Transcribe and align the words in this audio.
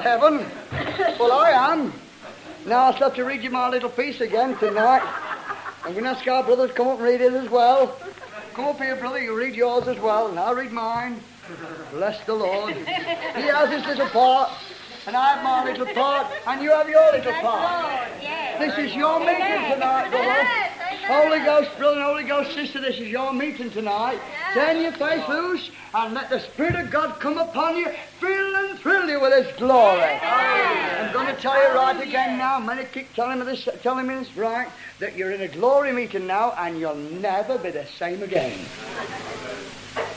about 0.00 0.20
heaven. 0.20 1.18
Well, 1.18 1.32
I 1.32 1.50
am. 1.50 1.92
Now 2.66 2.84
I'll 2.84 2.92
have 2.92 3.14
to 3.16 3.24
read 3.24 3.42
you 3.42 3.50
my 3.50 3.68
little 3.68 3.90
piece 3.90 4.20
again 4.20 4.56
tonight. 4.58 5.02
I'm 5.84 5.92
going 5.92 6.04
to 6.04 6.10
ask 6.10 6.26
our 6.26 6.42
brothers 6.42 6.70
to 6.70 6.76
come 6.76 6.88
up 6.88 6.98
and 6.98 7.04
read 7.04 7.20
it 7.20 7.32
as 7.32 7.50
well. 7.50 7.98
Come 8.54 8.66
up 8.66 8.78
here, 8.78 8.96
brother. 8.96 9.18
You 9.18 9.36
read 9.36 9.54
yours 9.54 9.88
as 9.88 9.98
well, 9.98 10.28
and 10.28 10.38
I'll 10.38 10.54
read 10.54 10.72
mine. 10.72 11.20
Bless 11.92 12.24
the 12.26 12.34
Lord. 12.34 12.74
He 12.74 12.82
has 12.82 13.70
his 13.70 13.84
little 13.86 14.08
part, 14.08 14.50
and 15.06 15.16
I 15.16 15.34
have 15.34 15.44
my 15.44 15.64
little 15.64 15.86
part, 15.86 16.26
and 16.46 16.62
you 16.62 16.70
have 16.70 16.88
your 16.88 17.12
little 17.12 17.32
part. 17.32 18.10
This 18.58 18.78
is 18.78 18.94
your 18.94 19.20
meeting 19.20 19.70
tonight, 19.70 20.10
brother. 20.10 20.46
Holy 21.06 21.40
Ghost, 21.40 21.76
brother, 21.76 22.02
Holy 22.02 22.24
Ghost, 22.24 22.54
sister, 22.54 22.80
this 22.80 22.96
is 22.98 23.08
your 23.08 23.32
meeting 23.32 23.70
tonight. 23.70 24.20
Turn 24.54 24.80
your 24.80 24.92
face 24.92 25.26
loose 25.28 25.70
and 25.92 26.14
let 26.14 26.30
the 26.30 26.40
Spirit 26.40 26.76
of 26.76 26.90
God 26.90 27.18
come 27.18 27.38
upon 27.38 27.76
you, 27.76 27.86
fill 27.86 27.88
and 27.88 27.88
thrill 27.88 28.09
you 29.20 29.28
with 29.28 29.46
His 29.46 29.56
glory. 29.56 30.18
I'm 30.22 31.12
going 31.12 31.26
to 31.26 31.40
tell 31.40 31.56
you 31.56 31.74
right 31.74 32.00
again 32.00 32.38
now. 32.38 32.58
Many 32.58 32.84
keep 32.84 33.12
telling 33.14 33.38
me 33.38 33.44
this, 33.44 33.68
telling 33.82 34.06
me 34.06 34.14
this 34.14 34.36
right, 34.36 34.68
that 34.98 35.16
you're 35.16 35.32
in 35.32 35.42
a 35.42 35.48
glory 35.48 35.92
meeting 35.92 36.26
now 36.26 36.52
and 36.52 36.78
you'll 36.78 36.94
never 36.94 37.58
be 37.58 37.70
the 37.70 37.86
same 37.86 38.22
again. 38.22 38.58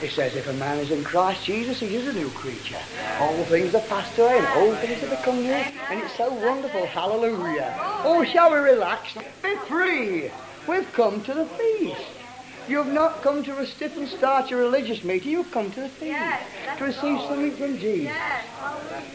It 0.02 0.12
says, 0.12 0.36
if 0.36 0.48
a 0.48 0.54
man 0.54 0.80
is 0.80 0.92
in 0.92 1.04
Christ 1.04 1.46
Jesus, 1.46 1.80
he 1.80 1.96
is 1.96 2.08
a 2.08 2.14
new 2.14 2.30
creature. 2.30 2.80
All 3.20 3.44
things 3.46 3.74
are 3.74 3.82
passed 3.82 4.18
away 4.20 4.38
and 4.38 4.48
all 4.48 4.76
things 4.76 5.00
have 5.00 5.10
become 5.10 5.42
new. 5.42 5.52
And 5.52 6.02
it's 6.02 6.16
so 6.16 6.32
wonderful. 6.34 6.86
Hallelujah. 6.86 7.76
Oh, 8.04 8.24
shall 8.24 8.52
we 8.52 8.58
relax? 8.58 9.16
Be 9.42 9.56
free. 9.68 10.32
We've 10.68 10.92
come 10.94 11.24
to 11.24 11.34
the 11.34 11.46
feast. 11.46 12.13
You've 12.68 12.88
not 12.88 13.22
come 13.22 13.44
to 13.44 13.58
a 13.60 13.66
stiff 13.66 13.96
and 13.98 14.08
starch 14.08 14.52
a 14.52 14.56
religious 14.56 15.04
meeting. 15.04 15.32
You've 15.32 15.52
come 15.52 15.72
to 15.72 15.82
the 15.82 15.90
feast 15.90 16.04
Yes, 16.04 16.78
to 16.78 16.84
receive 16.86 17.18
all. 17.18 17.28
something 17.28 17.58
from 17.58 17.78
Jesus. 17.78 18.06
Yes. 18.14 18.46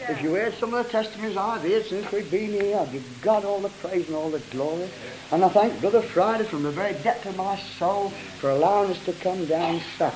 If 0.09 0.21
you 0.21 0.33
heard 0.33 0.55
some 0.59 0.73
of 0.73 0.85
the 0.85 0.91
testimonies 0.91 1.35
ah, 1.37 1.53
I've 1.53 1.61
heard 1.61 1.85
since 1.87 2.11
we've 2.11 2.29
been 2.29 2.51
here, 2.51 2.77
I 2.77 2.85
give 2.85 3.21
God 3.21 3.45
all 3.45 3.59
the 3.59 3.69
praise 3.69 4.07
and 4.07 4.15
all 4.15 4.29
the 4.29 4.39
glory. 4.39 4.89
And 5.31 5.43
I 5.43 5.49
thank 5.49 5.79
Brother 5.81 6.01
Friday 6.01 6.43
from 6.45 6.63
the 6.63 6.71
very 6.71 6.93
depth 7.01 7.25
of 7.25 7.35
my 7.37 7.57
soul 7.77 8.11
for 8.39 8.51
allowing 8.51 8.91
us 8.91 9.03
to 9.05 9.13
come 9.13 9.45
down 9.45 9.81
south. 9.97 10.15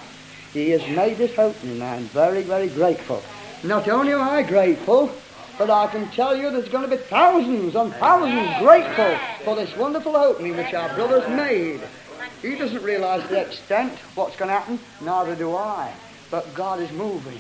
He 0.54 0.70
has 0.70 0.82
made 0.96 1.18
this 1.18 1.38
opening 1.38 1.82
and 1.82 1.84
I'm 1.84 2.08
very, 2.10 2.44
very 2.44 2.70
grateful. 2.70 3.24
Not 3.64 3.88
only 3.88 4.14
am 4.14 4.22
I 4.22 4.44
grateful, 4.44 5.12
but 5.58 5.70
I 5.70 5.88
can 5.88 6.10
tell 6.12 6.36
you 6.36 6.52
there's 6.52 6.70
going 6.70 6.88
to 6.90 6.96
be 6.96 7.02
thousands 7.04 7.76
and 7.76 7.94
thousands 7.94 8.60
grateful 8.60 9.18
for 9.44 9.56
this 9.56 9.76
wonderful 9.78 10.16
opening 10.16 10.56
which 10.56 10.74
our 10.74 10.94
brother's 10.96 11.28
made. 11.30 11.82
He 12.44 12.56
doesn't 12.56 12.84
realize 12.84 13.28
the 13.30 13.40
extent 13.40 13.98
what's 14.16 14.36
going 14.36 14.50
to 14.50 14.54
happen, 14.54 14.78
neither 15.00 15.34
do 15.34 15.56
I. 15.56 15.94
But 16.30 16.54
God 16.54 16.82
is 16.82 16.92
moving. 16.92 17.40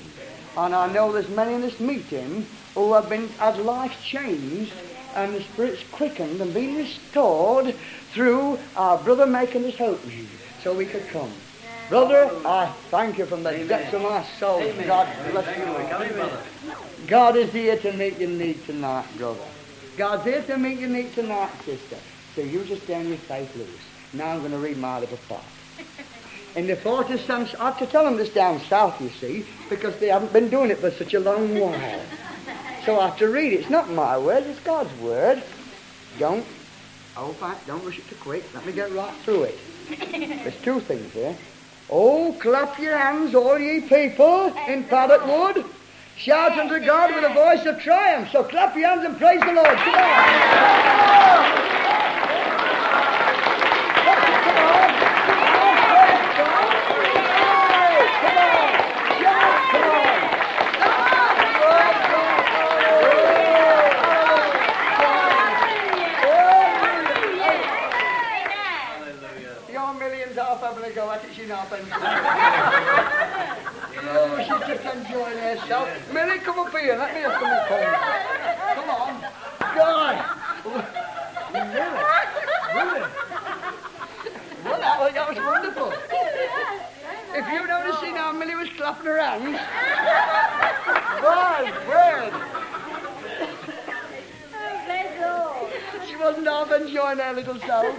And 0.55 0.73
I 0.73 0.91
know 0.91 1.11
there's 1.11 1.27
many 1.27 1.53
in 1.53 1.61
this 1.61 1.79
meeting 1.79 2.45
who 2.73 2.93
have 2.93 3.09
been 3.09 3.27
had 3.29 3.57
life 3.57 4.01
changed 4.01 4.71
and 5.13 5.35
the 5.35 5.41
spirit's 5.41 5.83
quickened 5.91 6.39
and 6.39 6.53
been 6.53 6.77
restored 6.77 7.75
through 8.13 8.57
our 8.77 8.97
brother 8.97 9.25
making 9.25 9.63
this 9.63 9.81
opening 9.81 10.27
so 10.63 10.73
we 10.73 10.85
could 10.85 11.05
come. 11.09 11.31
Brother, 11.89 12.31
I 12.45 12.67
thank 12.89 13.17
you 13.17 13.25
from 13.25 13.43
the 13.43 13.51
depths 13.65 13.93
of 13.93 14.03
my 14.03 14.23
soul. 14.39 14.59
God 14.87 15.07
bless 15.31 15.57
you. 15.57 17.07
God 17.07 17.35
is 17.35 17.51
here 17.51 17.77
to 17.77 17.91
meet 17.91 18.19
your 18.19 18.29
need 18.29 18.65
tonight, 18.65 19.05
brother. 19.17 19.43
God's 19.97 20.23
here 20.23 20.41
to 20.43 20.57
meet 20.57 20.79
your 20.79 20.89
need 20.89 21.13
tonight, 21.13 21.51
sister. 21.65 21.97
So 22.35 22.41
you 22.41 22.63
just 22.63 22.87
turn 22.87 23.09
your 23.09 23.17
faith 23.17 23.53
loose. 23.57 23.92
Now 24.13 24.29
I'm 24.29 24.39
going 24.39 24.51
to 24.51 24.57
read 24.57 24.77
my 24.77 24.99
little 24.99 25.17
part. 25.27 25.43
In 26.55 26.67
the 26.67 26.75
Protestants, 26.75 27.55
I 27.55 27.65
have 27.65 27.79
to 27.79 27.87
tell 27.87 28.03
them 28.03 28.15
this 28.17 28.29
down 28.31 28.59
south, 28.61 29.01
you 29.01 29.09
see, 29.09 29.45
because 29.69 29.97
they 29.99 30.09
haven't 30.09 30.31
been 30.31 30.49
doing 30.49 30.69
it 30.69 30.77
for 30.77 30.91
such 30.91 31.15
a 31.15 31.19
long 31.19 31.59
while. 31.59 32.01
So 32.85 32.99
I 32.99 33.07
have 33.07 33.17
to 33.17 33.27
read 33.27 33.53
it. 33.53 33.61
It's 33.61 33.69
not 33.71 33.89
my 33.89 34.17
word, 34.17 34.43
it's 34.43 34.59
God's 34.59 34.93
word. 34.99 35.41
Don't, 36.19 36.45
oh, 37.17 37.33
back, 37.33 37.65
don't 37.65 37.83
rush 37.83 37.97
it 37.97 38.07
too 38.07 38.15
quick. 38.15 38.43
Let 38.53 38.65
me 38.65 38.71
get 38.71 38.91
right 38.93 39.13
through 39.23 39.43
it. 39.43 39.57
There's 40.43 40.61
two 40.61 40.79
things 40.79 41.11
here. 41.13 41.35
Oh, 41.89 42.35
clap 42.39 42.77
your 42.79 42.97
hands, 42.97 43.33
all 43.33 43.57
ye 43.57 43.81
people 43.81 44.53
in 44.67 44.83
Paddock 44.83 45.25
Wood. 45.25 45.65
Shout 46.15 46.57
unto 46.59 46.79
God 46.85 47.15
with 47.15 47.23
a 47.23 47.33
voice 47.33 47.65
of 47.65 47.81
triumph. 47.81 48.29
So 48.31 48.43
clap 48.43 48.75
your 48.75 48.87
hands 48.89 49.03
and 49.03 49.17
praise 49.17 49.39
the 49.39 49.53
Lord. 49.53 49.65
Come 49.65 49.95
on. 49.95 50.03
Come 54.03 54.17
on. 54.17 54.43
Come 54.43 54.57
on. 54.57 54.89
Shout. 59.19 59.71
Come 59.71 59.89
on. 59.89 60.13
Your 69.71 69.93
millions 69.95 70.35
half 70.37 70.61
having 70.61 70.83
a 70.85 70.91
go 70.93 71.09
at 71.71 71.79
it, 71.79 71.83
she's 71.83 71.91
not 71.91 72.01
having 72.01 73.13
Oh, 74.05 74.37
she's 74.37 74.67
just 74.67 74.83
enjoying 74.95 75.37
herself. 75.37 75.87
Millie, 76.13 76.39
come 76.39 76.59
up 76.59 76.71
here. 76.77 76.97
Let 76.97 77.13
me 77.13 77.21
have 77.21 77.33
some 77.33 77.45
of 77.45 77.49
the 77.49 77.75
Come 78.75 78.89
on. 78.89 79.21
God. 79.75 80.15
Really? 81.53 81.77
Really? 82.73 83.03
Well, 84.65 84.79
that 84.79 84.99
was, 84.99 85.13
that 85.13 85.29
was 85.29 85.37
wonderful. 85.37 85.93
If 87.35 87.45
you'd 87.51 87.69
only 87.69 87.93
seen 88.01 88.15
how 88.15 88.31
Millie 88.33 88.55
was 88.55 88.69
clapping 88.77 89.05
her 89.05 89.19
hands. 89.19 89.59
My 91.21 91.71
word. 91.87 92.33
Oh, 95.25 95.69
she 96.07 96.15
wasn't 96.15 96.47
half 96.47 96.71
enjoying 96.71 97.17
her 97.19 97.33
little 97.33 97.59
self. 97.61 97.97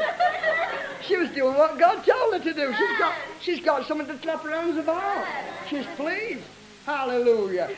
She 1.07 1.17
was 1.17 1.31
doing 1.31 1.55
what 1.57 1.79
God 1.79 2.05
told 2.05 2.35
her 2.35 2.41
to 2.41 2.55
do. 2.55 2.75
She's 2.75 2.99
got, 2.99 3.15
she's 3.41 3.61
got 3.61 3.87
something 3.87 4.07
to 4.07 4.15
clap 4.15 4.43
her 4.43 4.51
hands 4.51 4.79
about. 4.79 5.27
She's 5.69 5.87
pleased. 5.97 6.43
Hallelujah. 6.87 7.71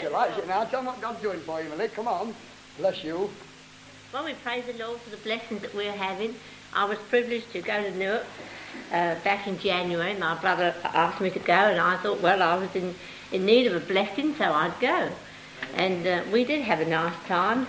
She 0.00 0.08
likes 0.08 0.38
it 0.38 0.46
now. 0.46 0.64
Tell 0.64 0.80
them 0.80 0.86
what 0.86 1.00
God's 1.00 1.20
doing 1.22 1.40
for 1.40 1.60
you, 1.60 1.68
Millie. 1.68 1.88
Come 1.88 2.08
on. 2.08 2.34
Bless 2.78 3.04
you. 3.04 3.30
Well, 4.12 4.24
we 4.24 4.34
praise 4.34 4.64
the 4.66 4.72
Lord 4.84 5.00
for 5.00 5.10
the 5.10 5.16
blessings 5.18 5.62
that 5.62 5.74
we're 5.74 5.92
having. 5.92 6.34
I 6.74 6.84
was 6.84 6.98
privileged 7.08 7.52
to 7.52 7.60
go 7.60 7.82
to 7.82 7.90
Newark 7.96 8.24
uh, 8.90 9.14
back 9.16 9.46
in 9.46 9.58
January. 9.58 10.14
My 10.14 10.34
brother 10.40 10.74
asked 10.84 11.20
me 11.20 11.30
to 11.30 11.38
go, 11.38 11.52
and 11.52 11.80
I 11.80 11.96
thought, 11.98 12.20
well, 12.20 12.42
I 12.42 12.56
was 12.56 12.74
in, 12.74 12.94
in 13.30 13.46
need 13.46 13.66
of 13.66 13.74
a 13.74 13.86
blessing, 13.86 14.34
so 14.36 14.44
I'd 14.44 14.78
go. 14.80 15.08
And 15.74 16.06
uh, 16.06 16.22
we 16.32 16.44
did 16.44 16.62
have 16.62 16.80
a 16.80 16.86
nice 16.86 17.14
time. 17.26 17.66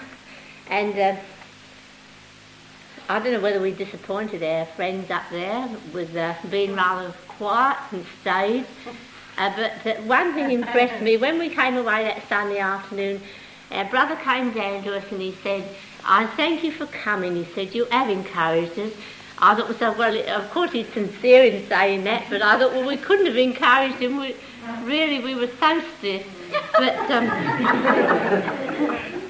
And 0.69 0.97
uh, 0.97 1.15
I 3.09 3.19
don't 3.19 3.33
know 3.33 3.41
whether 3.41 3.59
we 3.59 3.71
disappointed 3.71 4.43
our 4.43 4.65
friends 4.65 5.11
up 5.11 5.23
there 5.29 5.67
with 5.93 6.15
uh, 6.15 6.35
being 6.49 6.73
rather 6.75 7.13
quiet 7.27 7.77
and 7.91 8.05
staid. 8.21 8.65
Uh, 9.37 9.69
but 9.83 10.03
one 10.03 10.33
thing 10.33 10.51
impressed 10.51 11.01
me 11.01 11.17
when 11.17 11.37
we 11.37 11.49
came 11.49 11.75
away 11.75 12.03
that 12.03 12.27
Sunday 12.29 12.59
afternoon. 12.59 13.21
Our 13.71 13.85
brother 13.85 14.15
came 14.15 14.53
down 14.53 14.83
to 14.83 14.95
us 14.95 15.03
and 15.11 15.19
he 15.21 15.35
said, 15.43 15.63
"I 16.05 16.27
thank 16.27 16.63
you 16.63 16.71
for 16.71 16.85
coming." 16.85 17.35
He 17.35 17.45
said, 17.53 17.73
"You 17.75 17.85
have 17.85 18.09
encouraged 18.09 18.77
us." 18.79 18.93
I 19.39 19.55
thought, 19.55 19.79
well, 19.79 19.95
well, 19.97 20.41
of 20.41 20.49
course 20.51 20.71
he's 20.71 20.87
sincere 20.93 21.43
in 21.43 21.67
saying 21.67 22.03
that, 22.05 22.27
but 22.29 22.41
I 22.41 22.57
thought, 22.57 22.71
well, 22.71 22.87
we 22.87 22.95
couldn't 22.95 23.25
have 23.25 23.35
encouraged 23.35 23.97
him. 23.97 24.17
We, 24.17 24.35
really, 24.83 25.19
we 25.19 25.35
were 25.35 25.49
so 25.59 25.81
stiff. 25.97 26.25
But 26.77 27.11
um, 27.11 27.27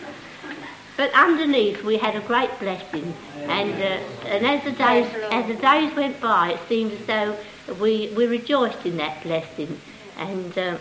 but 0.98 1.12
underneath, 1.14 1.84
we 1.84 1.98
had 1.98 2.16
a 2.16 2.22
great 2.22 2.58
blessing, 2.60 3.14
and 3.36 3.74
uh, 3.74 4.28
and 4.28 4.46
as 4.46 4.64
the 4.64 4.72
days 4.72 5.08
as 5.32 5.48
the 5.48 5.56
days 5.56 5.96
went 5.96 6.22
by, 6.22 6.52
it 6.52 6.60
seemed 6.70 6.92
as 6.92 7.06
though 7.06 7.38
we 7.80 8.12
we 8.16 8.28
rejoiced 8.28 8.86
in 8.86 8.98
that 8.98 9.22
blessing, 9.24 9.80
and. 10.18 10.58
Uh, 10.58 10.78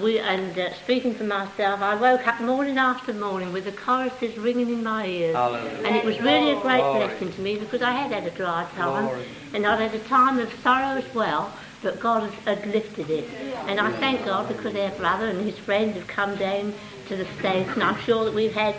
we, 0.00 0.18
and 0.18 0.58
uh, 0.58 0.72
speaking 0.76 1.14
for 1.14 1.24
myself, 1.24 1.82
I 1.82 1.94
woke 1.94 2.26
up 2.26 2.40
morning 2.40 2.78
after 2.78 3.12
morning 3.12 3.52
with 3.52 3.66
the 3.66 3.72
choruses 3.72 4.34
ringing 4.38 4.70
in 4.70 4.82
my 4.82 5.04
ears. 5.06 5.36
And 5.84 5.94
it 5.94 6.06
was 6.06 6.18
really 6.22 6.52
a 6.52 6.60
great 6.62 6.80
blessing 6.80 7.30
to 7.34 7.40
me 7.42 7.58
because 7.58 7.82
I 7.82 7.92
had 7.92 8.10
had 8.10 8.26
a 8.26 8.30
dry 8.30 8.66
time 8.76 9.04
and 9.52 9.66
I'd 9.66 9.80
had 9.80 9.94
a 9.94 10.02
time 10.04 10.38
of 10.38 10.50
sorrow 10.62 10.96
as 10.96 11.14
well, 11.14 11.52
but 11.82 12.00
God 12.00 12.22
has, 12.22 12.32
had 12.58 12.66
lifted 12.72 13.10
it. 13.10 13.28
And 13.68 13.78
I 13.78 13.90
thank 14.00 14.24
God 14.24 14.48
because 14.48 14.74
our 14.74 14.90
brother 14.92 15.26
and 15.28 15.44
his 15.44 15.58
friends 15.58 15.96
have 15.96 16.06
come 16.06 16.34
down 16.36 16.72
to 17.08 17.16
the 17.16 17.26
States 17.38 17.68
and 17.74 17.82
I'm 17.82 18.00
sure 18.00 18.24
that 18.24 18.32
we've 18.32 18.54
had, 18.54 18.74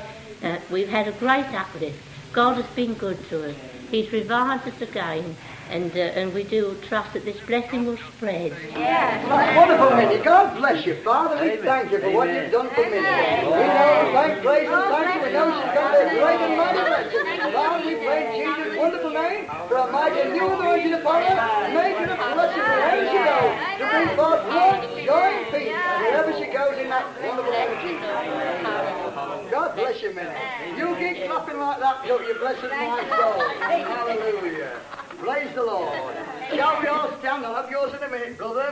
we've 0.72 0.90
had 0.90 1.08
a 1.08 1.12
great 1.14 1.46
uplift. 1.54 1.98
God 2.34 2.56
has 2.58 2.66
been 2.76 2.94
good 2.94 3.18
to 3.30 3.50
us. 3.50 3.56
He's 3.92 4.12
revived 4.12 4.68
us 4.68 4.82
again 4.82 5.36
and, 5.70 5.92
uh, 5.92 6.20
and 6.20 6.34
we 6.34 6.44
do 6.44 6.78
trust 6.88 7.14
that 7.14 7.26
this 7.26 7.38
blessing 7.46 7.86
will 7.86 7.98
spread. 7.98 8.54
That's 8.74 9.58
wonderful, 9.58 9.96
Minnie. 9.98 10.24
God 10.24 10.58
bless 10.58 10.86
you, 10.86 10.96
Father. 11.04 11.42
We 11.42 11.58
thank 11.58 11.92
you 11.92 12.00
for 12.00 12.12
what 12.12 12.30
you've 12.30 12.52
done 12.52 12.70
for 12.70 12.82
Minnie. 12.82 12.96
We 12.96 13.02
know, 13.02 14.12
thank, 14.14 14.42
praise, 14.44 14.70
and 14.70 14.84
thank 14.94 15.26
you. 15.26 15.34
know 15.34 15.48
she's 15.56 15.74
going 15.74 15.92
to 15.92 16.00
be 16.00 16.16
a 16.16 16.22
great 16.22 16.40
and 16.42 16.58
mighty 16.58 16.82
blessing. 16.86 17.54
Lord, 17.54 17.86
we 17.86 17.96
pray 17.96 18.22
Jesus' 18.38 18.78
wonderful 18.78 19.10
name 19.10 19.46
for 19.68 19.78
a 19.78 19.92
mighty 19.92 20.30
new 20.32 20.54
anointing 20.54 20.94
upon 20.94 21.22
her, 21.24 21.74
make 21.74 21.98
her 21.98 22.14
a 22.14 22.18
blessing 22.34 22.62
wherever 22.62 23.06
she 23.10 23.20
goes, 23.26 23.54
to 23.80 23.84
bring 23.90 24.10
forth 24.16 24.44
love, 24.50 24.82
joy, 25.02 25.30
and 25.34 25.46
peace 25.50 25.76
wherever 26.00 26.32
she 26.38 26.46
goes 26.52 26.78
in 26.78 26.90
that 26.90 27.06
wonderful 27.26 27.52
name 27.52 27.72
of 27.74 27.80
Jesus. 27.82 29.52
God 29.52 29.76
bless 29.76 30.02
you, 30.02 30.14
Minnie. 30.14 30.78
You 30.78 30.96
keep 30.96 31.26
clapping 31.26 31.60
like 31.60 31.80
that 31.80 32.04
till 32.06 32.22
you 32.22 32.36
bless 32.40 32.62
my 32.62 33.02
soul. 33.18 33.40
Hallelujah. 33.60 34.80
Praise 35.20 35.54
the 35.56 35.64
Lord. 35.64 36.16
Shall 36.50 36.82
we 36.82 36.88
all 36.88 37.18
stand? 37.20 37.46
I'll 37.46 37.56
have 37.56 37.72
yours 37.72 37.94
in 37.94 38.04
a 38.04 38.10
minute, 38.10 38.38
brother. 38.38 38.72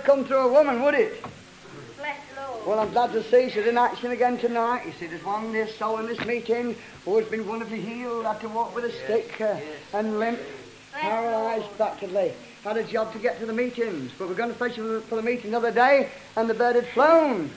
Time 0.00 0.16
come 0.16 0.24
through 0.24 0.48
a 0.48 0.52
woman, 0.52 0.82
would 0.82 0.94
it? 0.94 1.22
Bless 1.96 2.16
the 2.34 2.40
Lord. 2.40 2.66
Well, 2.66 2.78
I'm 2.80 2.90
glad 2.90 3.12
to 3.12 3.22
see 3.24 3.50
she's 3.50 3.66
in 3.66 3.78
action 3.78 4.10
again 4.10 4.38
tonight. 4.38 4.86
You 4.86 4.92
see, 4.92 5.06
there's 5.06 5.24
one 5.24 5.52
this 5.52 5.76
soul 5.76 5.98
in 5.98 6.06
this 6.06 6.24
meeting 6.24 6.76
who 7.04 7.18
has 7.18 7.28
been 7.28 7.46
wonderfully 7.46 7.80
healed, 7.80 8.24
had 8.24 8.40
to 8.40 8.48
walk 8.48 8.74
with 8.74 8.84
a 8.84 8.92
stick 9.04 9.40
uh, 9.40 9.56
and 9.92 10.18
limp, 10.18 10.38
paralysed 10.92 11.76
practically. 11.76 12.32
Had 12.64 12.76
a 12.76 12.84
job 12.84 13.12
to 13.14 13.18
get 13.18 13.38
to 13.40 13.46
the 13.46 13.54
meetings, 13.54 14.12
but 14.18 14.28
we're 14.28 14.34
going 14.34 14.50
to 14.50 14.58
fetch 14.58 14.76
her 14.76 15.00
for 15.00 15.16
the 15.16 15.22
meeting 15.22 15.52
the 15.52 15.56
other 15.56 15.72
day, 15.72 16.10
and 16.36 16.48
the 16.48 16.54
bird 16.54 16.76
had 16.76 16.86
flown. 16.88 17.50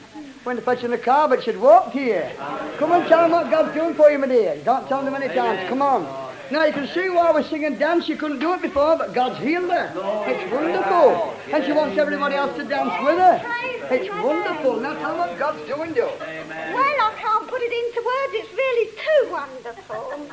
Went 0.46 0.60
to 0.60 0.66
fetch 0.66 0.80
her 0.80 0.86
in 0.86 0.92
the 0.92 0.98
car, 0.98 1.28
but 1.28 1.44
she'd 1.44 1.58
walked 1.58 1.92
here. 1.92 2.32
Come 2.78 2.92
on, 2.92 3.08
tell 3.08 3.24
them 3.24 3.32
what 3.32 3.52
God's 3.52 3.74
doing 3.74 3.94
for 3.96 4.10
you, 4.10 4.18
my 4.18 4.28
dear. 4.28 4.56
You 4.56 4.64
can't 4.64 4.88
tell 4.88 5.04
them 5.04 5.14
many 5.14 5.34
times. 5.34 5.68
Come 5.68 5.82
on. 5.82 6.23
Now 6.52 6.66
you 6.66 6.74
can 6.74 6.88
see 6.88 7.10
why 7.10 7.32
we're 7.32 7.44
singing 7.44 7.78
dance. 7.78 8.06
She 8.06 8.16
couldn't 8.16 8.40
do 8.40 8.54
it 8.54 8.62
before, 8.62 8.98
but 8.98 9.14
God's 9.14 9.40
healed 9.40 9.72
her. 9.72 9.92
It's 10.28 10.52
wonderful. 10.52 11.34
And 11.52 11.64
she 11.64 11.72
wants 11.72 11.98
everybody 11.98 12.36
else 12.36 12.56
to 12.58 12.66
dance 12.66 12.94
with 13.04 13.18
her. 13.18 13.42
It's 13.90 14.10
wonderful. 14.10 14.80
Now 14.80 14.94
tell 14.94 15.18
what 15.18 15.38
God's 15.40 15.66
doing, 15.68 15.96
you. 15.96 16.04
Well, 16.04 16.20
I 16.20 17.14
can't 17.18 17.48
put 17.48 17.62
it 17.62 17.72
into 17.72 18.02
words. 18.06 18.34
It's 18.34 18.54
really 18.54 18.92
too 18.92 19.32
wonderful. 19.32 20.30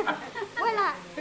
well, 0.60 0.76
I, 0.78 0.94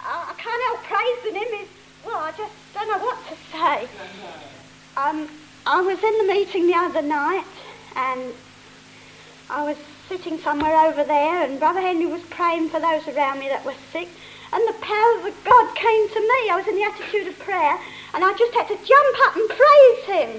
I, 0.00 0.14
I 0.28 0.34
can't 0.36 0.62
help 0.66 0.80
praising 0.84 1.34
him. 1.34 1.48
It's, 1.60 1.70
well, 2.06 2.18
I 2.18 2.32
just 2.36 2.52
don't 2.74 2.88
know 2.88 2.98
what 3.04 3.18
to 3.28 3.34
say. 3.52 3.88
Um, 4.96 5.28
I 5.66 5.80
was 5.80 6.02
in 6.02 6.18
the 6.18 6.32
meeting 6.32 6.66
the 6.66 6.74
other 6.74 7.02
night, 7.02 7.44
and 7.96 8.32
I 9.50 9.64
was 9.64 9.76
sitting 10.08 10.38
somewhere 10.38 10.74
over 10.88 11.04
there, 11.04 11.44
and 11.44 11.60
Brother 11.60 11.80
Henry 11.80 12.06
was 12.06 12.22
praying 12.30 12.70
for 12.70 12.80
those 12.80 13.06
around 13.08 13.40
me 13.40 13.48
that 13.48 13.64
were 13.64 13.76
sick. 13.92 14.08
And 14.52 14.66
the 14.66 14.72
power 14.80 15.28
of 15.28 15.36
God 15.44 15.76
came 15.76 16.08
to 16.08 16.20
me. 16.20 16.48
I 16.48 16.56
was 16.56 16.66
in 16.66 16.76
the 16.76 16.88
attitude 16.88 17.28
of 17.28 17.38
prayer, 17.38 17.76
and 18.14 18.24
I 18.24 18.32
just 18.32 18.54
had 18.56 18.66
to 18.72 18.78
jump 18.80 19.16
up 19.28 19.36
and 19.36 19.48
praise 19.52 20.00
Him. 20.08 20.30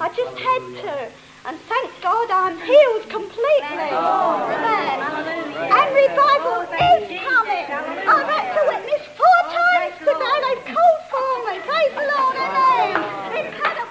I 0.00 0.08
just 0.14 0.38
had 0.38 0.62
to. 0.86 1.10
And 1.42 1.58
thank 1.66 1.90
God 2.02 2.30
I'm 2.30 2.54
healed 2.62 3.08
completely. 3.10 3.90
Oh, 3.90 4.46
And 4.46 5.88
revival 5.90 6.68
oh, 6.68 6.94
is 6.94 7.10
coming. 7.26 7.66
I've 8.06 8.28
had 8.30 8.46
to 8.54 8.62
witness 8.70 9.02
four 9.18 9.40
times 9.50 9.98
today. 9.98 10.36
They've 10.46 10.68
called 10.70 11.02
for 11.10 11.32
me. 11.50 11.58
Praise 11.66 11.92
the 11.96 12.06
Lord. 12.06 12.36
Amen. 12.38 13.02
Incredible. 13.46 13.89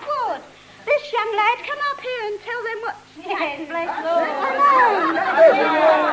This 0.89 1.13
young 1.13 1.35
lad, 1.37 1.57
come 1.59 1.77
up 1.93 2.01
here 2.01 2.21
and 2.25 2.39
tell 2.41 2.63
them 2.65 2.79
what. 2.81 2.97
Yes, 3.29 3.61
bless 3.69 3.93
Lord. 4.03 4.29
Come 4.41 4.57
on. 4.57 6.09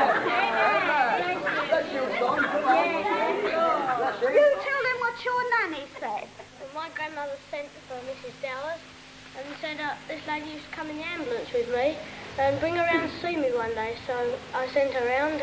You 4.20 4.46
tell 4.68 4.82
them 4.84 4.98
what 5.00 5.16
your 5.24 5.40
nanny 5.56 5.84
said. 5.98 6.28
Well, 6.60 6.68
my 6.74 6.88
grandmother 6.94 7.38
sent 7.50 7.68
for 7.88 7.96
Mrs. 8.04 8.34
Dallas 8.42 8.80
and 9.38 9.46
said 9.62 9.80
uh, 9.80 9.94
this 10.08 10.20
lady 10.28 10.50
used 10.50 10.66
to 10.68 10.70
come 10.76 10.90
in 10.90 10.98
the 10.98 11.04
ambulance 11.04 11.50
with 11.54 11.72
me 11.72 11.96
and 12.38 12.60
bring 12.60 12.76
her 12.76 12.82
around 12.82 13.08
to 13.08 13.20
see 13.20 13.34
me 13.36 13.52
one 13.54 13.74
day. 13.74 13.96
So 14.06 14.34
I 14.54 14.66
sent 14.68 14.92
her 14.92 15.06
round 15.06 15.42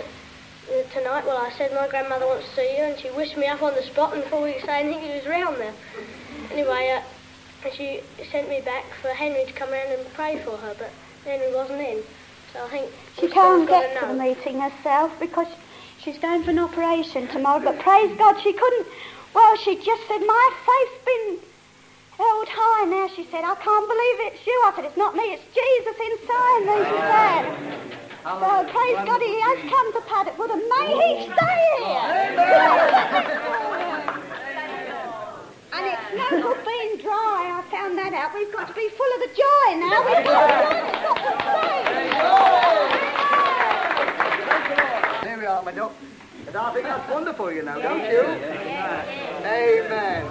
tonight. 0.93 1.25
Well, 1.25 1.37
I 1.37 1.51
said 1.57 1.73
my 1.73 1.87
grandmother 1.87 2.27
wants 2.27 2.47
to 2.49 2.55
see 2.55 2.77
you, 2.77 2.83
and 2.83 2.99
she 2.99 3.09
wished 3.09 3.35
me 3.37 3.47
up 3.47 3.63
on 3.63 3.73
the 3.73 3.81
spot, 3.81 4.13
and 4.13 4.23
before 4.23 4.43
we 4.43 4.53
could 4.53 4.65
say 4.65 4.81
anything, 4.81 5.01
he 5.01 5.09
was 5.15 5.25
round 5.25 5.57
there. 5.57 5.73
Anyway, 6.51 6.95
uh, 6.95 7.01
she 7.71 8.01
sent 8.31 8.49
me 8.49 8.61
back 8.61 8.85
for 9.01 9.09
Henry 9.09 9.45
to 9.45 9.53
come 9.53 9.69
around 9.71 9.91
and 9.91 10.13
pray 10.13 10.39
for 10.39 10.57
her, 10.57 10.75
but 10.77 10.91
Henry 11.23 11.53
wasn't 11.53 11.81
in. 11.81 12.03
So 12.51 12.63
I 12.65 12.69
think 12.69 12.91
She 13.15 13.21
we've 13.23 13.31
can't 13.33 13.67
got 13.67 13.81
get 13.81 13.99
to 14.01 14.07
the 14.07 14.13
meeting 14.13 14.59
herself 14.59 15.17
because 15.19 15.47
she's 15.99 16.17
going 16.17 16.43
for 16.43 16.51
an 16.51 16.59
operation 16.59 17.27
tomorrow. 17.27 17.59
But 17.63 17.79
praise 17.79 18.15
God, 18.17 18.39
she 18.41 18.53
couldn't. 18.53 18.87
Well, 19.33 19.55
she 19.57 19.75
just 19.75 20.07
said, 20.07 20.19
My 20.19 20.49
faith's 20.65 21.03
been 21.05 21.39
held 22.17 22.47
high 22.49 22.85
now. 22.85 23.07
She 23.15 23.25
said, 23.31 23.43
I 23.43 23.55
can't 23.55 23.87
believe 23.87 24.19
it's 24.29 24.45
you. 24.45 24.61
I 24.65 24.73
said, 24.75 24.85
It's 24.85 24.97
not 24.97 25.15
me, 25.15 25.23
it's 25.33 25.43
Jesus 25.53 25.97
inside 25.97 26.61
me, 26.69 26.85
she 26.85 26.99
said. 27.09 27.43
So 28.23 28.63
praise 28.71 28.99
God, 29.03 29.21
he 29.21 29.35
has 29.41 29.59
come 29.69 29.93
to 29.93 30.01
Paddock 30.07 30.37
Wood 30.37 30.51
and 30.51 30.61
may 30.61 30.89
he 31.01 31.25
stay 31.33 31.59
here. 31.83 32.07
And 35.75 35.87
it's 35.87 36.01
no 36.15 36.29
good 36.41 36.63
being 36.65 36.97
dry. 37.01 37.49
I 37.49 37.63
found 37.71 37.97
that 37.97 38.13
out. 38.13 38.33
We've 38.35 38.51
got 38.51 38.67
to 38.67 38.73
be 38.73 38.89
full 38.89 39.11
of 39.15 39.19
the 39.21 39.27
joy 39.33 39.75
now. 39.81 40.05
We've 40.05 40.23
got 40.23 40.47
to, 40.47 40.53
it's 40.87 41.01
got 41.01 41.17
to 41.17 41.33
stay. 45.19 45.27
There 45.27 45.37
we 45.39 45.45
are, 45.47 45.63
my 45.63 45.71
duck. 45.71 45.93
And 46.45 46.55
I 46.55 46.73
think 46.73 46.85
that's 46.85 47.09
wonderful, 47.11 47.51
you 47.51 47.63
know, 47.63 47.81
don't 47.81 48.03
you? 48.11 48.21
Amen. 49.47 50.29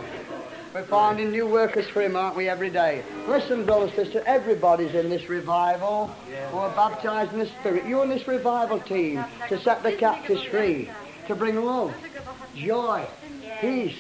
We're 0.73 0.85
finding 0.85 1.33
new 1.33 1.47
workers 1.49 1.89
for 1.89 2.01
him, 2.03 2.15
aren't 2.15 2.37
we, 2.37 2.49
every 2.49 2.71
day? 2.71 3.03
Listen, 3.27 3.65
brother, 3.67 3.91
sister, 3.91 4.23
everybody's 4.25 4.95
in 4.95 5.11
this 5.11 5.29
revival 5.29 6.07
who 6.53 6.59
are 6.59 6.71
baptized 6.71 7.33
in 7.33 7.41
the 7.41 7.47
Spirit. 7.47 7.85
You're 7.85 8.05
in 8.05 8.11
this 8.11 8.29
revival 8.29 8.79
team 8.79 9.25
to 9.49 9.61
set 9.61 9.83
the 9.83 9.93
captives 9.93 10.45
free, 10.45 10.89
to 11.27 11.35
bring 11.35 11.63
love, 11.65 11.93
joy, 12.55 13.05
peace, 13.61 13.99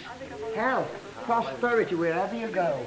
health, 0.54 0.88
prosperity 1.22 1.94
wherever 1.94 2.36
you 2.36 2.48
go. 2.48 2.86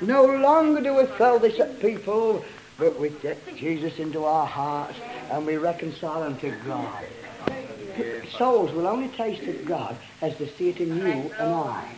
No 0.00 0.24
longer 0.24 0.80
do 0.80 0.94
we 0.94 1.06
throw 1.06 1.38
this 1.38 1.58
at 1.60 1.80
people, 1.80 2.44
but 2.78 2.98
we 2.98 3.10
get 3.10 3.38
Jesus 3.56 3.98
into 3.98 4.24
our 4.24 4.46
hearts 4.46 4.98
and 5.30 5.46
we 5.46 5.56
reconcile 5.56 6.20
them 6.20 6.36
to 6.38 6.50
God. 6.66 7.04
Souls 8.36 8.72
will 8.72 8.86
only 8.86 9.08
taste 9.08 9.42
of 9.44 9.64
God 9.64 9.96
as 10.20 10.36
they 10.38 10.48
see 10.48 10.70
it 10.70 10.80
in 10.80 10.96
you 10.96 11.32
and 11.38 11.54
I. 11.54 11.88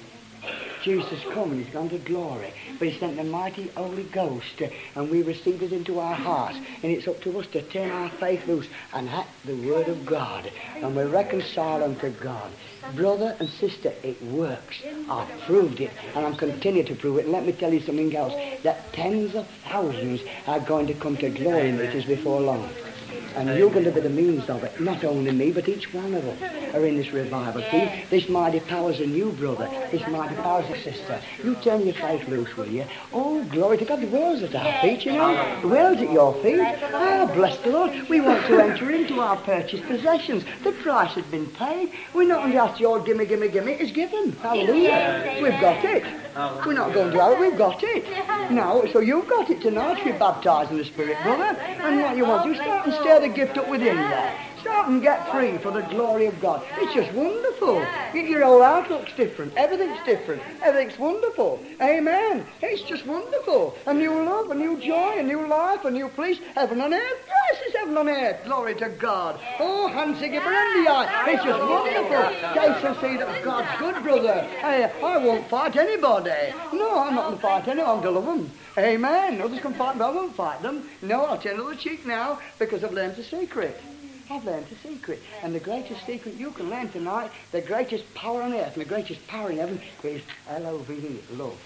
Jesus 0.87 1.21
come 1.33 1.51
and 1.51 1.65
he's 1.65 1.73
gone 1.73 1.89
to 1.89 1.99
glory, 1.99 2.55
but 2.79 2.87
he 2.87 2.97
sent 2.97 3.17
the 3.17 3.25
mighty 3.25 3.67
Holy 3.77 4.05
Ghost 4.05 4.63
and 4.95 5.11
we 5.11 5.21
received 5.21 5.65
it 5.65 5.73
into 5.73 5.99
our 5.99 6.15
hearts. 6.15 6.59
And 6.81 6.93
it's 6.93 7.09
up 7.09 7.21
to 7.23 7.41
us 7.41 7.47
to 7.49 7.63
turn 7.63 7.91
our 7.91 8.09
faith 8.09 8.47
loose 8.47 8.69
and 8.93 9.09
act 9.09 9.31
the 9.45 9.57
word 9.57 9.89
of 9.89 10.07
God. 10.07 10.49
And 10.77 10.95
we 10.95 11.03
reconcile 11.03 11.81
them 11.81 11.97
to 11.97 12.11
God. 12.11 12.53
Brother 12.95 13.37
and 13.41 13.49
sister, 13.49 13.93
it 14.05 14.23
works. 14.23 14.77
I've 15.11 15.41
proved 15.41 15.81
it 15.81 15.91
and 16.15 16.25
I'm 16.25 16.37
continuing 16.37 16.87
to 16.87 16.95
prove 16.95 17.19
it. 17.19 17.25
And 17.25 17.33
let 17.33 17.45
me 17.45 17.51
tell 17.51 17.75
you 17.75 17.81
something 17.81 18.15
else, 18.15 18.35
that 18.63 18.93
tens 18.93 19.35
of 19.35 19.49
thousands 19.65 20.21
are 20.47 20.61
going 20.61 20.87
to 20.87 20.95
come 20.95 21.17
to 21.17 21.31
glory 21.31 21.71
in 21.71 21.81
it 21.81 22.07
before 22.07 22.41
long. 22.41 22.71
And 23.37 23.59
you're 23.59 23.71
going 23.71 23.85
to 23.85 23.91
be 23.91 24.01
the 24.01 24.09
means 24.09 24.49
of 24.49 24.65
it. 24.65 24.81
Not 24.81 25.05
only 25.05 25.31
me, 25.31 25.53
but 25.53 25.69
each 25.69 25.93
one 25.93 26.15
of 26.15 26.27
us 26.27 26.75
are 26.75 26.85
in 26.87 26.97
this 26.97 27.13
revival 27.13 27.63
team. 27.71 27.91
This 28.09 28.31
mighty 28.31 28.61
power's 28.61 28.99
in 28.99 29.15
you, 29.15 29.31
brother. 29.33 29.69
This 29.91 30.07
mighty 30.09 30.35
power's 30.37 30.67
in 30.71 30.83
sister. 30.83 31.21
You 31.45 31.55
turn 31.57 31.85
your 31.85 31.95
faith 31.95 32.27
loose, 32.29 32.57
will 32.57 32.67
you? 32.67 32.87
Oh, 33.13 33.45
glory 33.45 33.77
to 33.77 33.85
God. 33.85 34.01
The 34.01 34.07
world's 34.07 34.43
at 34.43 34.55
our 34.55 34.81
feet, 34.81 35.05
you 35.05 35.13
know. 35.13 35.61
The 35.61 35.69
world's 35.69 36.01
at 36.01 36.11
your 36.11 36.33
feet. 36.43 36.61
Ah, 36.61 37.31
bless 37.35 37.59
the 37.59 37.71
Lord. 37.71 38.09
We 38.09 38.23
want 38.23 38.47
to 38.47 38.59
enter 38.59 38.91
into 38.91 39.21
our 39.21 39.37
purchased 39.37 39.85
possessions. 39.85 40.45
The 40.65 40.73
price 40.73 41.13
has 41.13 41.27
been 41.27 41.47
paid. 41.49 41.93
We're 42.15 42.29
not 42.29 42.47
to 42.47 42.55
ask 42.57 42.81
your 42.81 43.01
gimme, 43.01 43.27
gimme, 43.27 43.49
gimme. 43.49 43.73
It's 43.73 43.93
given. 43.93 44.33
Hallelujah. 44.33 45.41
We've 45.43 45.61
got 45.61 45.85
it. 45.85 46.26
We're 46.37 46.75
not 46.75 46.93
going 46.93 47.13
to 47.13 47.19
have 47.19 47.33
it. 47.33 47.41
We've 47.41 47.57
got 47.57 47.83
it. 47.83 48.53
No, 48.53 48.87
so 48.93 49.01
you've 49.01 49.27
got 49.27 49.49
it 49.49 49.63
tonight. 49.63 50.05
You're 50.05 50.19
baptized 50.19 50.71
in 50.71 50.77
the 50.77 50.85
Spirit, 50.85 51.17
brother. 51.23 51.59
And 51.59 52.03
what 52.03 52.15
you 52.15 52.27
want 52.27 52.47
you 52.47 52.55
start 52.55 52.87
and 52.87 52.95
stir 52.95 53.21
the 53.21 53.29
gift 53.29 53.57
up 53.57 53.69
within 53.69 53.97
you. 53.97 54.56
Start 54.67 54.89
and 54.89 55.01
get 55.01 55.31
free 55.31 55.59
for 55.59 55.71
the 55.71 55.83
glory 55.83 56.27
of 56.27 56.41
God. 56.41 56.61
It's 56.79 56.93
just 56.93 57.13
wonderful. 57.13 57.87
Your 58.13 58.43
whole 58.43 58.65
outlook's 58.65 59.13
different. 59.13 59.55
Everything's 59.57 60.05
different. 60.05 60.43
Everything's 60.61 60.99
wonderful. 60.99 61.61
Amen. 61.81 62.45
It's 62.61 62.83
just 62.83 63.07
wonderful. 63.07 63.77
A 63.87 63.95
new 63.95 64.25
love, 64.25 64.51
a 64.51 64.57
new 64.57 64.77
joy, 64.81 65.19
a 65.19 65.23
new 65.23 65.47
life, 65.47 65.85
a 65.85 65.91
new 65.93 66.09
peace. 66.09 66.41
Heaven 66.57 66.81
on 66.81 66.93
earth. 66.93 67.29
Yes, 67.29 67.63
it's 67.65 67.77
heaven 67.77 67.97
on 67.97 68.09
earth. 68.09 68.45
Glory 68.45 68.75
to 68.75 68.89
God. 68.89 69.39
Oh, 69.61 69.87
Hansi 69.87 70.31
Giberendi. 70.31 71.33
It's 71.33 71.45
just 71.45 71.61
wonderful. 71.61 72.17
And 72.17 72.97
see 72.97 73.17
that 73.19 73.45
God's 73.45 73.79
good, 73.79 74.03
brother. 74.03 74.43
Hey, 74.59 74.91
I 75.01 75.17
won't 75.19 75.47
fight 75.49 75.77
anybody. 75.77 76.53
No, 76.73 76.99
I'm 76.99 77.15
not 77.15 77.27
going 77.27 77.37
to 77.37 77.43
fight 77.43 77.69
anyone. 77.69 77.99
I'm 77.99 78.03
going 78.03 78.15
to 78.15 78.21
love 78.21 78.39
them. 78.39 78.51
Amen. 78.79 79.41
Others 79.41 79.61
can 79.61 79.75
fight, 79.75 79.97
but 79.97 80.11
I 80.11 80.11
won't 80.11 80.35
fight 80.35 80.61
them. 80.61 80.89
No, 81.03 81.25
I'll 81.25 81.39
turn 81.39 81.57
the 81.57 81.77
cheek 81.77 82.05
now 82.05 82.41
because 82.59 82.83
I've 82.83 82.93
learned 82.93 83.15
the 83.15 83.23
secret. 83.23 83.81
I've 84.31 84.45
learned 84.45 84.67
a 84.71 84.89
secret. 84.89 85.23
And 85.43 85.55
the 85.55 85.61
greatest 85.61 86.05
secret 86.07 86.35
you 86.35 86.51
can 86.51 86.69
learn 86.71 86.89
tonight, 86.89 87.31
the 87.53 87.61
greatest 87.61 88.13
power 88.15 88.43
on 88.43 88.53
earth 88.53 88.75
and 88.75 88.85
the 88.85 88.89
greatest 88.89 89.27
power 89.29 89.51
in 89.51 89.59
heaven 89.59 89.81
is 90.03 90.23
L-O-V-E, 90.49 91.21
love. 91.37 91.59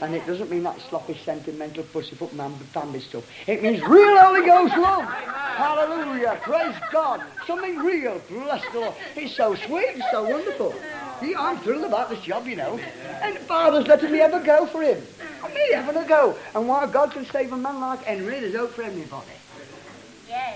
And 0.00 0.14
it 0.14 0.26
doesn't 0.26 0.50
mean 0.50 0.64
that 0.64 0.80
sloppy, 0.80 1.16
sentimental, 1.24 1.84
pussyfoot, 1.84 2.36
mamby-pamby 2.36 3.00
stuff. 3.00 3.24
It 3.46 3.62
means 3.62 3.80
real 3.82 4.18
Holy 4.18 4.44
Ghost 4.44 4.76
love. 4.76 5.04
Hallelujah. 5.04 6.38
Praise 6.42 6.74
God. 6.90 7.22
Something 7.46 7.78
real. 7.78 8.20
Bless 8.28 8.64
the 8.72 8.80
Lord. 8.80 8.94
It's 9.14 9.36
so 9.36 9.54
sweet. 9.54 9.90
It's 9.94 10.10
so 10.10 10.28
wonderful. 10.28 10.74
Yeah, 11.22 11.36
I'm 11.38 11.58
thrilled 11.58 11.84
about 11.84 12.10
this 12.10 12.20
job, 12.20 12.46
you 12.46 12.56
know. 12.56 12.80
And 13.22 13.38
Father's 13.38 13.86
letting 13.86 14.10
me 14.10 14.20
ever 14.20 14.40
go 14.40 14.66
for 14.66 14.82
him. 14.82 15.00
I'm 15.42 15.54
me 15.54 15.72
having 15.72 16.02
a 16.02 16.06
go. 16.06 16.36
And 16.54 16.66
while 16.66 16.86
God 16.88 17.12
can 17.12 17.24
save 17.26 17.52
a 17.52 17.56
man 17.56 17.80
like 17.80 18.02
Henry, 18.02 18.40
there's 18.40 18.56
hope 18.56 18.72
for 18.72 18.82
everybody. 18.82 19.26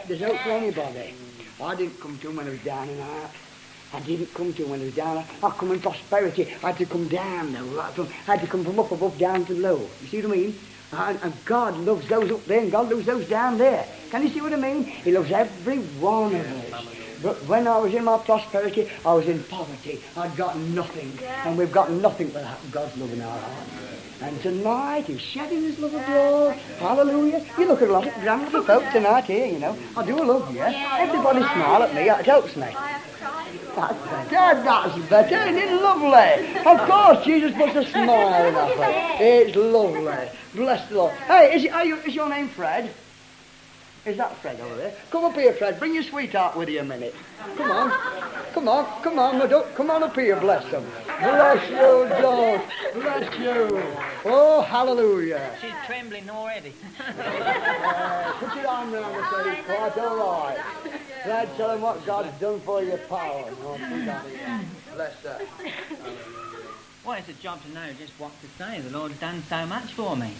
There's 0.08 0.20
hope 0.20 0.38
for 0.40 0.50
anybody. 0.50 1.14
I 1.60 1.74
didn't 1.74 2.00
come 2.00 2.18
to 2.18 2.28
him 2.28 2.36
when 2.36 2.46
I 2.46 2.50
was 2.50 2.60
down 2.60 2.88
and 2.88 3.00
out. 3.00 3.30
I 3.92 4.00
didn't 4.00 4.34
come 4.34 4.52
to 4.54 4.62
him 4.64 4.70
when 4.70 4.80
I 4.80 4.84
was 4.84 4.94
down. 4.94 5.24
I 5.42 5.50
come 5.50 5.72
in 5.72 5.80
prosperity. 5.80 6.54
I 6.62 6.68
had 6.68 6.78
to 6.78 6.86
come 6.86 7.08
down 7.08 7.52
though. 7.52 7.80
I 7.80 8.06
had 8.24 8.40
to 8.40 8.46
come 8.46 8.64
from 8.64 8.78
up 8.78 8.92
above 8.92 9.18
down 9.18 9.44
to 9.46 9.54
low. 9.54 9.90
You 10.02 10.08
see 10.08 10.16
what 10.22 10.26
I 10.26 10.36
mean? 10.36 10.60
And, 10.92 11.18
and 11.22 11.44
God 11.44 11.76
loves 11.78 12.08
those 12.08 12.30
up 12.30 12.46
there 12.46 12.60
and 12.60 12.70
God 12.70 12.90
loves 12.90 13.06
those 13.06 13.26
down 13.28 13.58
there. 13.58 13.86
Can 14.10 14.22
you 14.22 14.32
see 14.32 14.40
what 14.40 14.52
I 14.52 14.56
mean? 14.56 14.84
He 14.84 15.10
loves 15.12 15.30
every 15.32 15.78
one 15.78 16.34
of 16.34 16.46
us. 16.46 16.84
But 17.22 17.44
when 17.46 17.66
I 17.66 17.78
was 17.78 17.92
in 17.94 18.04
my 18.04 18.18
prosperity, 18.18 18.88
I 19.04 19.14
was 19.14 19.26
in 19.26 19.42
poverty. 19.44 20.02
I'd 20.16 20.36
got 20.36 20.58
nothing. 20.58 21.18
And 21.44 21.58
we've 21.58 21.72
got 21.72 21.90
nothing 21.90 22.30
but 22.30 22.44
God's 22.70 22.96
love 22.96 23.12
in 23.12 23.22
our 23.22 23.38
hearts. 23.38 23.95
And 24.22 24.40
tonight 24.40 25.04
he's 25.06 25.20
shedding 25.20 25.62
his 25.62 25.78
love 25.78 25.94
abroad. 25.94 26.56
Hallelujah. 26.78 27.44
You 27.58 27.68
look 27.68 27.82
at 27.82 27.88
a 27.88 27.92
lot 27.92 28.06
of 28.06 28.14
grand 28.14 28.44
little 28.44 28.62
folk 28.62 28.82
tonight 28.90 29.24
here, 29.24 29.46
you 29.46 29.58
know. 29.58 29.76
I 29.96 30.04
do 30.06 30.16
love 30.24 30.54
you. 30.54 30.62
Everybody 30.62 31.40
smile 31.40 31.82
at 31.82 31.94
me. 31.94 32.08
It 32.08 32.26
helps 32.26 32.56
me. 32.56 32.74
That's 33.76 34.30
better. 34.30 34.62
That's 34.62 34.98
better. 35.10 35.36
Isn't 35.36 35.56
it 35.56 35.82
lovely? 35.82 36.58
Of 36.64 36.88
course, 36.88 37.24
Jesus 37.26 37.54
puts 37.54 37.76
a 37.76 37.84
smile 37.90 38.46
on 38.46 38.54
our 38.54 38.70
face. 38.70 39.20
It's 39.20 39.56
lovely. 39.56 40.30
Bless 40.54 40.88
the 40.88 40.94
Lord. 40.96 41.12
Hey, 41.26 41.54
is, 41.56 41.70
are 41.70 41.84
you, 41.84 41.96
is 41.96 42.14
your 42.14 42.28
name 42.30 42.48
Fred? 42.48 42.90
Is 44.06 44.16
that 44.18 44.36
Fred 44.36 44.60
over 44.60 44.76
there? 44.76 44.94
Come 45.10 45.24
up 45.24 45.34
here, 45.34 45.52
Fred. 45.52 45.80
Bring 45.80 45.92
your 45.92 46.04
sweetheart 46.04 46.56
with 46.56 46.68
you 46.68 46.78
a 46.78 46.84
minute. 46.84 47.12
Come 47.56 47.70
on. 47.72 47.90
Come 48.52 48.68
on. 48.68 49.02
Come 49.02 49.18
on, 49.18 49.38
my 49.38 49.46
duck. 49.48 49.74
Come 49.74 49.90
on 49.90 50.04
up 50.04 50.14
here. 50.14 50.38
Bless 50.38 50.70
them. 50.70 50.86
Bless 51.18 51.68
you, 51.68 52.22
dog. 52.22 52.60
Bless 52.94 53.38
you. 53.38 53.82
Oh, 54.24 54.62
hallelujah. 54.62 55.50
She's 55.60 55.72
trembling 55.86 56.30
already. 56.30 56.72
Uh, 57.96 58.32
put 58.38 58.56
your 58.56 58.66
arm 58.68 58.92
around 58.94 59.14
her 59.14 59.24
so 59.30 59.50
it's 59.50 59.66
quite 59.66 59.98
all 59.98 60.16
right. 60.16 60.58
Fred, 61.22 61.48
tell 61.56 61.70
him 61.70 61.80
what 61.80 62.04
God's 62.04 62.38
done 62.40 62.60
for 62.60 62.82
your 62.82 62.98
power. 62.98 63.44
Oh, 63.62 63.78
Bless 64.94 65.14
her. 65.22 65.40
Well, 67.04 67.18
it's 67.18 67.28
a 67.28 67.32
job 67.34 67.62
to 67.62 67.72
know 67.72 67.92
just 67.98 68.12
what 68.18 68.32
to 68.42 68.48
say. 68.58 68.80
The 68.80 68.90
Lord's 68.90 69.18
done 69.18 69.42
so 69.48 69.64
much 69.66 69.92
for 69.92 70.16
me. 70.16 70.34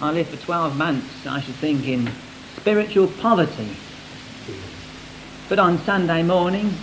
I 0.00 0.10
lived 0.10 0.30
for 0.30 0.44
12 0.44 0.76
months, 0.76 1.26
I 1.26 1.40
should 1.40 1.54
think, 1.54 1.86
in 1.86 2.10
spiritual 2.56 3.08
poverty. 3.08 3.70
But 5.48 5.58
on 5.58 5.78
Sunday 5.78 6.22
morning, 6.22 6.74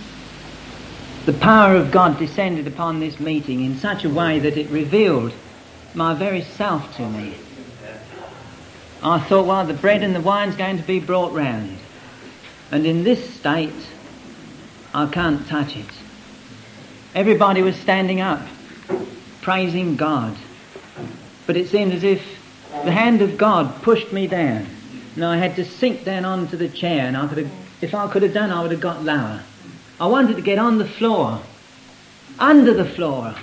the 1.26 1.32
power 1.32 1.76
of 1.76 1.90
God 1.92 2.18
descended 2.18 2.66
upon 2.66 3.00
this 3.00 3.20
meeting 3.20 3.64
in 3.64 3.76
such 3.78 4.04
a 4.04 4.10
way 4.10 4.40
that 4.40 4.56
it 4.56 4.68
revealed 4.70 5.32
my 5.94 6.14
very 6.14 6.42
self 6.42 6.96
to 6.96 7.08
me. 7.08 7.34
I 9.02 9.20
thought, 9.20 9.46
well, 9.46 9.66
the 9.66 9.74
bread 9.74 10.02
and 10.02 10.14
the 10.14 10.20
wine's 10.20 10.56
going 10.56 10.78
to 10.78 10.82
be 10.82 10.98
brought 10.98 11.32
round. 11.32 11.78
And 12.72 12.86
in 12.86 13.04
this 13.04 13.34
state, 13.34 13.72
I 14.92 15.06
can't 15.06 15.46
touch 15.46 15.76
it. 15.76 15.86
Everybody 17.14 17.62
was 17.62 17.76
standing 17.76 18.20
up. 18.20 18.40
praising 19.42 19.94
God. 19.96 20.36
But 21.46 21.56
it 21.56 21.68
seemed 21.68 21.92
as 21.92 22.02
if 22.02 22.22
the 22.82 22.92
hand 22.92 23.22
of 23.22 23.38
God 23.38 23.82
pushed 23.82 24.12
me 24.12 24.26
down. 24.26 24.66
And 25.14 25.24
I 25.24 25.36
had 25.36 25.56
to 25.56 25.64
sink 25.64 26.04
down 26.04 26.24
onto 26.24 26.56
the 26.56 26.68
chair, 26.68 27.06
and 27.06 27.16
I 27.16 27.28
could 27.28 27.38
have, 27.38 27.52
if 27.80 27.94
I 27.94 28.08
could 28.08 28.22
have 28.22 28.34
done, 28.34 28.50
I 28.50 28.62
would 28.62 28.72
have 28.72 28.80
got 28.80 29.04
lower. 29.04 29.42
I 30.00 30.06
wanted 30.06 30.36
to 30.36 30.42
get 30.42 30.58
on 30.58 30.78
the 30.78 30.84
floor, 30.84 31.40
under 32.38 32.74
the 32.74 32.84
floor. 32.84 33.34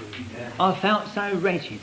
I 0.60 0.76
felt 0.76 1.08
so 1.10 1.34
wretched. 1.36 1.80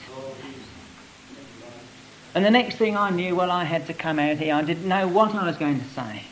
And 2.34 2.44
the 2.44 2.50
next 2.50 2.76
thing 2.76 2.96
I 2.96 3.11
knew, 3.11 3.34
well, 3.34 3.50
I 3.50 3.64
had 3.64 3.87
to 3.87 3.94
come 3.94 4.18
out 4.18 4.37
here. 4.37 4.54
I 4.54 4.62
didn't 4.62 4.87
know 4.87 5.08
what 5.08 5.34
I 5.34 5.46
was 5.46 5.56
going 5.56 5.80
to 5.80 5.87
say. 5.87 6.22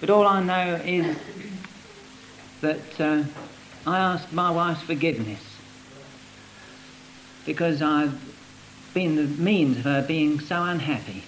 But 0.00 0.10
all 0.10 0.26
I 0.26 0.42
know 0.42 0.74
is 0.84 1.16
that 2.60 3.00
uh, 3.00 3.22
I 3.86 3.98
asked 3.98 4.32
my 4.32 4.50
wife's 4.50 4.82
forgiveness 4.82 5.40
because 7.46 7.80
I've 7.82 8.31
been 8.94 9.16
the 9.16 9.24
means 9.42 9.78
of 9.78 9.84
her 9.84 10.02
being 10.02 10.40
so 10.40 10.62
unhappy, 10.62 11.24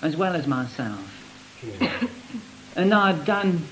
as 0.00 0.16
well 0.16 0.34
as 0.34 0.46
myself. 0.46 1.08
and 2.76 2.92
I'd 2.94 3.24
done 3.24 3.62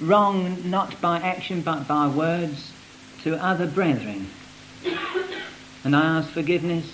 wrong 0.00 0.70
not 0.70 1.00
by 1.00 1.18
action 1.18 1.60
but 1.60 1.88
by 1.88 2.06
words 2.06 2.72
to 3.22 3.42
other 3.42 3.66
brethren. 3.66 4.28
And 5.84 5.94
I 5.94 6.18
ask 6.18 6.30
forgiveness 6.30 6.90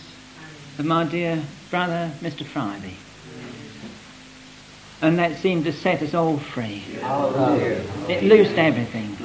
of 0.79 0.85
my 0.85 1.05
dear 1.05 1.43
brother, 1.71 2.13
Mr. 2.21 2.45
Friday. 2.45 2.97
And 5.03 5.19
that 5.19 5.37
seemed 5.39 5.65
to 5.65 5.73
set 5.73 6.01
us 6.03 6.15
all 6.15 6.39
free. 6.39 6.83
It 8.09 8.23
loosed 8.23 8.57
everything. 8.57 9.17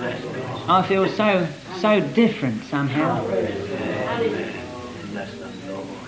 I 0.67 0.85
feel 0.87 1.07
so, 1.09 1.47
so 1.77 2.01
different 2.01 2.63
somehow. 2.65 3.25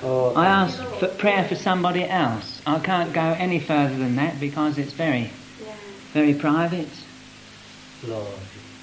I 0.03 0.47
ask 0.47 0.81
for 0.99 1.07
prayer 1.07 1.47
for 1.47 1.55
somebody 1.55 2.03
else. 2.03 2.61
I 2.65 2.79
can't 2.79 3.13
go 3.13 3.21
any 3.21 3.59
further 3.59 3.95
than 3.95 4.15
that 4.15 4.39
because 4.39 4.77
it's 4.77 4.93
very, 4.93 5.31
very 6.13 6.33
private. 6.33 6.89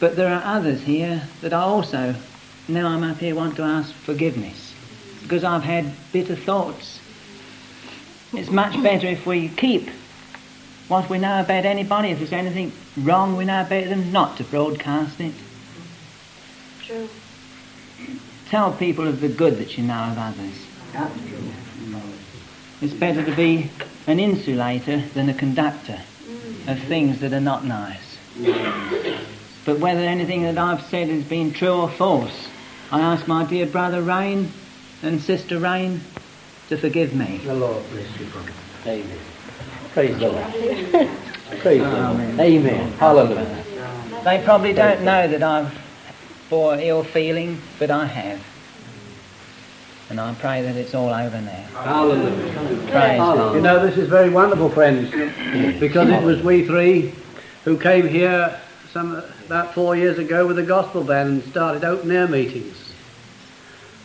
But 0.00 0.14
there 0.14 0.32
are 0.32 0.42
others 0.44 0.82
here 0.82 1.22
that 1.40 1.52
I 1.52 1.60
also, 1.60 2.14
now 2.68 2.88
I'm 2.88 3.02
up 3.02 3.18
here, 3.18 3.34
want 3.34 3.56
to 3.56 3.62
ask 3.62 3.92
forgiveness 3.92 4.72
because 5.22 5.42
I've 5.42 5.64
had 5.64 5.92
bitter 6.12 6.36
thoughts. 6.36 7.00
It's 8.32 8.50
much 8.50 8.80
better 8.82 9.08
if 9.08 9.26
we 9.26 9.48
keep 9.48 9.88
what 10.86 11.10
we 11.10 11.18
know 11.18 11.40
about 11.40 11.64
anybody. 11.64 12.10
If 12.10 12.18
there's 12.18 12.32
anything 12.32 12.72
wrong 12.96 13.36
we 13.36 13.44
know 13.44 13.62
about 13.62 13.88
them, 13.88 14.12
not 14.12 14.36
to 14.36 14.44
broadcast 14.44 15.20
it. 15.20 15.34
True. 16.84 17.08
Tell 18.50 18.72
people 18.72 19.08
of 19.08 19.20
the 19.20 19.28
good 19.28 19.58
that 19.58 19.76
you 19.76 19.84
know 19.84 19.94
of 19.94 20.18
others. 20.18 20.67
It's 22.80 22.94
better 22.94 23.24
to 23.24 23.34
be 23.34 23.70
an 24.06 24.20
insulator 24.20 25.02
than 25.14 25.28
a 25.28 25.34
conductor 25.34 26.00
of 26.66 26.78
things 26.80 27.20
that 27.20 27.32
are 27.32 27.40
not 27.40 27.64
nice. 27.64 28.16
But 29.64 29.80
whether 29.80 30.00
anything 30.00 30.42
that 30.44 30.58
I've 30.58 30.82
said 30.82 31.08
has 31.08 31.24
been 31.24 31.52
true 31.52 31.72
or 31.72 31.88
false, 31.88 32.48
I 32.90 33.00
ask 33.00 33.26
my 33.26 33.44
dear 33.44 33.66
brother 33.66 34.00
Rain 34.00 34.52
and 35.02 35.20
sister 35.20 35.58
Rain 35.58 36.00
to 36.68 36.76
forgive 36.76 37.14
me. 37.14 37.40
The 37.44 37.54
Lord 37.54 37.82
bless 37.90 38.20
you, 38.20 38.26
brother. 38.26 38.52
Amen. 38.86 39.18
Praise 39.92 40.18
the 40.18 40.28
Lord. 40.28 40.52
Praise 41.60 41.82
the 41.82 41.90
Lord. 41.90 42.40
Amen. 42.40 42.92
Hallelujah. 42.92 43.64
They 44.24 44.42
probably 44.44 44.72
don't 44.72 45.02
know 45.02 45.28
that 45.28 45.42
I've 45.42 45.76
bore 46.48 46.76
ill 46.76 47.04
feeling, 47.04 47.60
but 47.78 47.90
I 47.90 48.06
have. 48.06 48.40
And 50.10 50.18
I 50.18 50.32
pray 50.34 50.62
that 50.62 50.74
it's 50.74 50.94
all 50.94 51.10
over 51.10 51.40
now. 51.40 51.50
Hallelujah. 51.74 52.90
Praise 52.90 53.54
You 53.54 53.60
know, 53.60 53.84
this 53.84 53.98
is 53.98 54.08
very 54.08 54.30
wonderful, 54.30 54.70
friends, 54.70 55.10
because 55.78 56.08
it 56.08 56.22
was 56.22 56.42
we 56.42 56.64
three 56.66 57.12
who 57.64 57.76
came 57.78 58.08
here 58.08 58.58
some 58.90 59.22
about 59.44 59.74
four 59.74 59.96
years 59.96 60.18
ago 60.18 60.46
with 60.46 60.58
a 60.58 60.62
gospel 60.62 61.04
band 61.04 61.28
and 61.28 61.42
started 61.44 61.84
open 61.84 62.10
air 62.10 62.26
meetings. 62.26 62.92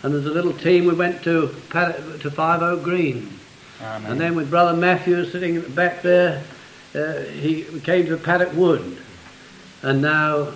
And 0.04 0.13
as 0.13 0.26
a 0.26 0.30
little 0.30 0.52
team, 0.52 0.86
we 0.86 0.94
went 0.94 1.24
to 1.24 1.56
Paddock, 1.70 2.20
to 2.22 2.30
Five 2.30 2.62
Oak 2.62 2.84
Green, 2.84 3.30
Amen. 3.82 4.12
and 4.12 4.20
then 4.20 4.36
with 4.36 4.50
Brother 4.50 4.78
Matthew 4.78 5.24
sitting 5.24 5.62
back 5.74 6.02
there, 6.02 6.44
uh, 6.94 7.20
he 7.20 7.66
we 7.72 7.80
came 7.80 8.08
to 8.08 8.18
Paddock 8.18 8.54
Wood, 8.54 8.98
and 9.82 10.02
now. 10.02 10.52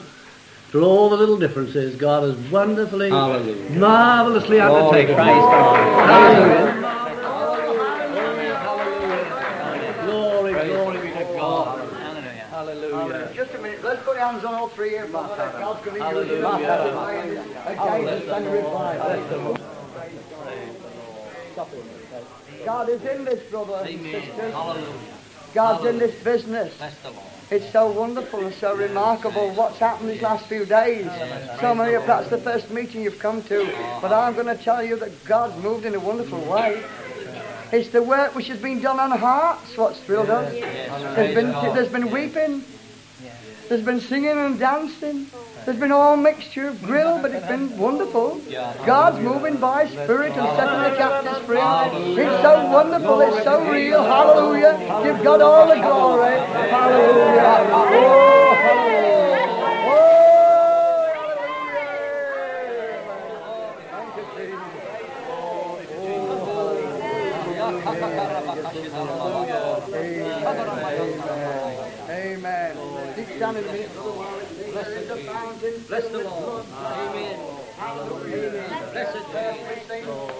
Through 0.77 0.85
all 0.85 1.09
the 1.09 1.17
little 1.17 1.39
differences, 1.39 1.95
God 1.95 2.21
has 2.21 2.37
wonderfully, 2.51 3.09
marvelously 3.09 4.59
undertaken. 4.59 5.15
Praise 5.15 5.27
God. 5.27 5.73
Glory, 10.05 10.53
glory 10.53 10.97
be 11.01 11.07
to 11.13 11.23
God. 11.33 11.79
Hallelujah. 11.89 12.45
Hallelujah. 12.51 13.31
Just 13.33 13.55
a 13.55 13.57
minute. 13.57 13.83
Let's 13.83 14.03
put 14.03 14.17
our 14.17 14.31
hands 14.31 14.45
on 14.45 14.53
all 14.53 14.67
three 14.69 14.89
here, 14.89 15.07
brother. 15.07 15.35
God's 15.57 15.83
going 15.83 15.99
to 15.99 16.19
use 16.19 16.29
you. 16.29 16.45
And 18.35 18.45
revival. 18.53 19.57
God 22.65 22.89
is 22.89 23.01
in 23.03 23.25
this, 23.25 23.43
brother 23.49 23.83
and 23.83 24.01
sisters. 24.03 24.53
God's 25.55 25.85
in 25.87 25.97
this 25.97 26.23
business. 26.23 26.71
It's 27.49 27.71
so 27.71 27.89
wonderful 27.89 28.45
and 28.45 28.53
so 28.55 28.75
remarkable 28.75 29.51
what's 29.53 29.77
happened 29.77 30.09
these 30.09 30.21
last 30.21 30.47
few 30.47 30.65
days. 30.65 31.05
So 31.61 31.73
many 31.73 31.93
of 31.93 32.01
you 32.01 32.07
that's 32.07 32.29
the 32.29 32.37
first 32.37 32.69
meeting 32.71 33.03
you've 33.03 33.19
come 33.19 33.41
to. 33.43 33.65
But 34.01 34.11
I'm 34.11 34.33
going 34.33 34.47
to 34.47 34.61
tell 34.61 34.83
you 34.83 34.97
that 34.97 35.23
God's 35.23 35.55
moved 35.63 35.85
in 35.85 35.95
a 35.95 35.99
wonderful 35.99 36.41
way. 36.41 36.83
It's 37.71 37.89
the 37.89 38.03
work 38.03 38.35
which 38.35 38.47
has 38.47 38.59
been 38.59 38.81
done 38.81 38.99
on 38.99 39.17
hearts 39.17 39.77
what's 39.77 39.99
thrilled 40.01 40.29
us. 40.29 40.51
There's 40.51 41.35
been, 41.35 41.51
there's 41.73 41.91
been 41.91 42.11
weeping. 42.11 42.65
There's 43.69 43.83
been 43.83 44.01
singing 44.01 44.37
and 44.37 44.59
dancing. 44.59 45.27
There's 45.67 45.79
been 45.79 45.91
all 45.91 46.15
mixture 46.15 46.69
of 46.69 46.81
grill, 46.81 47.19
but 47.21 47.31
it's 47.31 47.45
been 47.45 47.77
wonderful. 47.77 48.41
God's 48.85 49.19
moving 49.19 49.57
by 49.57 49.89
Spirit 49.89 50.31
and 50.31 50.47
setting 50.55 50.81
the 50.81 50.95
captives 50.95 51.45
free. 51.45 51.59
It's 52.23 52.41
so 52.41 52.71
wonderful. 52.71 53.19
It's 53.19 53.43
so 53.43 53.69
real. 53.69 54.01
Hallelujah. 54.01 54.77
Give 55.03 55.21
God 55.21 55.41
all 55.41 55.67
the 55.67 55.75
glory. 55.75 56.37
Hallelujah. 56.39 57.67
Oh, 57.99 58.55
hallelujah. 58.63 59.35
Oh. 59.89 60.07
Thank 63.91 64.15
you, 64.15 64.23
Jesus. 64.37 64.87
Amen. 72.09 72.77
Keep 73.15 73.29
standing 73.35 73.63
a 73.63 73.71
minute. 73.71 73.91
Bless 74.71 75.07
the 75.07 75.17
fountain. 75.25 75.76
Bless 75.87 76.09
the 76.09 76.17
Lord. 76.17 76.65
Amen. 76.73 77.39
Hallelujah. 77.77 78.89
Blessed 78.91 79.87
be. 79.87 80.36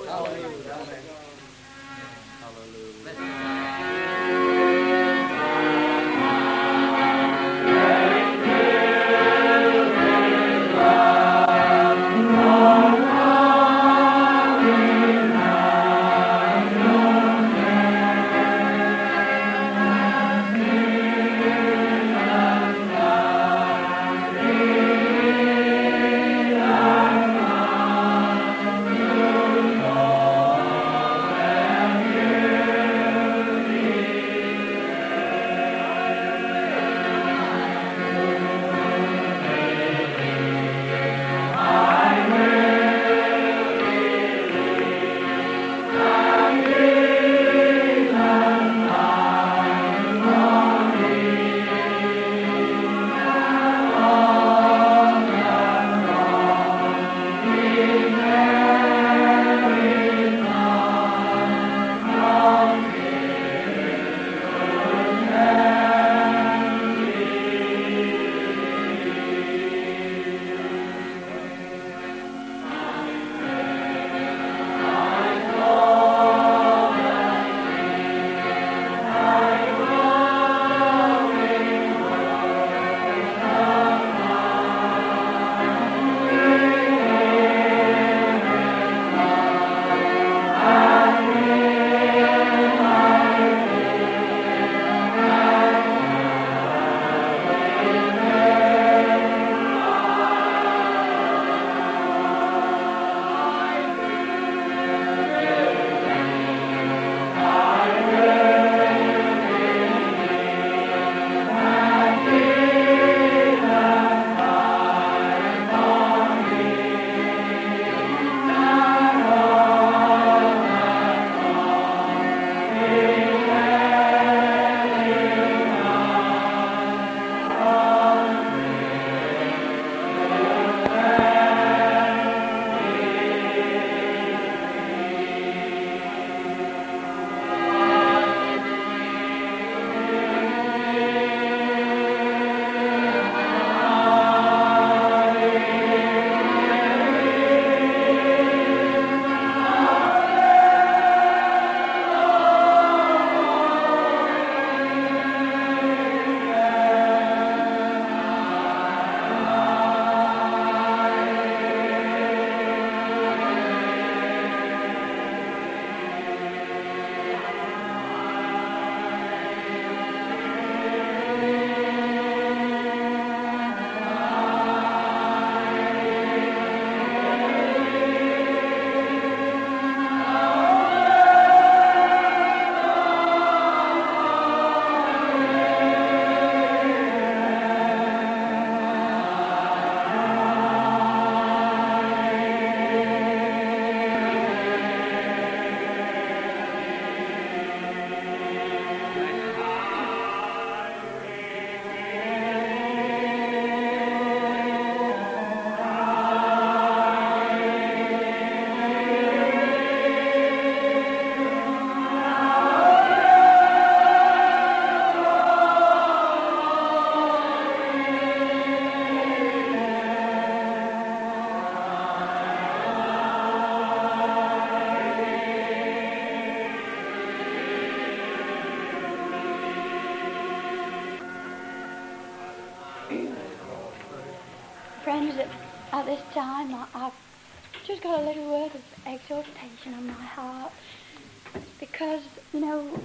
Because, 241.97 242.21
you 242.53 242.60
know, 242.60 242.99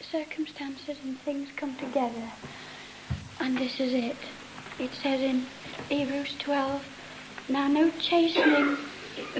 circumstances 0.00 0.98
and 1.02 1.18
things 1.22 1.48
come 1.56 1.74
together. 1.74 2.30
And 3.40 3.58
this 3.58 3.80
is 3.80 3.92
it. 3.92 4.14
It 4.78 4.92
says 5.02 5.20
in 5.20 5.46
Hebrews 5.88 6.36
12, 6.38 6.86
Now 7.48 7.66
no 7.66 7.90
chastening 7.98 8.76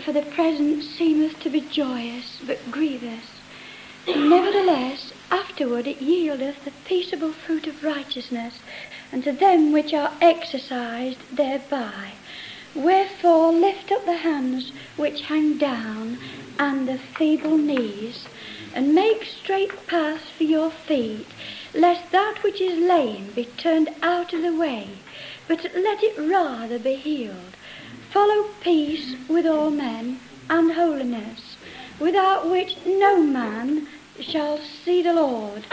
for 0.05 0.11
the 0.11 0.23
present 0.23 0.83
seemeth 0.83 1.39
to 1.43 1.51
be 1.51 1.61
joyous, 1.61 2.41
but 2.45 2.59
grievous. 2.73 3.25
Nevertheless, 4.09 5.13
afterward 5.31 5.87
it 5.87 6.01
yieldeth 6.01 6.65
the 6.65 6.73
peaceable 6.85 7.31
fruit 7.33 7.69
of 7.69 7.85
righteousness 7.85 8.55
unto 9.13 9.31
them 9.31 9.71
which 9.71 9.95
are 9.95 10.13
exercised 10.21 11.21
thereby. 11.31 12.15
Wherefore 12.75 13.53
lift 13.53 13.93
up 13.93 14.05
the 14.05 14.17
hands 14.17 14.73
which 14.97 15.21
hang 15.21 15.59
down, 15.59 16.19
and 16.59 16.89
the 16.89 16.99
feeble 16.99 17.57
knees, 17.57 18.27
and 18.75 18.93
make 18.93 19.25
straight 19.25 19.87
paths 19.87 20.29
for 20.37 20.43
your 20.43 20.71
feet, 20.71 21.27
lest 21.73 22.11
that 22.11 22.43
which 22.43 22.61
is 22.61 22.79
lame 22.79 23.31
be 23.35 23.45
turned 23.57 23.89
out 24.03 24.33
of 24.33 24.43
the 24.43 24.55
way, 24.55 24.89
but 25.47 25.63
let 25.77 26.03
it 26.03 26.19
rather 26.19 26.79
be 26.79 26.97
healed. 26.97 27.57
Follow 28.11 28.49
peace 28.61 29.15
with 29.29 29.47
all 29.47 29.71
men, 29.71 30.19
and 30.51 30.73
holiness, 30.73 31.57
without 32.01 32.51
which 32.51 32.77
no 32.85 33.23
man 33.23 33.87
shall 34.21 34.59
see 34.59 35.03
the 35.03 35.13
Lord, 35.13 35.65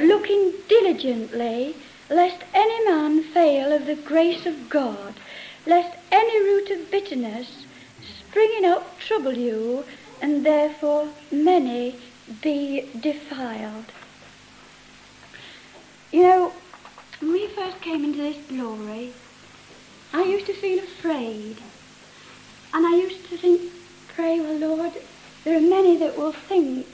looking 0.00 0.52
diligently, 0.68 1.74
lest 2.10 2.42
any 2.52 2.84
man 2.84 3.22
fail 3.22 3.72
of 3.72 3.86
the 3.86 3.96
grace 3.96 4.44
of 4.44 4.68
God, 4.68 5.14
lest 5.66 5.96
any 6.12 6.42
root 6.42 6.70
of 6.70 6.90
bitterness 6.90 7.64
springing 8.34 8.64
up 8.64 8.98
trouble 8.98 9.32
you, 9.32 9.84
and 10.20 10.44
therefore 10.44 11.08
many 11.30 11.96
be 12.42 12.88
defiled. 12.98 13.86
You 16.10 16.22
know, 16.22 16.52
when 17.20 17.32
we 17.32 17.46
first 17.48 17.80
came 17.80 18.04
into 18.04 18.18
this 18.18 18.36
glory, 18.46 19.12
I 20.12 20.22
used 20.22 20.46
to 20.46 20.54
feel 20.54 20.78
afraid. 20.78 21.56
And 22.72 22.86
I 22.86 22.96
used 22.96 23.28
to 23.28 23.36
think, 23.36 23.72
pray, 24.08 24.40
well, 24.40 24.56
Lord, 24.56 24.92
there 25.44 25.56
are 25.56 25.60
many 25.60 25.96
that 25.98 26.16
will 26.16 26.32
think 26.32 26.86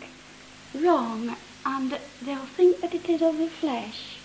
wrong 0.74 1.36
and 1.64 1.98
they'll 2.22 2.38
think 2.38 2.80
that 2.80 2.94
it 2.94 3.08
is 3.08 3.22
of 3.22 3.38
the 3.38 3.48
flesh. 3.48 4.16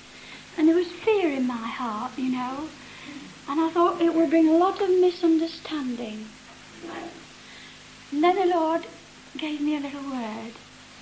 And 0.58 0.68
there 0.68 0.76
was 0.76 0.92
fear 0.92 1.30
in 1.30 1.46
my 1.46 1.68
heart, 1.68 2.12
you 2.18 2.32
know. 2.32 2.70
And 3.48 3.60
I 3.60 3.70
thought 3.70 4.02
it 4.02 4.14
would 4.14 4.30
bring 4.30 4.48
a 4.48 4.58
lot 4.58 4.82
of 4.82 4.90
misunderstanding. 4.90 6.28
And 8.12 8.24
then 8.24 8.36
the 8.36 8.56
Lord 8.56 8.88
gave 9.38 9.62
me 9.62 9.76
a 9.76 9.82
little 9.82 10.10
word. 10.10 10.54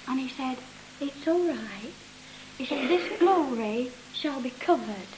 And 0.07 0.19
he 0.19 0.29
said, 0.29 0.57
it's 0.99 1.27
all 1.27 1.47
right. 1.47 1.93
He 2.57 2.65
said, 2.65 2.89
this 2.89 3.19
glory 3.19 3.91
shall 4.13 4.41
be 4.41 4.51
covered. 4.51 5.09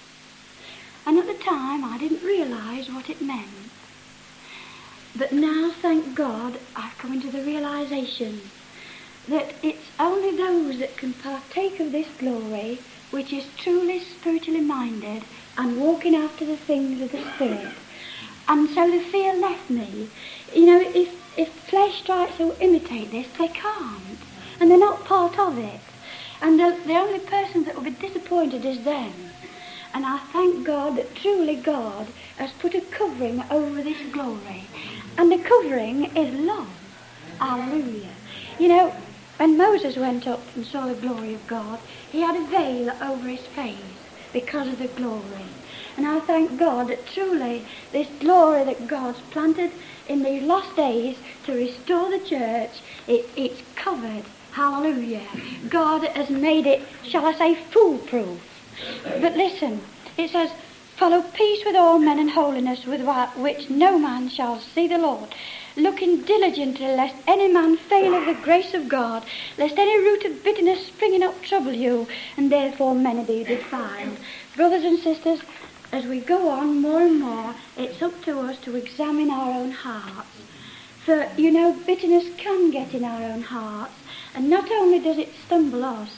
And 1.05 1.17
at 1.17 1.27
the 1.27 1.43
time, 1.43 1.83
I 1.83 1.97
didn't 1.97 2.23
realize 2.23 2.89
what 2.89 3.09
it 3.09 3.21
meant. 3.21 3.49
But 5.15 5.31
now, 5.31 5.71
thank 5.81 6.15
God, 6.15 6.59
I've 6.75 6.97
come 6.97 7.13
into 7.13 7.31
the 7.31 7.41
realization 7.41 8.41
that 9.27 9.53
it's 9.63 9.89
only 9.99 10.35
those 10.35 10.79
that 10.79 10.97
can 10.97 11.13
partake 11.13 11.79
of 11.79 11.91
this 11.91 12.07
glory 12.19 12.79
which 13.11 13.31
is 13.31 13.45
truly 13.57 13.99
spiritually 13.99 14.61
minded 14.61 15.23
and 15.57 15.79
walking 15.79 16.15
after 16.15 16.45
the 16.45 16.57
things 16.57 17.01
of 17.01 17.11
the 17.11 17.23
Spirit. 17.35 17.73
And 18.47 18.69
so 18.69 18.91
the 18.91 18.99
fear 18.99 19.33
left 19.35 19.69
me. 19.69 20.09
You 20.53 20.65
know, 20.65 20.81
if, 20.81 21.09
if 21.37 21.49
flesh 21.69 22.01
tries 22.03 22.35
to 22.37 22.55
imitate 22.59 23.11
this, 23.11 23.27
they 23.37 23.47
can't. 23.47 24.19
And 24.59 24.69
they're 24.69 24.77
not 24.77 25.05
part 25.05 25.37
of 25.37 25.57
it. 25.57 25.79
And 26.41 26.59
the, 26.59 26.79
the 26.85 26.93
only 26.93 27.19
persons 27.19 27.65
that 27.65 27.75
will 27.75 27.83
be 27.83 27.91
disappointed 27.91 28.65
is 28.65 28.83
them. 28.83 29.13
And 29.93 30.05
I 30.05 30.19
thank 30.33 30.65
God 30.65 30.97
that 30.97 31.15
truly 31.15 31.55
God 31.55 32.07
has 32.37 32.51
put 32.59 32.75
a 32.75 32.81
covering 32.81 33.43
over 33.49 33.81
this 33.81 34.11
glory. 34.11 34.67
And 35.17 35.31
the 35.31 35.37
covering 35.37 36.05
is 36.17 36.33
love. 36.33 36.67
Hallelujah. 37.39 38.11
You 38.59 38.67
know, 38.67 38.93
when 39.37 39.57
Moses 39.57 39.97
went 39.97 40.27
up 40.27 40.41
and 40.55 40.65
saw 40.65 40.87
the 40.87 40.95
glory 40.95 41.33
of 41.33 41.47
God, 41.47 41.79
he 42.11 42.21
had 42.21 42.35
a 42.35 42.47
veil 42.47 42.91
over 43.01 43.27
his 43.27 43.45
face 43.47 43.95
because 44.33 44.67
of 44.67 44.79
the 44.79 44.87
glory. 44.87 45.45
And 45.97 46.05
I 46.05 46.19
thank 46.21 46.59
God 46.59 46.89
that 46.89 47.07
truly 47.07 47.65
this 47.93 48.07
glory 48.19 48.65
that 48.65 48.87
God's 48.87 49.19
planted 49.31 49.71
in 50.09 50.23
these 50.23 50.43
last 50.43 50.75
days 50.75 51.17
to 51.45 51.53
restore 51.53 52.09
the 52.11 52.25
church, 52.27 52.71
it, 53.07 53.29
it's 53.37 53.61
covered. 53.75 54.25
Hallelujah. 54.55 55.27
God 55.69 56.07
has 56.15 56.29
made 56.29 56.65
it, 56.65 56.81
shall 57.03 57.25
I 57.25 57.33
say, 57.33 57.55
foolproof. 57.73 58.39
But 59.03 59.35
listen, 59.35 59.81
it 60.17 60.31
says, 60.31 60.49
follow 60.95 61.21
peace 61.33 61.63
with 61.65 61.75
all 61.75 61.99
men 61.99 62.19
and 62.19 62.31
holiness 62.31 62.85
with 62.85 63.01
which 63.35 63.69
no 63.69 63.99
man 63.99 64.29
shall 64.29 64.61
see 64.61 64.87
the 64.87 64.97
Lord 64.97 65.35
looking 65.75 66.21
diligently 66.21 66.85
lest 66.85 67.15
any 67.27 67.51
man 67.51 67.75
fail 67.75 68.15
of 68.15 68.25
the 68.25 68.41
grace 68.43 68.73
of 68.73 68.87
God, 68.87 69.25
lest 69.57 69.77
any 69.77 69.97
root 69.97 70.23
of 70.23 70.41
bitterness 70.41 70.87
springing 70.87 71.23
up 71.23 71.43
trouble 71.43 71.73
you, 71.73 72.07
and 72.37 72.49
therefore 72.49 72.95
many 72.95 73.25
be 73.25 73.43
defiled. 73.43 74.17
Brothers 74.55 74.85
and 74.85 74.99
sisters, 74.99 75.41
as 75.91 76.05
we 76.05 76.21
go 76.21 76.49
on 76.49 76.81
more 76.81 77.01
and 77.01 77.19
more, 77.19 77.55
it's 77.75 78.01
up 78.01 78.23
to 78.23 78.39
us 78.39 78.57
to 78.59 78.77
examine 78.77 79.29
our 79.29 79.51
own 79.51 79.71
hearts. 79.71 80.29
For, 81.05 81.29
you 81.37 81.51
know, 81.51 81.73
bitterness 81.85 82.25
can 82.37 82.71
get 82.71 82.93
in 82.93 83.03
our 83.03 83.21
own 83.21 83.41
hearts, 83.41 83.93
and 84.35 84.49
not 84.49 84.69
only 84.71 84.99
does 84.99 85.17
it 85.17 85.33
stumble 85.45 85.83
us, 85.83 86.09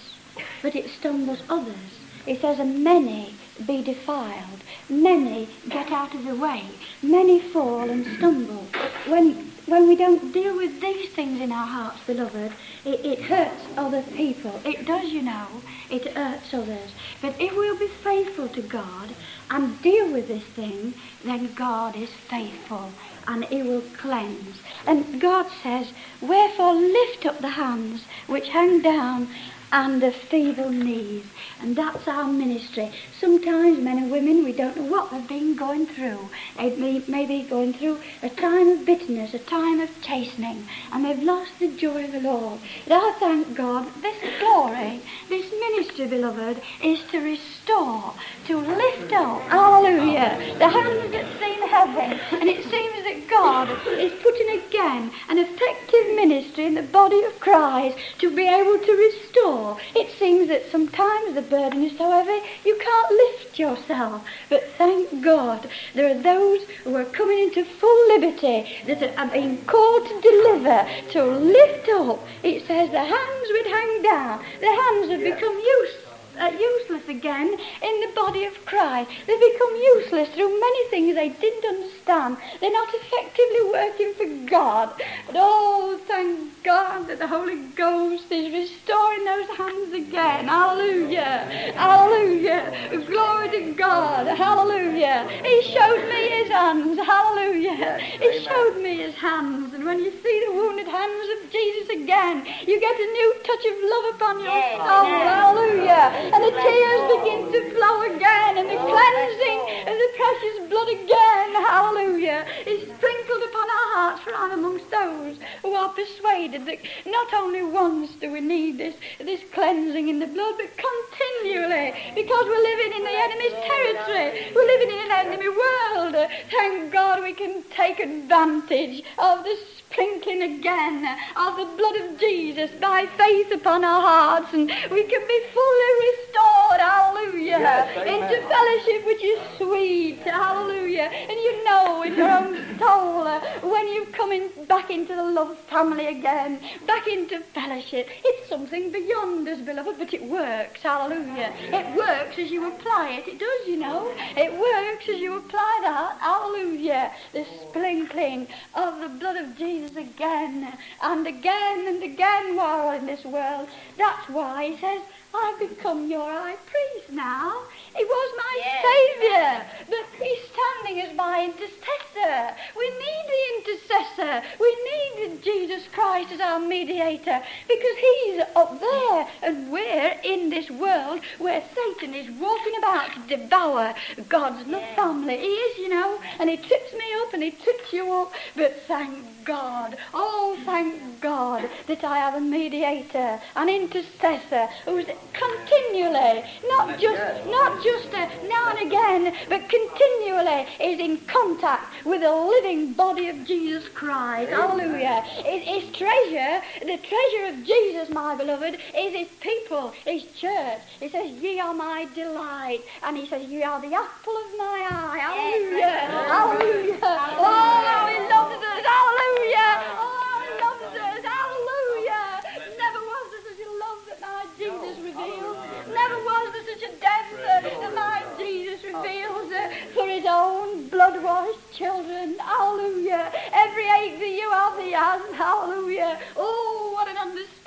but 0.62 0.76
it 0.76 0.90
stumbles 0.90 1.44
others. 1.50 1.92
It 2.26 2.42
says, 2.42 2.60
and 2.60 2.84
many 2.84 3.40
be 3.66 3.82
defiled. 3.82 4.64
Many 4.90 5.62
get 5.70 5.92
out 5.92 6.14
of 6.14 6.26
the 6.26 6.36
way. 6.36 6.78
Many 7.02 7.40
fall 7.54 7.90
and 7.90 8.06
stumble. 8.18 8.70
When, 9.08 9.54
when 9.66 9.88
we 9.88 9.96
don't 9.96 10.34
deal 10.34 10.56
with 10.56 10.82
these 10.82 11.10
things 11.16 11.40
in 11.40 11.52
our 11.52 11.68
hearts, 11.68 12.02
beloved, 12.06 12.54
it, 12.84 13.06
it 13.06 13.22
hurts 13.22 13.64
other 13.78 14.04
people. 14.16 14.62
It 14.66 14.86
does, 14.86 15.10
you 15.10 15.22
know. 15.22 15.64
It 15.90 16.14
hurts 16.16 16.54
others. 16.54 16.92
But 17.22 17.36
if 17.40 17.56
we'll 17.56 17.80
be 17.80 17.94
faithful 18.04 18.50
to 18.50 18.62
God 18.62 19.16
and 19.50 19.82
deal 19.82 20.12
with 20.12 20.28
this 20.28 20.44
thing, 20.56 20.96
then 21.24 21.54
God 21.54 21.96
is 21.96 22.10
faithful 22.30 22.94
and 23.28 23.46
he 23.46 23.62
will 23.62 23.84
cleanse. 23.98 24.58
And 24.86 25.22
God 25.22 25.48
says, 25.62 25.92
Wherefore 26.22 26.74
lift 26.74 27.26
up 27.26 27.40
the 27.42 27.50
hands 27.50 28.06
which 28.28 28.48
hang 28.50 28.82
down 28.82 29.30
and 29.72 30.02
the 30.02 30.12
feeble 30.12 30.70
knees. 30.70 31.26
And 31.62 31.76
that's 31.76 32.08
our 32.08 32.28
ministry. 32.28 32.92
Sometimes 33.20 33.80
men 33.80 33.98
and 33.98 34.12
women, 34.12 34.44
we 34.44 34.54
don't 34.54 34.78
know 34.78 34.84
what 34.84 35.12
they've 35.12 35.28
been 35.28 35.56
going 35.56 35.88
through. 35.88 36.30
They 36.58 36.76
may, 36.76 37.02
may 37.08 37.26
be 37.26 37.44
going 37.44 37.74
through 37.74 38.00
a 38.22 38.30
time 38.30 38.70
of 38.70 38.86
bitterness, 38.86 39.34
a 39.34 39.40
time 39.40 39.80
of 39.80 39.90
chastening, 40.02 40.68
and 40.92 41.04
they've 41.04 41.22
lost 41.22 41.60
the 41.60 41.68
joy 41.68 42.06
of 42.06 42.12
the 42.12 42.22
Lord. 42.22 42.60
But 42.88 42.96
I 42.96 43.12
thank 43.20 43.56
God 43.56 43.88
this 44.02 44.18
glory, 44.40 45.02
this 45.30 45.52
ministry, 45.52 46.08
beloved, 46.08 46.62
is 46.84 47.00
to 47.12 47.20
restore, 47.20 48.14
to 48.46 48.58
lift 48.58 49.14
up, 49.14 49.42
hallelujah, 49.50 50.38
the 50.60 50.70
hands 50.70 51.12
that 51.12 51.26
seem 51.40 51.68
heavy. 51.68 52.20
And 52.32 52.50
it 52.50 52.64
seems 52.64 53.04
that 53.04 53.28
God 53.30 53.70
is 53.88 54.14
putting 54.22 54.50
again 54.62 55.12
an 55.30 55.38
effective 55.38 56.16
ministry 56.16 56.66
in 56.66 56.76
the 56.76 56.84
body 56.84 57.24
of 57.24 57.40
Christ 57.40 57.98
to 58.20 58.34
be 58.34 58.48
able 58.48 58.78
to 58.78 58.92
restore. 58.94 59.57
It 59.96 60.12
seems 60.20 60.48
that 60.50 60.72
sometimes 60.72 61.34
the 61.34 61.42
burden 61.42 61.84
is 61.84 61.98
so 61.98 62.12
heavy 62.12 62.46
you 62.64 62.78
can't 62.78 63.12
lift 63.12 63.58
yourself. 63.58 64.24
But 64.50 64.64
thank 64.78 65.24
God 65.24 65.70
there 65.94 66.12
are 66.12 66.22
those 66.22 66.62
who 66.84 66.96
are 66.96 67.06
coming 67.06 67.40
into 67.40 67.64
full 67.66 68.08
liberty 68.08 68.60
that 68.86 69.18
are 69.18 69.28
being 69.28 69.64
called 69.66 70.08
to 70.08 70.22
deliver, 70.22 70.88
to 71.12 71.24
lift 71.26 71.90
up. 71.90 72.20
It 72.44 72.68
says 72.68 72.92
the 72.92 73.00
hands 73.00 73.48
would 73.52 73.68
hang 73.68 74.02
down. 74.04 74.46
The 74.60 74.74
hands 74.82 75.10
have 75.12 75.24
become 75.24 75.58
useless 75.58 76.08
uh, 76.40 76.52
useless 76.52 77.08
again 77.08 77.48
in 77.48 78.02
the 78.02 78.12
body 78.16 78.46
of 78.46 78.66
Christ. 78.66 79.10
They 79.26 79.38
become 79.38 79.76
useless 79.76 80.30
through 80.30 80.60
many 80.60 80.90
things 80.90 81.16
they 81.16 81.30
didn't 81.30 81.66
understand. 81.66 82.38
They're 82.60 82.72
not 82.72 82.90
effectively 82.94 83.72
working 83.72 84.14
for 84.14 84.50
God. 84.50 84.94
But 85.26 85.36
oh, 85.38 86.00
thank 86.08 86.57
God 86.68 87.08
that 87.08 87.18
the 87.18 87.28
Holy 87.28 87.64
Ghost 87.80 88.30
is 88.30 88.52
restoring 88.52 89.24
those 89.24 89.48
hands 89.56 89.94
again. 89.94 90.50
Hallelujah. 90.52 91.48
Hallelujah. 91.80 93.06
Glory 93.08 93.50
to 93.52 93.74
God. 93.74 94.28
Hallelujah. 94.28 95.30
He 95.48 95.64
showed 95.72 96.04
me 96.12 96.28
his 96.28 96.50
hands. 96.50 97.00
Hallelujah. 97.00 97.98
He 98.20 98.44
showed 98.44 98.82
me 98.84 98.98
his 98.98 99.16
hands, 99.16 99.74
and 99.74 99.86
when 99.86 100.00
you 100.00 100.12
see 100.12 100.44
the 100.46 100.52
wounded 100.52 100.90
hands 100.90 101.28
of 101.40 101.50
Jesus 101.50 101.88
again, 101.88 102.46
you 102.68 102.76
get 102.82 102.96
a 103.00 103.08
new 103.16 103.30
touch 103.48 103.64
of 103.72 103.78
love 103.88 104.06
upon 104.16 104.36
your 104.44 104.64
soul. 104.84 105.08
Hallelujah. 105.24 106.12
And 106.36 106.44
the 106.44 106.52
tears 106.52 107.04
begin 107.16 107.42
to 107.56 107.62
flow 107.80 107.96
again, 108.12 108.58
and 108.60 108.68
the 108.68 108.76
oh, 108.76 108.92
cleansing 108.92 109.60
of 109.88 109.96
the 110.04 110.10
precious 110.20 110.58
blood 110.68 110.90
again. 111.00 111.50
Hallelujah. 111.64 112.46
Is 112.68 112.84
sprinkled 112.92 113.44
upon 113.48 113.68
our 113.78 113.88
hearts, 113.96 114.22
for 114.24 114.36
I'm 114.36 114.52
amongst 114.52 114.92
those 114.92 115.38
who 115.62 115.74
are 115.74 115.90
persuaded 115.94 116.57
not 117.06 117.34
only 117.34 117.64
once 117.64 118.12
do 118.16 118.32
we 118.32 118.42
need 118.42 118.78
this, 118.78 118.96
this 119.20 119.42
cleansing 119.54 120.08
in 120.10 120.20
the 120.20 120.28
blood, 120.28 120.56
but 120.58 120.70
continually, 120.78 121.94
because 122.16 122.46
we're 122.46 122.64
living 122.64 122.94
in 122.94 123.04
the 123.04 123.18
enemy's 123.26 123.54
territory. 123.54 124.52
We're 124.56 124.68
living 124.68 124.92
in 124.92 125.06
an 125.06 125.12
enemy 125.12 125.50
world. 125.50 126.30
Thank 126.52 126.92
God 126.92 127.24
we 127.24 127.34
can 127.34 127.64
take 127.76 128.00
advantage 128.00 129.04
of 129.18 129.44
the 129.44 129.58
sprinkling 129.92 130.42
again 130.60 131.06
of 131.36 131.58
the 131.58 131.66
blood 131.78 131.96
of 131.98 132.20
Jesus 132.20 132.70
by 132.80 133.06
faith 133.18 133.52
upon 133.52 133.84
our 133.84 134.02
hearts, 134.02 134.54
and 134.54 134.68
we 134.92 135.04
can 135.04 135.22
be 135.28 135.42
fully 135.54 135.92
restored, 136.08 136.80
hallelujah, 136.80 137.58
Yes, 137.60 137.98
into 137.98 138.48
fellowship 138.48 139.06
which 139.06 139.24
is 139.24 139.40
sweet, 139.58 140.20
hallelujah. 140.20 141.10
And 141.12 141.32
you 141.32 141.64
know 141.66 142.04
in 142.04 142.16
your 142.16 142.30
own 142.30 142.78
soul 142.78 143.28
uh, 143.28 143.40
when 143.62 143.94
you're 143.94 144.06
coming 144.08 144.50
back 144.68 144.92
into 144.92 145.16
the 145.16 145.24
love 145.24 145.58
family 145.70 146.08
again, 146.08 146.60
back 146.86 147.08
into 147.08 147.40
fellowship, 147.40 148.10
it's 148.24 148.50
something 148.50 148.92
beyond 148.92 149.48
us, 149.48 149.60
beloved, 149.62 149.98
but 149.98 150.14
it 150.14 150.24
works, 150.24 150.82
hallelujah. 150.82 151.54
It 151.72 151.96
works 151.96 152.38
as 152.38 152.52
you 152.52 152.68
apply 152.68 153.22
it, 153.22 153.28
it 153.28 153.40
does, 153.40 153.68
you 153.68 153.78
know. 153.78 154.12
It 154.36 154.52
works 154.52 155.08
as 155.10 155.20
you 155.20 155.38
apply 155.38 155.80
that, 155.84 156.18
hallelujah. 156.20 157.12
The 157.34 157.46
sprinkling 157.62 158.48
of 158.76 159.00
the 159.00 159.10
blood 159.10 159.38
of 159.38 159.58
Jesus 159.58 159.77
again 159.86 160.74
and 161.02 161.28
again 161.28 161.88
and 161.88 162.04
again 162.04 162.56
while 162.56 162.92
in 162.98 163.06
this 163.06 163.24
world. 163.24 163.68
That's 163.98 164.30
why 164.30 164.70
he 164.72 164.78
says, 164.78 165.02
I've 165.34 165.60
become 165.60 166.10
your 166.10 166.30
high 166.30 166.56
priest 166.56 167.12
now. 167.12 167.62
He 167.96 168.04
was 168.04 168.34
my 168.38 168.54
Yes. 168.58 168.86
Saviour, 168.88 169.66
but 169.90 170.24
he's 170.24 170.40
standing 170.50 171.02
as 171.02 171.16
my 171.16 171.44
intercessor. 171.46 172.56
We 172.76 172.90
need 172.90 173.26
the 173.28 173.72
intercessor. 173.72 174.44
We 174.60 174.78
need 174.84 175.44
Jesus 175.44 175.88
Christ 175.94 176.32
as 176.32 176.40
our 176.40 176.60
mediator 176.60 177.42
because 177.68 177.98
he's 177.98 178.42
up 178.56 178.80
there 178.80 179.28
and 179.44 179.72
we're 179.72 180.18
in 180.24 180.50
this 180.50 180.70
world 180.72 181.20
where 181.38 181.62
Satan 181.76 182.14
is 182.16 182.30
walking 182.40 182.74
about 182.78 183.12
to 183.14 183.38
devour 183.38 183.94
God's 184.30 184.68
love 184.68 184.84
family. 184.96 185.38
He 185.38 185.48
is, 185.48 185.78
you 185.78 185.90
know, 185.90 186.20
and 186.40 186.50
he 186.50 186.58
trips 186.58 186.94
me 186.94 187.06
up 187.22 187.34
and 187.34 187.44
he 187.44 187.52
trips 187.52 187.94
you 187.94 188.12
up, 188.14 188.32
but 188.56 188.82
thank 188.88 189.24
God, 189.48 189.96
oh 190.14 190.60
thank 190.66 191.22
God 191.22 191.70
that 191.88 192.04
I 192.04 192.18
have 192.18 192.36
a 192.36 192.42
mediator, 192.42 193.40
an 193.56 193.70
intercessor 193.70 194.68
who's 194.84 195.06
continually, 195.32 196.44
not 196.68 197.00
just, 197.00 197.46
not 197.46 197.82
just 197.82 198.14
uh, 198.14 198.28
now 198.50 198.72
and 198.72 198.86
again, 198.86 199.34
but 199.48 199.70
continually 199.70 200.68
is 200.82 201.00
in 201.00 201.18
contact 201.28 201.94
with 202.08 202.22
the 202.22 202.34
living 202.34 202.94
body 202.94 203.28
of 203.28 203.46
Jesus 203.46 203.88
Christ. 203.90 204.50
Hallelujah. 204.50 205.22
His, 205.22 205.64
his 205.64 205.92
treasure, 205.92 206.62
the 206.80 206.98
treasure 206.98 207.46
of 207.52 207.66
Jesus, 207.66 208.10
my 208.10 208.36
beloved, 208.36 208.78
is 208.98 209.14
his 209.14 209.28
people, 209.42 209.92
his 210.06 210.24
church. 210.40 210.80
He 211.00 211.10
says, 211.10 211.32
ye 211.32 211.60
are 211.60 211.74
my 211.74 212.08
delight. 212.16 212.82
And 213.04 213.18
he 213.18 213.28
says, 213.28 213.46
ye 213.48 213.62
are 213.64 213.82
the 213.82 213.94
apple 213.94 214.38
of 214.38 214.58
my 214.58 214.88
eye. 214.90 215.20
Hallelujah. 215.20 216.00
Hallelujah. 216.32 216.98
Oh, 217.04 218.08
he 218.08 218.20
loves 218.32 218.64
us. 218.64 218.82
Hallelujah. 218.88 219.74
Oh, 220.00 220.42
he 220.48 220.52
loves 220.64 220.96
us. 220.96 221.22
Hallelujah. 221.28 222.42
Never 222.80 223.02
was 223.04 223.26
there 223.32 223.44
such 223.52 223.60
a 223.60 223.70
love 223.84 224.00
that 224.08 224.20
my 224.22 224.48
Jesus 224.58 224.96
revealed. 225.04 225.60
Never 225.92 226.18
was 226.24 226.57
there 226.80 226.90
such 226.90 226.98
a 226.98 227.00
depth 227.00 227.34
uh, 227.34 227.62
that 227.62 227.96
my 227.96 228.24
Jesus 228.38 228.84
reveals 228.84 229.52
for 229.94 230.08
his 230.08 230.26
own 230.28 230.88
blood-washed 230.90 231.72
children. 231.74 232.38
Hallelujah. 232.40 233.32
Every 233.54 233.86
ache 233.86 234.20
that 234.20 234.30
you 234.30 234.50
have, 234.52 234.80
he 234.80 234.92
has. 234.92 235.22
Hallelujah. 235.36 236.20
Oh, 236.36 236.92
what 236.94 237.08
an 237.08 237.18
understanding, 237.18 237.67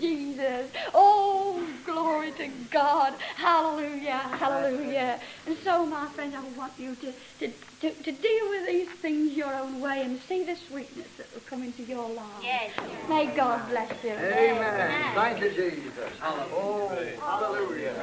Jesus. 0.00 0.70
Oh, 0.94 1.66
glory 1.84 2.32
to 2.32 2.48
God. 2.70 3.14
Hallelujah. 3.36 4.18
Hallelujah. 4.38 5.20
And 5.46 5.56
so, 5.64 5.86
my 5.86 6.08
friend, 6.14 6.34
I 6.34 6.40
want 6.56 6.72
you 6.78 6.94
to, 6.96 7.12
to, 7.40 7.52
to, 7.80 8.02
to 8.02 8.12
deal 8.12 8.48
with 8.50 8.66
these 8.66 8.88
things 9.00 9.32
your 9.32 9.54
own 9.54 9.80
way 9.80 10.02
and 10.02 10.20
see 10.28 10.44
the 10.44 10.56
sweetness 10.68 11.08
that 11.16 11.32
will 11.32 11.42
come 11.48 11.62
into 11.62 11.82
your 11.82 12.08
life. 12.08 12.42
Yes. 12.42 12.72
May 13.08 13.26
God 13.34 13.68
bless 13.68 13.92
you. 14.04 14.10
Amen. 14.10 15.14
Thank 15.14 15.40
you, 15.40 15.50
Jesus. 15.50 16.12
Oh, 16.20 16.88
hallelujah. 17.20 17.94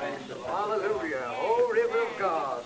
Hallelujah. 0.45 1.35
Oh, 1.37 1.71
river 1.73 2.07
of 2.07 2.19
God. 2.19 2.65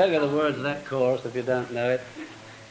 Tell 0.00 0.10
you 0.10 0.20
the 0.20 0.34
words 0.34 0.56
of 0.56 0.62
that 0.62 0.86
chorus 0.86 1.26
if 1.26 1.36
you 1.36 1.42
don't 1.42 1.70
know 1.74 1.90
it. 1.90 2.00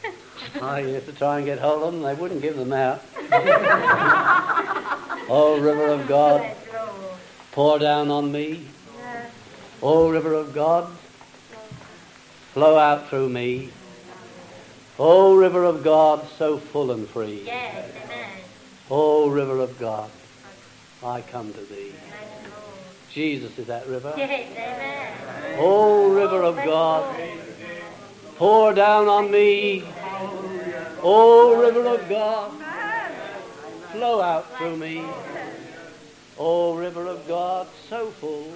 I 0.60 0.80
used 0.80 1.06
to 1.06 1.12
try 1.12 1.36
and 1.36 1.46
get 1.46 1.60
hold 1.60 1.84
of 1.84 1.92
them, 1.92 2.02
they 2.02 2.14
wouldn't 2.14 2.42
give 2.42 2.56
them 2.56 2.72
out. 2.72 3.04
oh, 5.28 5.56
river 5.60 5.86
of 5.90 6.08
God, 6.08 6.56
pour 7.52 7.78
down 7.78 8.10
on 8.10 8.32
me. 8.32 8.66
Oh, 9.80 10.10
river 10.10 10.34
of 10.34 10.52
God, 10.52 10.90
flow 12.52 12.76
out 12.76 13.08
through 13.08 13.28
me. 13.28 13.70
Oh, 14.98 15.36
river 15.36 15.62
of 15.62 15.84
God, 15.84 16.26
so 16.36 16.58
full 16.58 16.90
and 16.90 17.08
free. 17.08 17.42
Yes. 17.46 17.92
Oh, 18.90 19.28
river 19.28 19.60
of 19.60 19.78
God, 19.78 20.10
I 21.00 21.20
come 21.20 21.52
to 21.52 21.60
thee. 21.60 21.94
Jesus 23.12 23.56
is 23.56 23.68
that 23.68 23.86
river. 23.86 24.14
Yes. 24.16 25.00
Oh, 25.58 26.08
river 26.08 26.42
of 26.42 26.56
God, 26.56 27.19
pour 28.40 28.72
down 28.72 29.06
on 29.06 29.30
me. 29.30 29.84
Oh, 31.02 31.60
river 31.60 31.86
of 31.86 32.08
God, 32.08 32.50
flow 33.92 34.22
out 34.22 34.56
through 34.56 34.78
me. 34.78 35.04
Oh, 36.38 36.74
river 36.74 37.06
of 37.06 37.28
God, 37.28 37.68
so 37.90 38.06
full, 38.12 38.50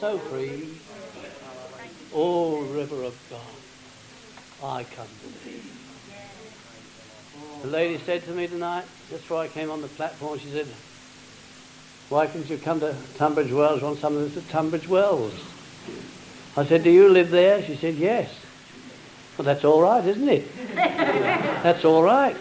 so 0.00 0.16
free. 0.16 0.70
Oh, 2.14 2.62
river 2.62 3.04
of 3.04 3.14
God, 3.28 4.70
I 4.70 4.84
come 4.84 5.06
to 5.06 5.44
thee. 5.44 5.60
The 7.60 7.68
lady 7.68 7.98
said 7.98 8.24
to 8.24 8.30
me 8.30 8.46
tonight, 8.46 8.86
just 9.10 9.24
before 9.24 9.42
I 9.42 9.48
came 9.48 9.70
on 9.70 9.82
the 9.82 9.88
platform, 9.88 10.38
she 10.38 10.48
said, 10.48 10.66
why 12.08 12.26
couldn't 12.26 12.48
you 12.48 12.56
come 12.56 12.80
to 12.80 12.96
Tunbridge 13.16 13.52
Wells? 13.52 13.82
Want 13.82 13.98
something 13.98 14.22
that's 14.22 14.38
at 14.38 14.48
Tunbridge 14.48 14.88
Wells? 14.88 15.34
I 16.56 16.64
said, 16.64 16.82
do 16.82 16.90
you 16.90 17.10
live 17.10 17.30
there? 17.30 17.62
She 17.62 17.76
said, 17.76 17.96
yes. 17.96 18.34
Well, 19.36 19.46
that's 19.46 19.64
all 19.64 19.80
right, 19.80 20.04
isn't 20.06 20.28
it? 20.28 20.46
that's 20.74 21.84
all 21.84 22.02
right. 22.02 22.36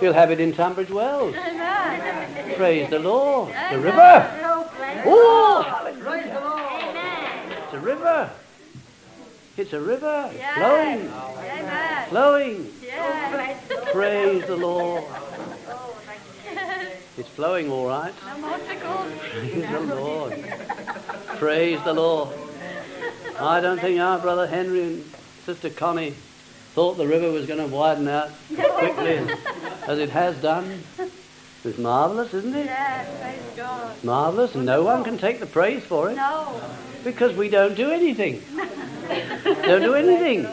You'll 0.00 0.14
have 0.14 0.30
it 0.30 0.40
in 0.40 0.52
Tunbridge 0.52 0.90
Wells. 0.90 1.34
Praise 2.56 2.90
the 2.90 2.98
Lord. 2.98 3.54
The 3.70 3.78
river. 3.78 4.40
Oh, 5.04 5.64
hallelujah. 5.66 6.02
Praise 6.02 6.32
the 6.32 6.40
Lord. 6.40 6.62
Amen. 6.62 7.52
It's 7.64 7.72
a 7.74 7.78
river. 7.78 8.30
It's 9.56 9.72
a 9.72 9.80
river. 9.80 10.30
It's 10.32 10.54
flowing. 10.54 11.08
Amen. 11.08 12.08
Flowing. 12.08 12.72
Oh, 12.94 13.30
bless 13.32 13.68
the 13.68 13.74
Lord. 13.76 13.88
Praise 13.92 14.46
the 14.46 14.56
Lord. 14.56 15.04
Oh, 15.68 15.96
thank 16.06 16.20
you. 16.84 16.90
It's 17.18 17.28
flowing 17.28 17.70
all 17.70 17.86
right. 17.86 18.14
No 18.26 18.38
more 18.38 18.58
to 18.58 18.74
go. 18.76 19.06
Praise 19.30 19.70
the 19.70 19.80
Lord. 19.94 20.44
Praise 21.38 21.82
the 21.84 21.92
Lord. 21.92 22.28
I 23.38 23.60
don't 23.60 23.80
think 23.80 24.00
our 24.00 24.18
brother 24.18 24.46
Henry 24.46 24.82
and 24.82 25.04
sister 25.44 25.70
Connie 25.70 26.14
thought 26.74 26.94
the 26.94 27.06
river 27.06 27.30
was 27.30 27.46
going 27.46 27.58
to 27.60 27.66
widen 27.74 28.08
out 28.08 28.30
quickly 28.48 29.18
as, 29.18 29.38
as 29.86 29.98
it 29.98 30.10
has 30.10 30.36
done. 30.40 30.82
It's 31.64 31.78
marvellous, 31.78 32.32
isn't 32.34 32.54
it? 32.54 32.66
Yes, 32.66 33.20
praise 33.20 33.56
God. 33.56 34.04
Marvellous, 34.04 34.54
and 34.54 34.66
no 34.66 34.82
one 34.82 35.04
can 35.04 35.18
take 35.18 35.38
the 35.38 35.46
praise 35.46 35.84
for 35.84 36.10
it 36.10 36.16
No. 36.16 36.60
because 37.04 37.36
we 37.36 37.48
don't 37.48 37.74
do 37.76 37.90
anything. 37.90 38.42
don't 39.62 39.82
do 39.82 39.94
anything. 39.94 40.46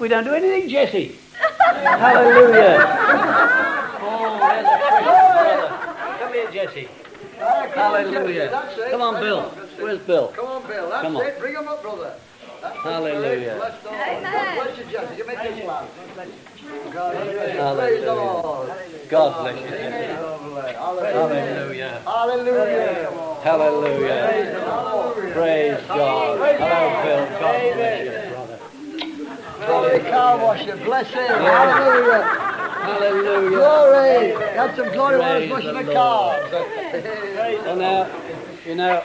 We 0.00 0.08
don't 0.08 0.24
do 0.24 0.34
anything, 0.34 0.68
Jesse. 0.68 1.18
Hallelujah. 1.36 2.78
Oh, 4.04 4.38
there's 4.40 4.66
a 4.66 4.78
precious. 4.88 6.20
Come 6.20 6.32
here, 6.32 6.50
Jesse. 6.50 6.88
Hallelujah. 7.38 8.48
Come 8.90 9.02
on, 9.02 9.20
Bill. 9.20 9.42
God. 9.42 9.56
That's 9.56 9.72
it. 9.72 9.82
Where's 9.82 9.98
Bill? 10.00 10.28
Come 10.28 10.46
on, 10.46 10.66
Bill. 10.66 10.88
That's 10.88 11.02
Come 11.02 11.16
on. 11.16 11.26
it. 11.26 11.38
Bring 11.38 11.54
him 11.54 11.68
up, 11.68 11.82
brother. 11.82 12.14
Hallelujah. 12.62 13.56
Bless 13.56 13.82
the 13.82 13.90
Lord. 13.90 14.00
Amen. 14.00 14.32
God 14.32 14.62
bless 14.62 14.78
you, 14.78 14.84
Jesse. 14.84 15.16
You 15.16 15.26
make 15.26 15.42
this 15.42 15.66
man. 15.66 15.86
God 16.92 17.12
bless 17.14 17.28
you. 17.28 17.38
Praise 17.38 17.58
Hallelujah. 17.58 18.76
God 19.08 19.42
bless 19.42 19.60
you, 19.60 19.66
Hallelujah. 20.76 22.02
Hallelujah. 22.04 23.10
Hallelujah. 23.42 24.52
Praise 25.32 25.86
God. 25.88 26.38
Hello, 26.60 27.02
Bill. 27.02 27.26
God 27.40 27.74
bless 27.74 27.98
you, 28.04 28.10
brother. 28.32 28.58
Glory, 29.66 29.98
car 30.10 30.38
washer. 30.38 30.76
Bless 30.76 31.08
him. 31.08 31.26
Hallelujah. 31.26 32.22
Hallelujah. 32.22 33.50
Glory. 33.50 34.54
Got 34.54 34.76
some 34.76 34.92
glory 34.92 35.18
while 35.18 35.32
I 35.32 35.38
was 35.40 35.50
washing 35.50 35.74
the 35.74 35.82
the 35.82 35.92
cars. 35.92 36.52
Well, 36.52 37.76
now, 37.76 38.10
you 38.64 38.74
know, 38.76 39.02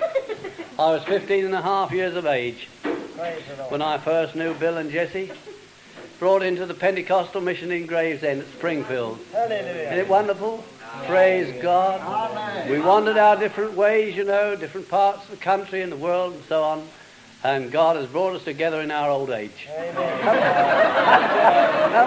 I 0.80 0.92
was 0.92 1.04
15 1.04 1.46
and 1.46 1.56
a 1.56 1.62
half 1.62 1.92
years 1.92 2.16
of 2.16 2.26
age 2.28 2.68
when 3.70 3.82
I 3.82 3.98
first 3.98 4.36
knew 4.36 4.54
Bill 4.54 4.78
and 4.78 4.92
Jesse. 4.92 5.32
Brought 6.20 6.42
into 6.42 6.66
the 6.66 6.74
Pentecostal 6.74 7.42
mission 7.42 7.72
in 7.72 7.86
Gravesend 7.86 8.42
at 8.42 8.48
Springfield. 8.50 9.20
Isn't 9.36 10.00
it 10.00 10.08
wonderful? 10.08 10.64
Praise 11.06 11.62
God. 11.62 12.70
We 12.70 12.80
wandered 12.80 13.18
our 13.18 13.36
different 13.36 13.74
ways, 13.74 14.16
you 14.16 14.24
know, 14.24 14.56
different 14.56 14.90
parts 14.90 15.24
of 15.26 15.32
the 15.32 15.38
country 15.38 15.82
and 15.82 15.92
the 15.92 15.98
world 15.98 16.34
and 16.34 16.44
so 16.46 16.64
on. 16.64 16.88
And 17.44 17.72
God 17.72 17.96
has 17.98 18.08
brought 18.08 18.36
us 18.36 18.44
together 18.44 18.82
in 18.82 18.90
our 18.90 19.10
old 19.12 19.30
age. 19.30 19.68
and 19.70 19.96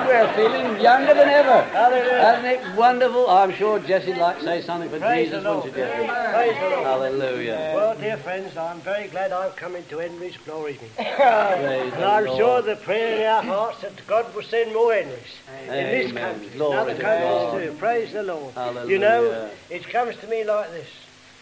we're 0.06 0.32
feeling 0.34 0.80
younger 0.80 1.14
than 1.14 1.28
ever. 1.28 1.62
Hallelujah. 1.70 2.34
Isn't 2.38 2.44
it 2.46 2.76
wonderful? 2.76 3.30
I'm 3.30 3.52
sure 3.54 3.78
Jesse'd 3.78 4.18
like 4.18 4.38
to 4.38 4.44
say 4.44 4.60
something 4.62 4.90
for 4.90 4.98
Jesus, 4.98 5.44
wouldn't 5.44 5.64
you, 5.66 5.70
Jesse? 5.70 6.06
Praise 6.06 6.56
the 6.60 6.68
Lord. 6.70 6.84
Hallelujah. 6.84 7.72
Well, 7.76 7.96
dear 7.96 8.16
friends, 8.16 8.56
I'm 8.56 8.80
very 8.80 9.06
glad 9.08 9.30
I've 9.32 9.54
come 9.54 9.76
into 9.76 9.98
Henry's 9.98 10.36
glory 10.38 10.78
And 10.98 11.94
I'm 12.04 12.24
Lord. 12.26 12.36
sure 12.38 12.62
the 12.62 12.76
prayer 12.76 13.20
in 13.20 13.26
our 13.26 13.42
hearts 13.42 13.82
that 13.82 13.92
God 14.08 14.34
will 14.34 14.42
send 14.42 14.74
more 14.74 14.92
Henrys 14.92 15.18
in 15.62 15.68
this 15.68 16.12
country, 16.12 16.48
Glory 16.56 16.72
and 16.72 16.80
other 16.80 16.94
to 16.96 17.02
countries 17.02 17.70
too. 17.72 17.78
Praise 17.78 18.12
the 18.12 18.22
Lord. 18.24 18.52
Hallelujah. 18.54 18.90
You 18.92 18.98
know, 18.98 19.50
it 19.70 19.88
comes 19.88 20.16
to 20.16 20.26
me 20.26 20.42
like 20.44 20.70
this. 20.72 20.88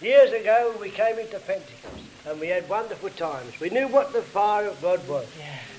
Years 0.00 0.30
ago, 0.32 0.74
we 0.80 0.90
came 0.90 1.18
into 1.18 1.38
Pentecost 1.40 2.04
and 2.28 2.40
we 2.40 2.48
had 2.48 2.68
wonderful 2.68 3.10
times. 3.10 3.58
We 3.60 3.70
knew 3.70 3.88
what 3.88 4.12
the 4.12 4.22
fire 4.22 4.66
of 4.66 4.80
God 4.82 5.06
was. 5.08 5.26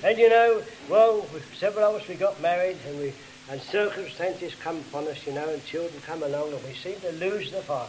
And 0.02 0.18
you 0.18 0.28
know, 0.28 0.62
well, 0.88 1.26
several 1.56 1.84
of 1.94 2.02
us, 2.02 2.08
we 2.08 2.14
got 2.14 2.40
married 2.40 2.76
and 2.86 2.98
we 2.98 3.12
and 3.50 3.60
circumstances 3.60 4.54
come 4.54 4.78
upon 4.78 5.08
us, 5.08 5.26
you 5.26 5.32
know, 5.32 5.48
and 5.48 5.64
children 5.64 6.00
come 6.06 6.22
along 6.22 6.52
and 6.52 6.62
we 6.64 6.72
seem 6.74 7.00
to 7.00 7.10
lose 7.12 7.50
the 7.50 7.60
fire. 7.62 7.88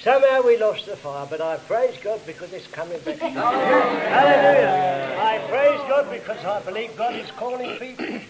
Somehow 0.00 0.42
we 0.42 0.58
lost 0.58 0.84
the 0.84 0.96
fire, 0.96 1.26
but 1.28 1.40
I 1.40 1.56
praise 1.56 1.96
God 2.02 2.20
because 2.26 2.52
it's 2.52 2.66
coming 2.66 2.98
back. 3.00 3.16
Hallelujah. 3.18 5.16
I 5.18 5.38
praise 5.48 5.80
God 5.88 6.10
because 6.10 6.44
I 6.44 6.60
believe 6.60 6.94
God 6.96 7.14
is 7.14 7.30
calling 7.30 7.78
people. 7.78 8.20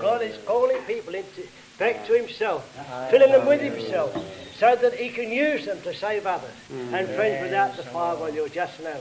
God 0.00 0.22
is 0.22 0.36
calling 0.44 0.78
people 0.82 1.14
into, 1.14 1.46
back 1.78 2.06
to 2.06 2.16
Himself, 2.16 2.76
uh-huh. 2.78 3.08
filling 3.08 3.32
them 3.32 3.46
with 3.46 3.60
Himself, 3.60 4.12
so 4.56 4.74
that 4.74 4.94
He 4.94 5.08
can 5.10 5.30
use 5.30 5.66
them 5.66 5.80
to 5.82 5.94
save 5.94 6.26
others. 6.26 6.50
Mm. 6.72 6.92
And 6.92 7.08
friends, 7.10 7.42
without 7.42 7.76
the 7.76 7.84
fire, 7.84 8.16
well, 8.16 8.32
you'll 8.32 8.48
just 8.48 8.80
know. 8.80 9.00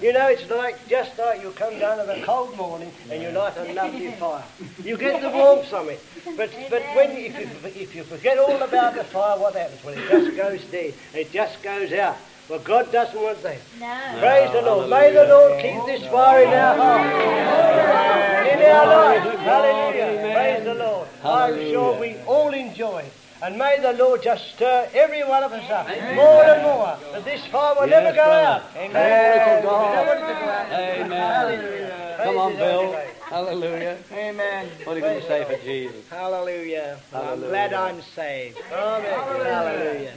You 0.00 0.12
know, 0.12 0.28
it's 0.28 0.48
like 0.50 0.86
just 0.88 1.18
like 1.18 1.42
you 1.42 1.50
come 1.50 1.78
down 1.78 1.98
on 1.98 2.08
a 2.08 2.22
cold 2.22 2.56
morning 2.56 2.92
and 3.10 3.22
you 3.22 3.30
light 3.30 3.56
a 3.56 3.72
lovely 3.72 4.12
fire. 4.12 4.44
You 4.82 4.96
get 4.96 5.20
the 5.20 5.30
warmth 5.30 5.68
from 5.68 5.88
it, 5.88 6.00
but 6.36 6.50
but 6.70 6.82
when 6.94 7.10
if 7.10 7.38
you 7.38 7.82
if 7.82 7.94
you 7.94 8.04
forget 8.04 8.38
all 8.38 8.62
about 8.62 8.94
the 8.94 9.04
fire, 9.04 9.38
what 9.38 9.54
happens? 9.54 9.82
Well, 9.84 9.96
it 9.98 10.08
just 10.08 10.36
goes 10.36 10.64
dead. 10.70 10.94
It 11.12 11.32
just 11.32 11.62
goes 11.62 11.92
out. 11.92 12.16
Well, 12.48 12.58
God 12.58 12.92
doesn't 12.92 13.18
want 13.18 13.42
that. 13.42 13.58
No. 13.80 14.18
Praise 14.20 14.52
the 14.52 14.60
Lord. 14.60 14.90
May 14.90 15.12
the 15.12 15.24
Lord 15.24 15.62
keep 15.62 15.86
this 15.86 16.06
fire 16.10 16.42
in 16.42 16.52
our 16.52 16.76
hearts. 16.76 18.52
In 18.52 18.60
our 18.60 18.86
lives. 18.86 19.40
Hallelujah. 19.40 20.32
Praise 20.34 20.64
the 20.64 20.74
Lord. 20.74 21.08
I'm 21.24 21.56
sure 21.70 21.98
we 21.98 22.16
all 22.26 22.52
enjoy 22.52 22.98
it. 23.00 23.12
And 23.42 23.58
may 23.58 23.78
the 23.80 23.94
Lord 23.94 24.22
just 24.22 24.44
stir 24.54 24.88
every 24.92 25.24
one 25.24 25.42
of 25.42 25.52
us 25.52 25.70
up 25.70 25.86
more 26.14 26.44
and 26.44 26.62
more. 26.62 26.98
That 27.12 27.24
this 27.24 27.44
fire 27.46 27.74
will 27.78 27.86
never 27.86 28.10
go 28.10 28.24
brother. 28.24 28.46
out. 28.46 28.62
Glory 28.72 28.88
to 28.88 29.60
God. 29.64 29.80
We 29.80 29.96
don't 29.96 30.06
want 30.06 30.18
it 30.18 30.26
to 30.28 30.40
go 30.40 30.48
out. 30.48 30.72
Amen. 30.72 31.10
Hallelujah. 31.10 32.20
Come 32.24 32.38
on, 32.38 32.56
Bill. 32.56 32.82
His 32.82 32.92
holy 32.92 32.96
name. 32.96 33.14
Hallelujah. 33.20 33.98
Amen. 34.12 34.68
What 34.84 34.92
are 34.92 34.96
you 34.96 35.00
going 35.02 35.20
to 35.20 35.26
say 35.26 35.44
for 35.44 35.64
Jesus? 35.64 36.08
Hallelujah. 36.08 36.98
I'm 37.12 37.40
glad 37.40 37.72
I'm 37.72 38.02
saved. 38.14 38.58
Amen. 38.70 39.44
Hallelujah. 39.44 40.14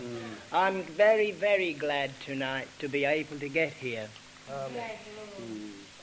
I'm 0.52 0.84
very, 0.84 1.32
very 1.32 1.74
glad 1.74 2.12
tonight 2.22 2.70
to 2.80 2.88
be 2.88 3.04
able 3.04 3.38
to 3.40 3.50
get 3.50 3.74
here. 3.74 4.08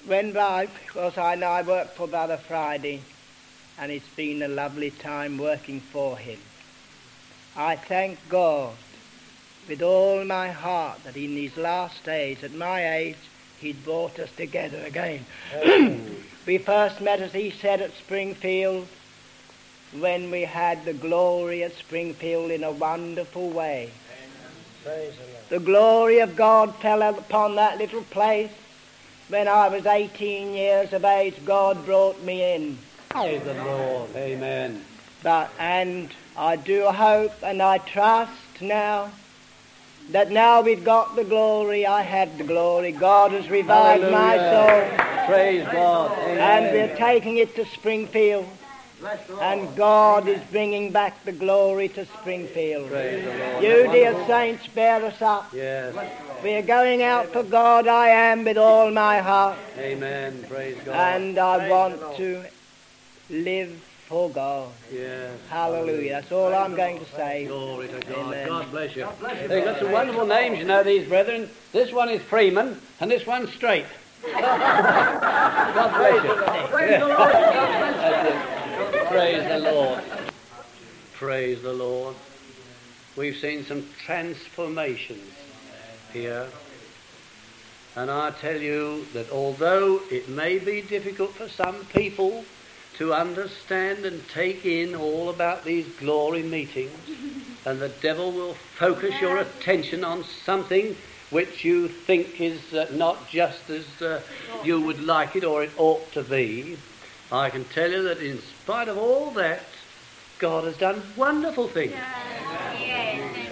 When 0.04 0.36
I, 0.36 0.66
because 0.86 1.16
I 1.16 1.34
know 1.34 1.46
I 1.46 1.62
work 1.62 1.94
for 1.94 2.06
Brother 2.06 2.36
Friday, 2.36 3.00
and 3.78 3.90
it's 3.90 4.08
been 4.08 4.42
a 4.42 4.48
lovely 4.48 4.90
time 4.90 5.38
working 5.38 5.80
for 5.80 6.18
him. 6.18 6.38
I 7.56 7.76
thank 7.76 8.18
God 8.28 8.74
with 9.66 9.80
all 9.80 10.22
my 10.24 10.50
heart 10.50 11.02
that 11.04 11.16
in 11.16 11.34
these 11.34 11.56
last 11.56 12.04
days, 12.04 12.44
at 12.44 12.52
my 12.52 12.96
age, 12.96 13.16
he'd 13.60 13.82
brought 13.82 14.18
us 14.18 14.30
together 14.36 14.82
again. 14.84 15.24
we 16.46 16.58
first 16.58 17.00
met, 17.00 17.20
as 17.20 17.32
he 17.32 17.50
said, 17.50 17.80
at 17.80 17.94
Springfield 17.94 18.88
when 19.98 20.30
we 20.30 20.42
had 20.42 20.84
the 20.84 20.92
glory 20.92 21.62
at 21.62 21.74
Springfield 21.76 22.50
in 22.50 22.62
a 22.62 22.72
wonderful 22.72 23.48
way. 23.48 23.90
The 24.84 25.12
The 25.48 25.60
glory 25.60 26.18
of 26.18 26.36
God 26.36 26.74
fell 26.76 27.02
upon 27.02 27.54
that 27.56 27.78
little 27.78 28.02
place. 28.02 28.50
When 29.28 29.48
I 29.48 29.68
was 29.68 29.86
18 29.86 30.52
years 30.52 30.92
of 30.92 31.04
age, 31.04 31.34
God 31.46 31.86
brought 31.86 32.22
me 32.22 32.54
in. 32.54 32.78
Praise 33.08 33.42
the 33.42 33.54
Lord. 33.54 34.14
Amen. 34.14 34.84
But, 35.22 35.50
and 35.58 36.10
I 36.36 36.56
do 36.56 36.84
hope 36.90 37.32
and 37.42 37.62
I 37.62 37.78
trust 37.78 38.60
now 38.60 39.10
that 40.10 40.30
now 40.30 40.60
we've 40.60 40.84
got 40.84 41.16
the 41.16 41.24
glory, 41.24 41.86
I 41.86 42.02
have 42.02 42.36
the 42.36 42.44
glory. 42.44 42.92
God 42.92 43.32
has 43.32 43.48
revived 43.48 44.10
my 44.10 44.36
soul. 44.36 45.26
Praise 45.26 45.64
God. 45.72 46.12
Amen. 46.18 46.38
And 46.38 46.74
we're 46.90 46.96
taking 46.96 47.38
it 47.38 47.56
to 47.56 47.64
Springfield. 47.64 48.46
And 49.40 49.76
God 49.76 50.28
is 50.28 50.40
bringing 50.50 50.90
back 50.90 51.24
the 51.24 51.32
glory 51.32 51.88
to 51.90 52.06
Springfield. 52.06 52.90
Praise 52.90 53.24
the 53.24 53.30
Lord. 53.30 53.62
You, 53.62 53.92
dear 53.92 54.26
saints, 54.26 54.66
bear 54.68 55.04
us 55.04 55.20
up. 55.20 55.52
Yes. 55.52 55.94
We're 56.42 56.62
going 56.62 57.02
out 57.02 57.26
for 57.32 57.42
God, 57.42 57.86
I 57.86 58.08
am, 58.08 58.44
with 58.44 58.58
all 58.58 58.90
my 58.90 59.18
heart. 59.18 59.58
Amen. 59.78 60.44
Praise 60.48 60.76
God. 60.84 60.94
And 60.94 61.38
I 61.38 61.68
want 61.68 62.16
to 62.16 62.44
live 63.30 63.70
for 64.06 64.30
God. 64.30 64.70
yes. 64.92 65.38
Hallelujah. 65.48 66.12
That's 66.12 66.32
all 66.32 66.54
I'm 66.54 66.74
going 66.74 66.98
to 66.98 67.10
say. 67.12 67.46
Glory 67.46 67.88
to 67.88 68.00
God. 68.00 68.26
Amen. 68.26 68.48
God 68.48 68.70
bless 68.70 68.96
you. 68.96 69.08
They've 69.48 69.64
got 69.64 69.80
some 69.80 69.92
wonderful 69.92 70.26
names, 70.26 70.58
you 70.58 70.64
know, 70.64 70.82
these 70.82 71.08
brethren. 71.08 71.48
This 71.72 71.92
one 71.92 72.08
is 72.08 72.22
Freeman, 72.22 72.80
and 73.00 73.10
this 73.10 73.26
one's 73.26 73.52
Straight. 73.54 73.86
God 74.32 75.90
bless 75.96 76.24
you. 76.24 76.34
That's 77.96 78.28
it. 78.28 79.06
Praise 79.08 79.48
the 79.48 79.58
Lord. 79.58 80.02
Praise 81.14 81.62
the 81.62 81.72
Lord. 81.72 82.16
We've 83.16 83.36
seen 83.36 83.64
some 83.64 83.86
transformations 84.04 85.32
here. 86.12 86.48
And 87.96 88.10
I 88.10 88.30
tell 88.30 88.60
you 88.60 89.06
that 89.12 89.30
although 89.30 90.00
it 90.10 90.28
may 90.28 90.58
be 90.58 90.82
difficult 90.82 91.32
for 91.34 91.48
some 91.48 91.84
people 91.86 92.44
to 92.98 93.14
understand 93.14 94.04
and 94.04 94.28
take 94.28 94.64
in 94.64 94.94
all 94.94 95.28
about 95.28 95.64
these 95.64 95.86
glory 95.98 96.42
meetings, 96.42 96.98
and 97.64 97.80
the 97.80 97.88
devil 97.88 98.32
will 98.32 98.54
focus 98.54 99.20
your 99.20 99.38
attention 99.38 100.04
on 100.04 100.24
something 100.24 100.96
which 101.30 101.64
you 101.64 101.88
think 101.88 102.40
is 102.40 102.72
uh, 102.72 102.86
not 102.92 103.28
just 103.28 103.70
as 103.70 104.02
uh, 104.02 104.20
you 104.62 104.80
would 104.80 105.02
like 105.02 105.36
it 105.36 105.44
or 105.44 105.62
it 105.62 105.70
ought 105.76 106.12
to 106.12 106.22
be, 106.22 106.76
I 107.32 107.50
can 107.50 107.64
tell 107.64 107.90
you 107.90 108.02
that 108.04 108.18
in 108.18 108.40
spite 108.40 108.88
of 108.88 108.98
all 108.98 109.30
that, 109.32 109.62
God 110.38 110.64
has 110.64 110.76
done 110.76 111.02
wonderful 111.16 111.68
things. 111.68 111.94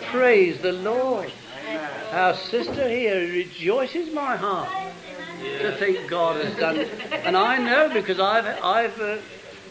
Praise 0.07 0.61
the 0.61 0.73
Lord. 0.73 1.33
Our 2.11 2.35
sister 2.35 2.89
here 2.89 3.21
rejoices 3.21 4.13
my 4.13 4.37
heart 4.37 4.69
to 5.41 5.73
think 5.79 6.09
God 6.09 6.45
has 6.45 6.55
done 6.57 6.77
it. 6.77 6.91
And 7.25 7.37
I 7.37 7.59
know 7.59 7.89
because 7.93 8.21
I've, 8.21 8.47
I've 8.63 9.01
uh, 9.01 9.17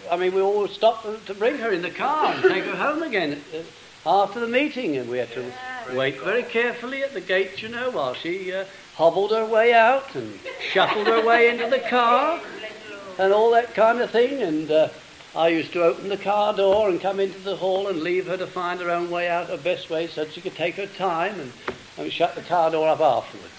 I 0.09 0.17
mean, 0.17 0.33
we 0.33 0.41
all 0.41 0.67
stopped 0.67 1.03
to, 1.03 1.17
to 1.27 1.33
bring 1.33 1.57
her 1.59 1.71
in 1.71 1.81
the 1.81 1.91
car 1.91 2.33
and 2.33 2.43
take 2.43 2.65
her 2.65 2.75
home 2.75 3.03
again 3.03 3.41
uh, 3.53 4.23
after 4.23 4.39
the 4.39 4.47
meeting. 4.47 4.97
And 4.97 5.09
we 5.09 5.19
had 5.19 5.31
to 5.33 5.53
wait 5.95 6.19
very 6.21 6.43
carefully 6.43 7.03
at 7.03 7.13
the 7.13 7.21
gate, 7.21 7.61
you 7.61 7.69
know, 7.69 7.91
while 7.91 8.13
she 8.13 8.53
uh, 8.53 8.65
hobbled 8.95 9.31
her 9.31 9.45
way 9.45 9.73
out 9.73 10.15
and 10.15 10.39
shuffled 10.71 11.07
her 11.07 11.25
way 11.25 11.49
into 11.49 11.69
the 11.69 11.79
car 11.79 12.39
and 13.17 13.33
all 13.33 13.51
that 13.51 13.73
kind 13.73 13.99
of 13.99 14.11
thing. 14.11 14.41
And 14.41 14.69
uh, 14.71 14.89
I 15.35 15.49
used 15.49 15.73
to 15.73 15.83
open 15.83 16.09
the 16.09 16.17
car 16.17 16.53
door 16.53 16.89
and 16.89 16.99
come 16.99 17.19
into 17.19 17.39
the 17.39 17.55
hall 17.55 17.87
and 17.87 18.01
leave 18.01 18.27
her 18.27 18.37
to 18.37 18.47
find 18.47 18.79
her 18.81 18.89
own 18.89 19.09
way 19.09 19.29
out, 19.29 19.47
her 19.47 19.57
best 19.57 19.89
way, 19.89 20.07
so 20.07 20.23
that 20.23 20.33
she 20.33 20.41
could 20.41 20.55
take 20.55 20.75
her 20.75 20.87
time 20.87 21.39
and, 21.39 21.51
and 21.97 22.11
shut 22.11 22.35
the 22.35 22.41
car 22.41 22.71
door 22.71 22.87
up 22.87 22.99
afterwards. 22.99 23.53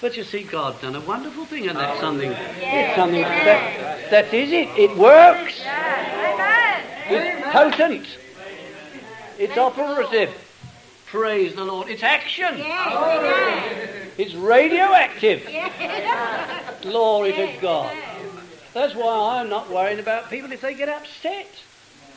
But 0.00 0.16
you 0.16 0.24
see, 0.24 0.44
God's 0.44 0.80
done 0.80 0.94
a 0.94 1.00
wonderful 1.00 1.44
thing, 1.44 1.68
and 1.68 1.76
that's 1.76 1.98
something. 1.98 2.30
It's 2.30 2.94
something 2.94 3.22
that 3.22 4.10
that 4.10 4.32
is 4.32 4.52
it. 4.52 4.68
It 4.78 4.96
works. 4.96 5.60
It's 7.10 7.52
potent. 7.52 8.06
It's 9.38 9.58
operative. 9.58 10.47
Praise 11.10 11.54
the 11.54 11.64
Lord. 11.64 11.88
It's 11.88 12.02
action. 12.02 12.54
It's 14.18 14.34
radioactive. 14.34 15.42
Glory 16.82 17.32
to 17.32 17.56
God. 17.62 17.96
That's 18.74 18.94
why 18.94 19.40
I'm 19.40 19.48
not 19.48 19.70
worrying 19.70 20.00
about 20.00 20.28
people 20.28 20.52
if 20.52 20.60
they 20.60 20.74
get 20.74 20.90
upset. 20.90 21.48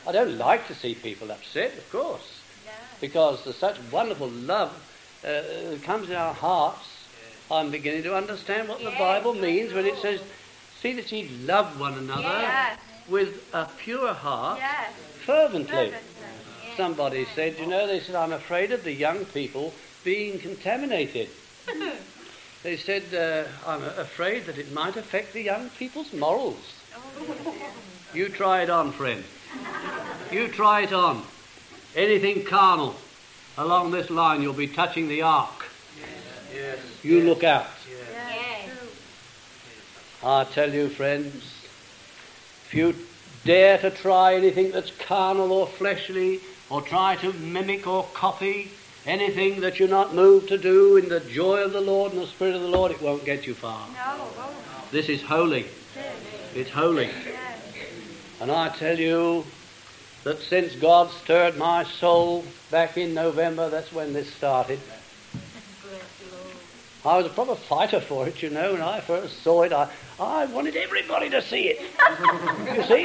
I 0.06 0.12
don't 0.12 0.36
like 0.36 0.66
to 0.68 0.74
see 0.74 0.94
people 0.94 1.30
upset, 1.30 1.78
of 1.78 1.90
course, 1.90 2.42
because 3.00 3.44
there's 3.44 3.56
such 3.56 3.78
wonderful 3.90 4.28
love 4.28 4.70
uh, 5.24 5.28
that 5.70 5.80
comes 5.84 6.10
in 6.10 6.16
our 6.16 6.34
hearts. 6.34 6.86
I'm 7.50 7.70
beginning 7.70 8.02
to 8.02 8.14
understand 8.14 8.68
what 8.68 8.80
the 8.82 8.90
Bible 8.90 9.32
means 9.34 9.72
when 9.72 9.86
it 9.86 9.96
says, 10.02 10.20
"See 10.80 10.92
that 10.94 11.10
ye 11.12 11.28
love 11.46 11.80
one 11.80 11.94
another 11.94 12.22
Yes. 12.22 12.78
with 13.08 13.42
a 13.54 13.68
pure 13.78 14.12
heart, 14.12 14.58
Yes. 14.58 14.92
fervently." 15.24 15.94
Somebody 16.76 17.26
said, 17.34 17.58
you 17.58 17.66
know, 17.66 17.86
they 17.86 18.00
said, 18.00 18.14
I'm 18.14 18.32
afraid 18.32 18.72
of 18.72 18.84
the 18.84 18.92
young 18.92 19.24
people 19.26 19.74
being 20.04 20.38
contaminated. 20.38 21.28
they 22.62 22.76
said, 22.76 23.02
uh, 23.14 23.68
I'm 23.68 23.82
afraid 23.82 24.46
that 24.46 24.58
it 24.58 24.72
might 24.72 24.96
affect 24.96 25.32
the 25.32 25.42
young 25.42 25.68
people's 25.70 26.12
morals. 26.12 26.74
You 28.14 28.28
try 28.28 28.62
it 28.62 28.70
on, 28.70 28.92
friend. 28.92 29.22
You 30.30 30.48
try 30.48 30.82
it 30.82 30.92
on. 30.92 31.22
Anything 31.94 32.44
carnal 32.44 32.94
along 33.58 33.90
this 33.90 34.08
line, 34.08 34.42
you'll 34.42 34.54
be 34.54 34.66
touching 34.66 35.08
the 35.08 35.22
ark. 35.22 35.66
Yes. 36.54 36.78
You 37.02 37.22
look 37.22 37.44
out. 37.44 37.66
Yes. 37.88 38.70
I 40.24 40.44
tell 40.44 40.72
you, 40.72 40.88
friends, 40.88 41.34
if 42.66 42.74
you 42.74 42.94
dare 43.44 43.78
to 43.78 43.90
try 43.90 44.34
anything 44.34 44.70
that's 44.70 44.90
carnal 44.90 45.52
or 45.52 45.66
fleshly, 45.66 46.40
or 46.72 46.80
try 46.80 47.16
to 47.16 47.32
mimic 47.34 47.86
or 47.86 48.04
copy 48.14 48.70
anything 49.04 49.60
that 49.60 49.78
you're 49.78 49.88
not 49.88 50.14
moved 50.14 50.48
to 50.48 50.56
do 50.56 50.96
in 50.96 51.08
the 51.08 51.20
joy 51.20 51.62
of 51.62 51.72
the 51.72 51.80
Lord 51.80 52.12
and 52.12 52.22
the 52.22 52.26
Spirit 52.26 52.54
of 52.54 52.62
the 52.62 52.68
Lord, 52.68 52.90
it 52.92 53.02
won't 53.02 53.24
get 53.26 53.46
you 53.46 53.54
far. 53.54 53.86
No. 53.88 54.26
This 54.90 55.08
is 55.10 55.22
holy. 55.22 55.66
It's 56.54 56.70
holy. 56.70 57.10
And 58.40 58.50
I 58.50 58.70
tell 58.70 58.98
you 58.98 59.44
that 60.24 60.40
since 60.40 60.74
God 60.76 61.10
stirred 61.10 61.58
my 61.58 61.84
soul 61.84 62.44
back 62.70 62.96
in 62.96 63.12
November, 63.12 63.68
that's 63.68 63.92
when 63.92 64.14
this 64.14 64.32
started. 64.32 64.80
I 67.04 67.16
was 67.16 67.26
a 67.26 67.30
proper 67.30 67.56
fighter 67.56 68.00
for 68.00 68.28
it, 68.28 68.42
you 68.42 68.50
know, 68.50 68.72
when 68.72 68.80
I 68.80 69.00
first 69.00 69.42
saw 69.42 69.62
it. 69.62 69.72
I, 69.72 69.90
I 70.20 70.46
wanted 70.46 70.76
everybody 70.76 71.28
to 71.30 71.42
see 71.42 71.68
it. 71.68 71.80
you 72.76 72.82
see? 72.84 73.04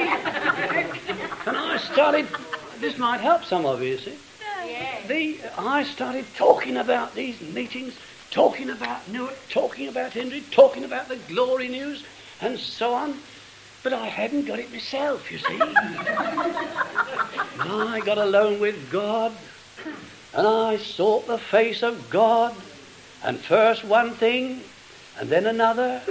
And 1.46 1.56
I 1.56 1.78
started, 1.92 2.28
this 2.80 2.98
might 2.98 3.20
help 3.20 3.44
some 3.44 3.66
of 3.66 3.82
you, 3.82 3.90
you 3.90 3.98
see. 3.98 4.18
The, 5.06 5.38
uh, 5.42 5.66
I 5.66 5.84
started 5.84 6.24
talking 6.36 6.76
about 6.76 7.14
these 7.14 7.40
meetings, 7.40 7.94
talking 8.30 8.70
about 8.70 9.08
Newark, 9.08 9.36
talking 9.48 9.88
about 9.88 10.12
Henry, 10.12 10.42
talking 10.50 10.84
about 10.84 11.08
the 11.08 11.16
glory 11.16 11.68
news, 11.68 12.04
and 12.40 12.58
so 12.58 12.94
on. 12.94 13.18
But 13.82 13.92
I 13.92 14.06
hadn't 14.06 14.44
got 14.44 14.58
it 14.58 14.70
myself, 14.72 15.30
you 15.30 15.38
see. 15.38 15.58
I 17.60 18.00
got 18.04 18.18
alone 18.18 18.60
with 18.60 18.90
God, 18.90 19.32
and 20.34 20.46
I 20.46 20.76
sought 20.76 21.26
the 21.26 21.38
face 21.38 21.82
of 21.82 22.10
God, 22.10 22.54
and 23.22 23.38
first 23.38 23.84
one 23.84 24.12
thing, 24.14 24.60
and 25.18 25.28
then 25.28 25.46
another, 25.46 26.02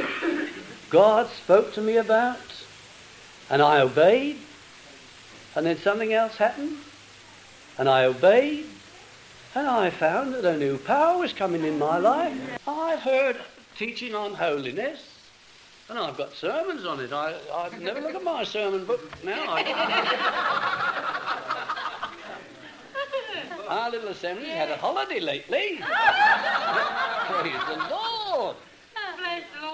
God 0.90 1.30
spoke 1.30 1.74
to 1.74 1.82
me 1.82 1.98
about, 1.98 2.40
and 3.50 3.62
I 3.62 3.82
obeyed, 3.82 4.38
and 5.58 5.66
then 5.66 5.78
something 5.80 6.14
else 6.14 6.38
happened, 6.38 6.78
and 7.80 7.90
I 7.90 8.04
obeyed, 8.04 8.68
and 9.56 9.68
I 9.68 9.90
found 9.90 10.36
that 10.36 10.46
a 10.46 10.56
new 10.56 10.78
power 10.78 11.18
was 11.18 11.34
coming 11.34 11.66
in 11.66 11.80
my 11.80 11.98
life. 11.98 12.60
I've 12.68 13.00
heard 13.00 13.38
teaching 13.76 14.14
on 14.14 14.36
holiness, 14.36 15.00
and 15.90 15.98
I've 15.98 16.16
got 16.16 16.34
sermons 16.34 16.86
on 16.86 17.00
it. 17.00 17.12
I, 17.12 17.34
I 17.52 17.76
never 17.80 18.02
look 18.02 18.14
at 18.14 18.24
my 18.24 18.44
sermon 18.44 18.86
book 18.86 19.12
now. 19.24 19.46
I, 19.48 19.64
our 23.68 23.90
little 23.90 24.10
assembly's 24.10 24.50
had 24.50 24.70
a 24.70 24.78
holiday 24.78 25.20
lately. 25.20 25.80
Praise 27.32 27.62
the 27.68 27.78
Lord. 27.90 28.56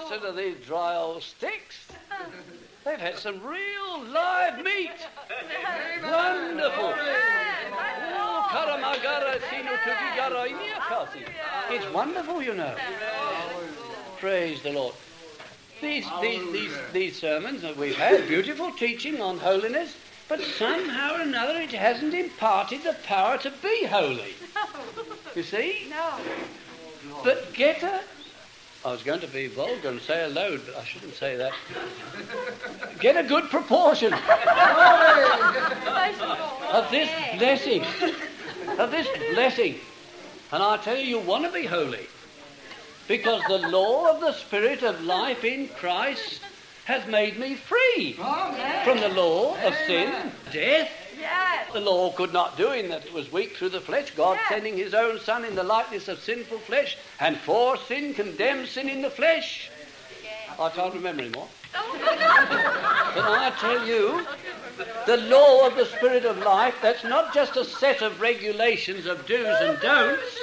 Instead 0.00 0.24
of 0.24 0.34
these 0.34 0.56
dry 0.64 0.96
old 0.96 1.22
sticks, 1.22 1.88
they've 2.84 3.00
had 3.00 3.18
some 3.18 3.40
real 3.42 4.04
live 4.12 4.62
meat. 4.64 4.90
Wonderful. 6.02 6.94
Oh, 8.16 8.48
karamagara 8.50 9.40
sino 9.50 9.72
tukigara 9.84 10.48
imiakasi. 10.48 11.24
It's 11.70 11.92
wonderful, 11.92 12.42
you 12.42 12.54
know. 12.54 12.74
Praise 14.18 14.62
the 14.62 14.72
Lord. 14.72 14.94
These, 15.80 16.06
these, 16.20 16.52
these, 16.52 16.72
these 16.92 17.20
sermons 17.20 17.62
that 17.62 17.76
we've 17.76 17.96
had, 17.96 18.26
beautiful 18.28 18.70
teaching 18.72 19.20
on 19.20 19.38
holiness, 19.38 19.96
but 20.28 20.40
somehow 20.40 21.16
or 21.16 21.20
another 21.20 21.60
it 21.60 21.72
hasn't 21.72 22.14
imparted 22.14 22.82
the 22.84 22.94
power 23.04 23.38
to 23.38 23.50
be 23.62 23.84
holy. 23.86 24.34
You 25.34 25.42
see? 25.42 25.88
No. 25.90 26.20
But 27.24 27.52
get 27.54 27.82
a. 27.82 28.00
I 28.84 28.92
was 28.92 29.02
going 29.02 29.20
to 29.20 29.26
be 29.26 29.46
vulgar 29.46 29.88
and 29.88 30.00
say 30.00 30.24
a 30.24 30.28
load, 30.28 30.60
but 30.66 30.76
I 30.76 30.84
shouldn't 30.84 31.14
say 31.14 31.36
that. 31.36 31.54
Get 33.00 33.16
a 33.16 33.26
good 33.26 33.44
proportion 33.44 34.12
of 34.12 34.20
this 36.90 37.08
blessing. 37.38 37.82
Of 38.78 38.90
this 38.90 39.08
blessing. 39.32 39.76
And 40.52 40.62
I 40.62 40.76
tell 40.76 40.98
you, 40.98 41.18
you 41.18 41.18
want 41.18 41.46
to 41.46 41.50
be 41.50 41.64
holy. 41.64 42.06
Because 43.08 43.42
the 43.48 43.68
law 43.68 44.10
of 44.14 44.20
the 44.20 44.32
Spirit 44.32 44.82
of 44.82 45.02
life 45.02 45.44
in 45.44 45.68
Christ 45.68 46.42
has 46.84 47.06
made 47.06 47.38
me 47.38 47.54
free 47.54 48.16
oh, 48.18 48.82
from 48.84 48.98
the 49.00 49.08
law 49.08 49.56
of 49.64 49.74
sin, 49.86 50.30
death. 50.52 50.90
Yes. 51.24 51.72
The 51.72 51.80
law 51.80 52.12
could 52.12 52.32
not 52.34 52.56
do 52.58 52.72
in 52.72 52.90
that 52.90 53.06
it 53.06 53.12
was 53.12 53.32
weak 53.32 53.56
through 53.56 53.70
the 53.70 53.80
flesh, 53.80 54.10
God 54.10 54.34
Yes. 54.34 54.48
sending 54.50 54.76
his 54.76 54.92
own 54.92 55.18
Son 55.20 55.44
in 55.44 55.54
the 55.54 55.62
likeness 55.62 56.06
of 56.08 56.20
sinful 56.20 56.58
flesh, 56.58 56.98
and 57.18 57.38
for 57.38 57.78
sin 57.88 58.12
condemned 58.12 58.68
sin 58.68 58.90
in 58.90 59.00
the 59.00 59.10
flesh. 59.10 59.70
I 60.58 60.68
can't 60.68 60.94
remember 60.94 61.22
anymore. 61.22 61.48
but 61.72 63.24
I 63.24 63.52
tell 63.58 63.86
you, 63.86 64.24
the 65.06 65.16
law 65.16 65.66
of 65.66 65.74
the 65.76 65.86
Spirit 65.86 66.24
of 66.24 66.38
life, 66.38 66.76
that's 66.82 67.04
not 67.04 67.32
just 67.32 67.56
a 67.56 67.64
set 67.64 68.02
of 68.02 68.20
regulations 68.20 69.06
of 69.06 69.26
do's 69.26 69.60
and 69.60 69.80
don'ts, 69.80 70.38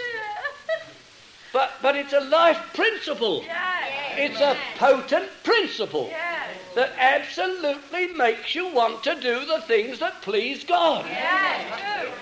but, 1.53 1.71
but 1.81 1.95
it's 1.95 2.13
a 2.13 2.21
life 2.21 2.59
principle. 2.73 3.43
Yes. 3.43 3.81
It's 4.17 4.41
a 4.41 4.55
potent 4.77 5.29
principle 5.43 6.07
yes. 6.09 6.49
that 6.75 6.91
absolutely 6.97 8.07
makes 8.13 8.55
you 8.55 8.67
want 8.73 9.03
to 9.03 9.15
do 9.15 9.45
the 9.45 9.61
things 9.61 9.99
that 9.99 10.21
please 10.21 10.63
God. 10.63 11.05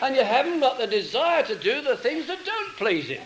And 0.02 0.16
you 0.16 0.24
haven't 0.24 0.60
got 0.62 0.78
the 0.78 0.88
desire 0.88 1.44
to 1.44 1.56
do 1.56 1.82
the 1.82 1.98
things 1.98 2.28
that 2.28 2.44
don't 2.46 2.76
please 2.78 3.08
Him. 3.08 3.22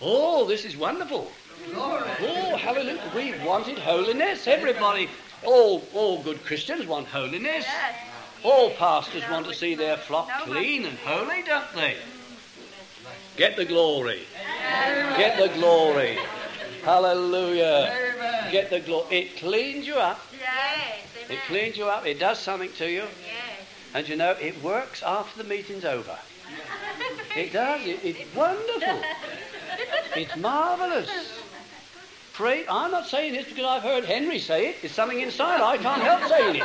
Oh, 0.00 0.46
this 0.46 0.64
is 0.64 0.76
wonderful. 0.76 1.30
Glory. 1.72 2.10
Oh, 2.20 2.56
hallelujah. 2.56 3.12
We 3.14 3.34
wanted 3.46 3.78
holiness. 3.78 4.46
Everybody, 4.46 5.08
all, 5.44 5.84
all 5.94 6.22
good 6.22 6.44
Christians 6.44 6.86
want 6.86 7.06
holiness. 7.06 7.66
All 8.42 8.70
pastors 8.70 9.22
want 9.30 9.46
to 9.46 9.54
see 9.54 9.74
their 9.74 9.98
flock 9.98 10.30
clean 10.44 10.86
and 10.86 10.96
holy, 10.98 11.42
don't 11.42 11.72
they? 11.74 11.96
Get 13.36 13.56
the 13.56 13.64
glory. 13.64 14.22
Get 15.16 15.38
the 15.38 15.48
glory. 15.58 16.18
Hallelujah. 16.82 18.48
Get 18.50 18.70
the 18.70 18.80
glory. 18.80 19.16
It 19.16 19.36
cleans 19.36 19.86
you 19.86 19.94
up. 19.94 20.20
Yes. 20.32 21.30
It 21.30 21.38
cleans 21.46 21.76
you 21.76 21.86
up. 21.86 22.06
It 22.06 22.18
does 22.18 22.38
something 22.38 22.72
to 22.72 22.90
you. 22.90 23.02
Yes. 23.02 23.10
And 23.94 24.08
you 24.08 24.16
know, 24.16 24.32
it 24.32 24.62
works 24.62 25.02
after 25.02 25.42
the 25.42 25.48
meeting's 25.48 25.84
over. 25.84 26.18
It 27.36 27.52
does. 27.52 27.86
It, 27.86 28.00
it's 28.04 28.34
wonderful. 28.34 29.00
It's 30.16 30.36
marvellous. 30.36 31.39
Pray, 32.32 32.64
I'm 32.68 32.90
not 32.90 33.06
saying 33.06 33.32
this 33.34 33.46
because 33.46 33.64
I've 33.64 33.82
heard 33.82 34.04
Henry 34.04 34.38
say 34.38 34.68
it. 34.68 34.76
It's 34.82 34.94
something 34.94 35.20
inside. 35.20 35.60
I 35.60 35.76
can't 35.76 36.02
help 36.02 36.24
saying 36.28 36.56
it. 36.56 36.64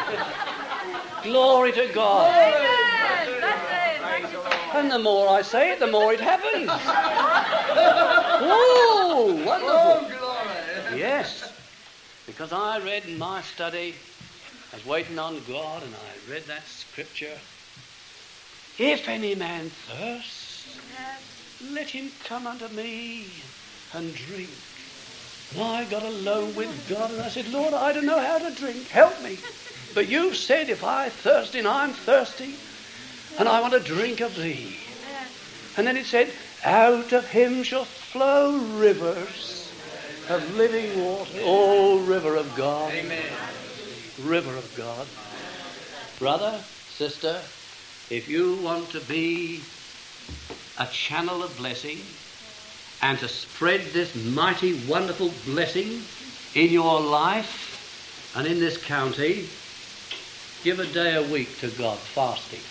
Glory 1.24 1.72
to 1.74 1.88
God. 1.93 2.32
And 4.76 4.91
the 4.91 4.99
more 4.99 5.30
I 5.30 5.41
say 5.41 5.72
it, 5.72 5.80
the 5.80 5.88
more 5.88 6.13
it 6.13 6.20
happens. 6.20 6.70
oh, 8.41 9.43
wonderful. 9.45 10.97
Yes. 10.97 11.51
Because 12.26 12.51
I 12.51 12.80
read 12.80 13.05
in 13.05 13.18
my 13.18 13.41
study, 13.41 13.95
I 14.72 14.76
was 14.76 14.86
waiting 14.86 15.18
on 15.18 15.41
God, 15.47 15.84
and 15.84 15.93
I 15.95 16.32
read 16.32 16.43
that 16.43 16.66
scripture. 16.68 17.38
If 18.78 19.07
any 19.07 19.36
man 19.36 19.70
thirst, 19.70 20.68
let 21.72 21.89
him 21.89 22.11
come 22.26 22.45
unto 22.45 22.68
me 22.70 23.28
and 23.93 24.13
drink. 24.13 24.49
And 25.54 25.64
I 25.64 25.86
got 25.86 26.04
alone 26.04 26.56
with 26.56 26.88
God 26.89 27.12
and 27.12 27.22
I 27.22 27.30
said, 27.30 27.48
Lord, 27.50 27.74
I 27.74 27.93
don't 27.93 28.06
know 28.06 28.20
how 28.20 28.38
to 28.39 28.54
drink. 28.56 28.88
Help 28.88 29.22
me. 29.22 29.38
But 29.93 30.10
you've 30.10 30.36
said 30.36 30.70
if 30.70 30.84
I 30.84 31.10
thirsty 31.10 31.60
and 31.60 31.68
I'm 31.68 31.93
thirsty 31.93 32.56
and 33.39 33.48
I 33.48 33.62
want 33.62 33.74
to 33.74 33.80
drink 33.80 34.20
of 34.20 34.36
thee. 34.36 34.78
And 35.78 35.86
then 35.86 35.98
it 35.98 36.06
said, 36.06 36.32
out 36.64 37.14
of 37.14 37.28
him 37.28 37.64
shall 37.64 37.86
flow 37.86 38.58
rivers 38.58 39.72
of 40.30 40.56
living 40.56 41.04
water. 41.04 41.39
Oh, 41.41 42.00
river 42.00 42.36
of 42.36 42.54
God. 42.56 42.91
Amen. 42.93 43.32
River 44.24 44.56
of 44.58 44.74
God. 44.76 45.08
Brother, 46.18 46.60
sister, 46.89 47.41
if 48.10 48.28
you 48.28 48.56
want 48.58 48.89
to 48.91 49.00
be 49.02 49.62
a 50.80 50.88
channel 50.88 51.43
of 51.43 51.56
blessing 51.58 52.00
and 53.06 53.20
to 53.20 53.28
spread 53.28 53.82
this 53.93 54.16
mighty, 54.16 54.82
wonderful 54.88 55.32
blessing 55.45 56.01
in 56.56 56.72
your 56.72 56.99
life 56.99 58.34
and 58.36 58.47
in 58.47 58.60
this 58.60 58.84
county, 58.84 59.47
give 60.64 60.80
a 60.80 60.91
day 60.91 61.14
a 61.14 61.22
week 61.32 61.56
to 61.60 61.68
God 61.68 61.99
fasting. 61.99 62.62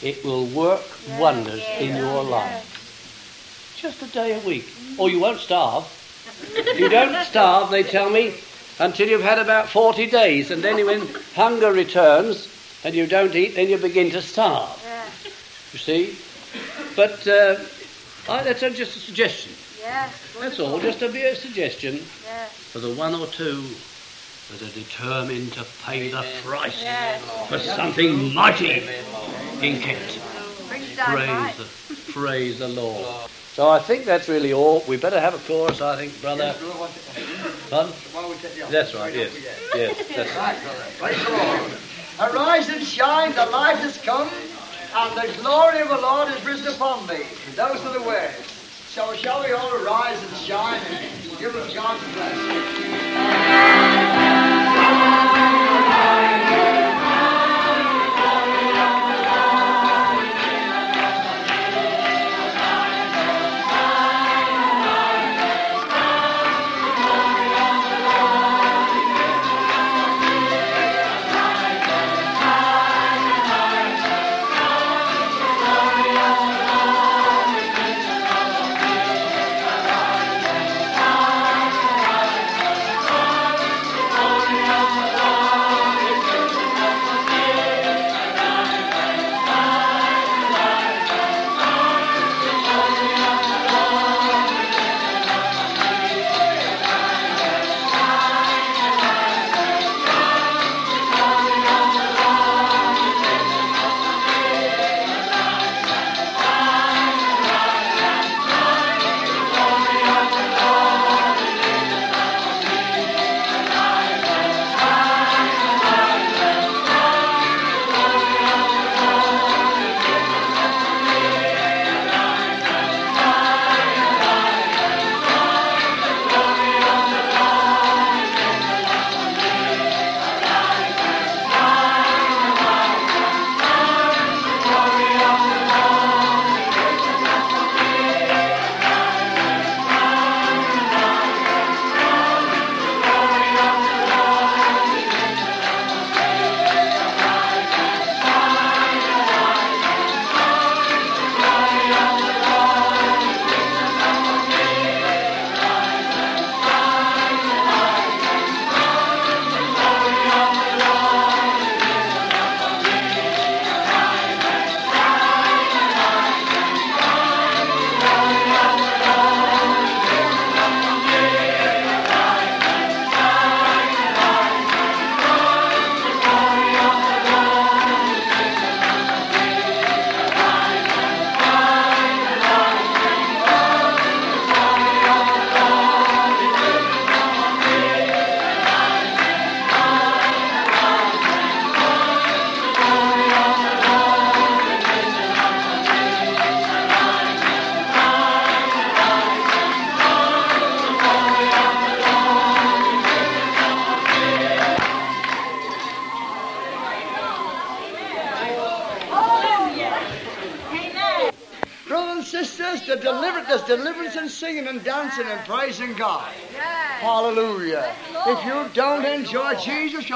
It 0.00 0.24
will 0.24 0.46
work 0.46 0.80
wonders 1.20 1.62
in 1.78 1.96
your 1.96 2.24
life. 2.24 3.76
Just 3.76 4.00
a 4.00 4.06
day 4.06 4.40
a 4.40 4.46
week. 4.46 4.66
Or 4.96 5.10
you 5.10 5.20
won't 5.20 5.40
starve. 5.40 5.84
You 6.78 6.88
don't 6.88 7.26
starve, 7.26 7.70
they 7.70 7.82
tell 7.82 8.08
me, 8.08 8.32
until 8.78 9.08
you've 9.08 9.22
had 9.22 9.38
about 9.38 9.68
40 9.68 10.06
days. 10.06 10.50
And 10.50 10.62
then 10.62 10.86
when 10.86 11.06
hunger 11.34 11.72
returns 11.72 12.48
and 12.84 12.94
you 12.94 13.06
don't 13.06 13.34
eat, 13.34 13.56
then 13.56 13.68
you 13.68 13.76
begin 13.76 14.10
to 14.12 14.22
starve. 14.22 14.70
You 15.74 15.78
see? 15.78 16.16
But 16.96 17.26
uh, 17.26 17.56
I, 18.28 18.42
that's 18.42 18.62
uh, 18.62 18.70
just 18.70 18.96
a 18.96 19.00
suggestion. 19.00 19.52
That's 20.38 20.60
all, 20.60 20.78
just 20.80 20.98
to 20.98 21.08
be 21.08 21.22
a 21.22 21.34
suggestion 21.34 21.98
for 22.72 22.78
the 22.78 22.92
one 22.94 23.14
or 23.14 23.26
two 23.28 23.64
that 24.50 24.62
are 24.62 24.74
determined 24.74 25.52
to 25.54 25.64
pay 25.84 26.10
the 26.10 26.24
price 26.44 26.84
for 27.48 27.58
something 27.58 28.34
mighty 28.34 28.82
in 29.62 29.80
Kent. 29.80 30.20
Praise 30.96 31.56
the, 31.56 32.12
praise 32.12 32.58
the 32.58 32.68
Lord. 32.68 33.30
So 33.54 33.68
I 33.68 33.78
think 33.80 34.04
that's 34.04 34.28
really 34.28 34.52
all. 34.52 34.84
We 34.86 34.96
better 34.96 35.20
have 35.20 35.34
a 35.34 35.38
chorus, 35.38 35.80
I 35.80 35.96
think, 35.96 36.20
brother. 36.20 36.54
Pardon? 37.70 37.92
That's 38.70 38.94
right, 38.94 39.14
yes. 39.14 39.32
Yes, 39.74 40.08
that's 40.14 40.36
right. 40.36 40.56
Praise 40.98 41.24
the 41.24 41.30
Lord. 41.32 41.72
Arise 42.20 42.68
and 42.68 42.84
shine, 42.84 43.32
the 43.32 43.46
light 43.46 43.76
has 43.78 43.96
come, 43.98 44.28
and 44.98 45.16
the 45.16 45.32
glory 45.40 45.80
of 45.80 45.88
the 45.88 45.96
Lord 45.96 46.28
is 46.34 46.44
risen 46.44 46.74
upon 46.74 47.06
me. 47.06 47.20
Those 47.54 47.84
are 47.84 47.92
the 47.92 48.02
words. 48.02 48.50
So 48.88 49.14
shall 49.14 49.44
we 49.44 49.52
all 49.52 49.72
arise 49.74 50.20
and 50.20 50.36
shine 50.38 50.80
and 50.90 51.38
give 51.38 51.54
us 51.54 51.72
God's 51.72 52.02
blessing? 52.14 53.97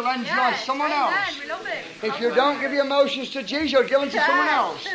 Jesus, 0.02 0.28
you'll 0.28 0.44
enjoy 0.44 0.56
someone 0.58 0.90
else. 0.90 1.14
If 2.02 2.20
you 2.20 2.34
don't 2.34 2.60
give 2.60 2.72
your 2.72 2.84
emotions 2.84 3.30
to 3.30 3.42
Jesus, 3.42 3.72
you'll 3.72 3.82
give 3.88 4.00
them 4.00 4.10
to 4.10 4.20
someone 4.20 4.48
else. 4.48 4.88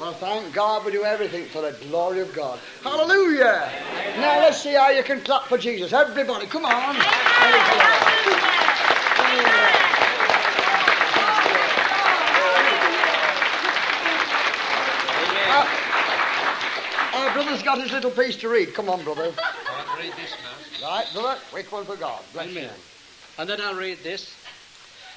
Well, 0.00 0.12
thank 0.12 0.54
God 0.54 0.84
we 0.84 0.92
do 0.92 1.04
everything 1.04 1.46
for 1.46 1.60
the 1.60 1.72
glory 1.88 2.20
of 2.20 2.32
God. 2.32 2.60
Hallelujah. 2.84 3.70
Now 4.16 4.40
let's 4.40 4.62
see 4.62 4.74
how 4.74 4.90
you 4.90 5.02
can 5.02 5.20
clap 5.22 5.46
for 5.46 5.58
Jesus. 5.58 5.92
Everybody, 5.92 6.46
come 6.46 6.64
on. 6.64 6.94
Praise 6.94 7.04
the 7.52 7.76
Lord. 7.76 8.18
Our 17.14 17.32
brother's 17.34 17.62
got 17.62 17.80
his 17.80 17.90
little 17.90 18.12
piece 18.12 18.36
to 18.36 18.48
read. 18.48 18.74
Come 18.74 18.88
on, 18.88 19.02
brother. 19.02 19.32
read 19.98 20.12
this 20.12 20.32
now. 20.80 20.88
Right, 20.88 21.06
brother. 21.12 21.38
Quick 21.50 21.72
one 21.72 21.84
for 21.84 21.96
God. 21.96 22.22
Bless 22.32 22.50
Amen. 22.50 22.64
you. 22.64 22.70
And 23.38 23.50
then 23.50 23.60
I'll 23.60 23.74
read 23.74 23.98
this. 24.04 24.37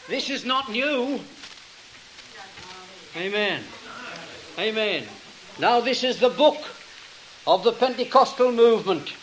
This 0.08 0.30
is 0.30 0.46
not 0.46 0.70
new. 0.70 1.20
Amen. 3.16 3.64
Amen. 4.58 5.04
Now, 5.60 5.80
this 5.80 6.04
is 6.04 6.20
the 6.20 6.30
book 6.30 6.58
of 7.46 7.64
the 7.64 7.72
Pentecostal 7.72 8.52
movement. 8.52 9.14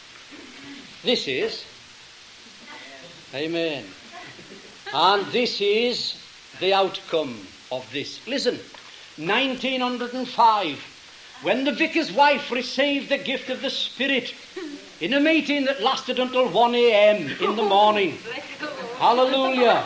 This 1.03 1.27
is. 1.29 1.65
Amen. 3.35 3.85
And 4.93 5.27
this 5.27 5.61
is 5.61 6.15
the 6.61 6.75
outcome 6.75 7.39
of 7.71 7.91
this. 7.93 8.27
Listen, 8.27 8.59
1905, 9.17 10.79
when 11.43 11.65
the 11.65 11.73
vicar's 11.73 12.13
wife 12.13 12.51
received 12.51 13.09
the 13.09 13.19
gift 13.19 13.51
of 13.51 13.63
the 13.63 13.71
Spirit 13.71 14.35
in 15.01 15.15
a 15.15 15.21
meeting 15.21 15.65
that 15.65 15.81
lasted 15.81 16.19
until 16.19 16.49
1 16.49 16.75
a.m. 16.75 17.31
in 17.41 17.55
the 17.57 17.63
morning. 17.63 18.19
Hallelujah. 18.99 19.85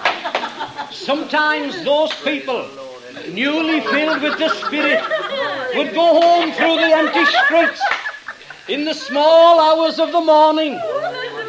Sometimes 0.90 1.84
those 1.84 2.14
people, 2.22 2.66
newly 3.30 3.80
filled 3.82 4.22
with 4.22 4.38
the 4.38 4.48
Spirit, 4.48 5.04
would 5.74 5.92
go 5.92 6.20
home 6.20 6.50
through 6.52 6.76
the 6.76 6.92
empty 6.96 7.24
streets 7.26 7.82
in 8.68 8.84
the 8.84 8.94
small 8.94 9.60
hours 9.60 9.98
of 9.98 10.12
the 10.12 10.20
morning 10.20 10.80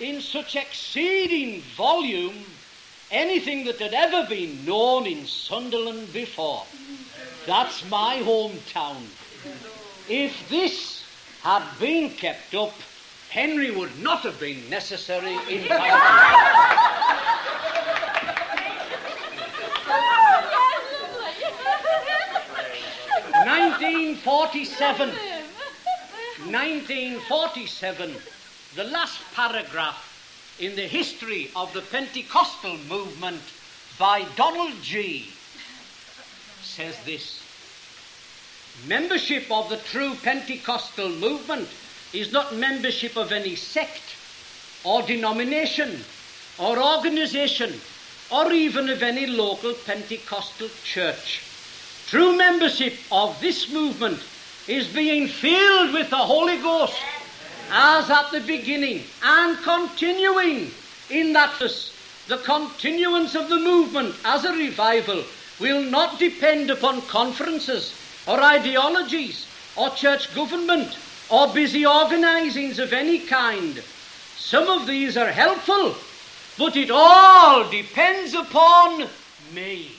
in 0.00 0.20
such 0.20 0.56
exceeding 0.56 1.62
volume 1.76 2.44
anything 3.10 3.64
that 3.64 3.78
had 3.80 3.94
ever 3.94 4.28
been 4.28 4.64
known 4.64 5.06
in 5.06 5.26
Sunderland 5.26 6.12
before. 6.12 6.64
That's 7.46 7.88
my 7.88 8.16
hometown. 8.18 9.02
If 10.08 10.48
this 10.48 11.04
had 11.42 11.62
been 11.78 12.10
kept 12.10 12.54
up, 12.54 12.74
Henry 13.30 13.70
would 13.70 13.98
not 14.00 14.20
have 14.20 14.38
been 14.40 14.68
necessary 14.68 15.34
in 15.48 15.64
Calvary. 15.66 16.80
1947. 23.44 25.08
1947, 26.50 28.14
the 28.74 28.84
last 28.84 29.20
paragraph 29.34 30.56
in 30.58 30.74
the 30.76 30.86
history 30.86 31.50
of 31.54 31.70
the 31.74 31.82
Pentecostal 31.82 32.78
movement 32.88 33.42
by 33.98 34.24
Donald 34.36 34.80
Gee 34.82 35.30
says 36.62 36.96
this 37.04 37.42
Membership 38.88 39.44
of 39.50 39.68
the 39.68 39.76
true 39.76 40.14
Pentecostal 40.22 41.10
movement 41.10 41.68
is 42.14 42.32
not 42.32 42.54
membership 42.56 43.14
of 43.16 43.30
any 43.30 43.56
sect 43.56 44.16
or 44.84 45.02
denomination 45.02 46.02
or 46.58 46.82
organization 46.82 47.78
or 48.30 48.52
even 48.52 48.88
of 48.88 49.02
any 49.02 49.26
local 49.26 49.74
Pentecostal 49.74 50.70
church. 50.82 51.42
True 52.06 52.36
membership 52.36 52.98
of 53.10 53.40
this 53.40 53.72
movement 53.72 54.20
is 54.68 54.86
being 54.88 55.26
filled 55.26 55.92
with 55.94 56.10
the 56.10 56.16
Holy 56.16 56.58
Ghost 56.58 57.00
as 57.70 58.10
at 58.10 58.30
the 58.30 58.40
beginning 58.40 59.04
and 59.22 59.58
continuing 59.58 60.70
in 61.10 61.32
that 61.32 61.58
the 62.28 62.38
continuance 62.38 63.34
of 63.34 63.48
the 63.48 63.58
movement 63.58 64.14
as 64.24 64.44
a 64.44 64.52
revival 64.52 65.24
will 65.60 65.82
not 65.82 66.18
depend 66.18 66.70
upon 66.70 67.02
conferences 67.02 67.94
or 68.26 68.40
ideologies 68.40 69.46
or 69.76 69.90
church 69.90 70.34
government 70.34 70.96
or 71.30 71.52
busy 71.52 71.84
organizings 71.86 72.78
of 72.78 72.92
any 72.92 73.18
kind. 73.18 73.82
Some 74.36 74.68
of 74.68 74.86
these 74.86 75.16
are 75.16 75.30
helpful, 75.30 75.96
but 76.58 76.76
it 76.76 76.90
all 76.90 77.68
depends 77.70 78.34
upon 78.34 79.08
me. 79.54 79.92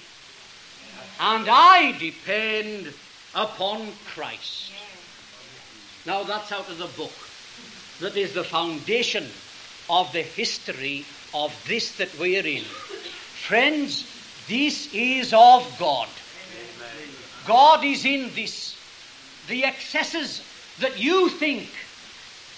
And 1.19 1.47
I 1.49 1.93
depend 1.97 2.93
upon 3.33 3.87
Christ. 4.07 4.71
Now 6.05 6.23
that's 6.23 6.51
out 6.51 6.69
of 6.69 6.77
the 6.77 6.87
book. 6.87 7.13
That 7.99 8.17
is 8.17 8.33
the 8.33 8.43
foundation 8.43 9.25
of 9.89 10.11
the 10.11 10.21
history 10.21 11.05
of 11.33 11.53
this 11.67 11.95
that 11.97 12.17
we 12.19 12.37
are 12.37 12.45
in. 12.45 12.63
Friends, 12.63 14.05
this 14.47 14.93
is 14.93 15.33
of 15.33 15.75
God. 15.79 16.09
God 17.47 17.83
is 17.83 18.05
in 18.05 18.33
this. 18.35 18.75
The 19.47 19.63
excesses 19.63 20.41
that 20.79 20.99
you 20.99 21.29
think 21.29 21.69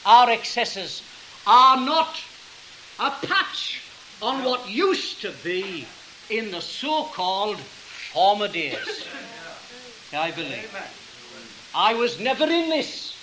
are 0.06 0.32
excesses 0.32 1.04
are 1.46 1.78
not 1.78 2.20
a 3.00 3.12
patch 3.12 3.82
on 4.22 4.44
what 4.44 4.70
used 4.70 5.22
to 5.22 5.32
be 5.44 5.86
in 6.30 6.52
the 6.52 6.62
so-called 6.62 7.58
former 8.18 8.48
days. 8.48 9.06
I 10.12 10.32
believe. 10.32 10.76
I 11.76 11.94
was 11.94 12.20
never 12.20 12.46
in 12.46 12.70
this 12.70 13.16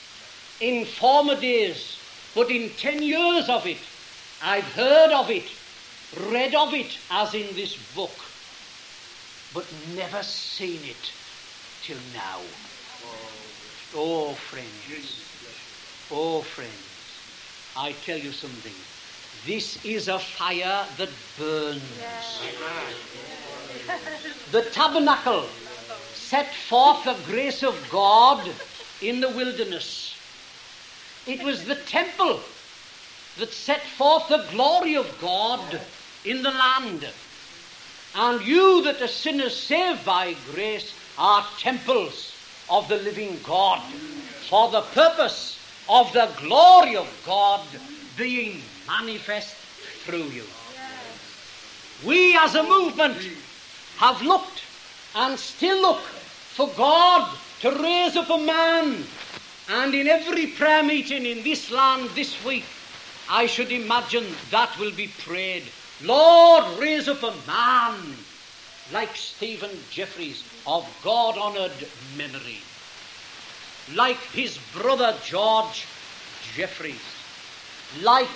in 0.61 0.85
former 0.85 1.35
days, 1.35 1.99
but 2.33 2.49
in 2.49 2.71
ten 2.83 3.03
years 3.03 3.49
of 3.49 3.67
it, 3.67 3.83
I've 4.41 4.71
heard 4.75 5.11
of 5.11 5.31
it, 5.31 5.49
read 6.31 6.55
of 6.55 6.73
it, 6.75 6.97
as 7.11 7.35
in 7.35 7.57
this 7.57 7.75
book, 7.97 8.17
but 9.53 9.67
never 9.97 10.23
seen 10.23 10.85
it 10.85 11.11
till 11.83 11.99
now. 12.15 12.39
Oh, 13.97 14.35
friends. 14.35 15.25
Oh, 16.13 16.43
friends. 16.43 16.87
I 17.77 17.91
tell 18.07 18.19
you 18.19 18.31
something. 18.31 18.79
This 19.45 19.85
is 19.85 20.07
a 20.07 20.21
fire 20.21 20.87
that 20.99 21.11
burns. 21.37 21.83
The 24.51 24.63
tabernacle 24.73 25.47
set 26.15 26.55
forth 26.55 27.05
the 27.05 27.17
grace 27.27 27.63
of 27.63 27.77
God 27.91 28.49
in 29.03 29.21
the 29.21 29.29
wilderness. 29.31 30.17
It 31.27 31.43
was 31.43 31.65
the 31.65 31.77
temple 31.77 32.41
that 33.39 33.53
set 33.53 33.83
forth 33.83 34.29
the 34.29 34.47
glory 34.51 34.97
of 34.97 35.19
God 35.21 35.81
in 36.25 36.43
the 36.43 36.51
land. 36.51 37.09
And 38.15 38.47
you 38.47 38.83
that 38.85 39.03
are 39.03 39.09
sinners 39.09 39.57
saved 39.57 40.05
by 40.05 40.37
grace 40.53 40.95
are 41.19 41.45
temples 41.59 42.35
of 42.71 42.89
the 42.89 42.97
living 42.97 43.39
God 43.43 43.83
for 44.49 44.71
the 44.71 44.83
purpose 44.83 45.59
of 45.89 46.13
the 46.13 46.31
glory 46.39 46.97
of 46.97 47.09
God 47.27 47.61
being 48.17 48.63
manifest 48.87 49.55
through 50.05 50.25
you. 50.25 50.45
We 52.05 52.37
as 52.37 52.55
a 52.55 52.63
movement 52.63 53.17
have 53.97 54.23
looked 54.23 54.63
and 55.15 55.39
still 55.39 55.81
look 55.81 56.01
for 56.01 56.69
God 56.77 57.37
to 57.61 57.71
raise 57.71 58.17
up 58.17 58.31
a 58.31 58.39
man. 58.39 59.05
And 59.69 59.95
in 59.95 60.07
every 60.07 60.49
prayer 60.49 60.83
meeting 60.83 61.25
in 61.25 61.43
this 61.43 61.71
land 61.71 62.11
this 62.11 62.45
week, 62.45 62.65
I 63.31 63.47
should 63.47 63.73
imagine 63.73 64.27
that 64.51 64.79
will 64.79 64.93
be 64.93 65.09
prayed. 65.19 65.65
Lord, 66.03 66.79
raise 66.79 67.09
up 67.09 67.23
a 67.23 67.35
man 67.47 68.17
like 68.93 69.17
Stephen 69.17 69.71
Jeffreys 69.91 70.45
of 70.67 70.87
God 71.03 71.39
honoured 71.39 71.73
memory, 72.19 72.61
like 73.95 74.21
his 74.33 74.59
brother 74.75 75.17
George 75.25 75.87
Jeffreys, 76.55 77.01
like. 78.03 78.29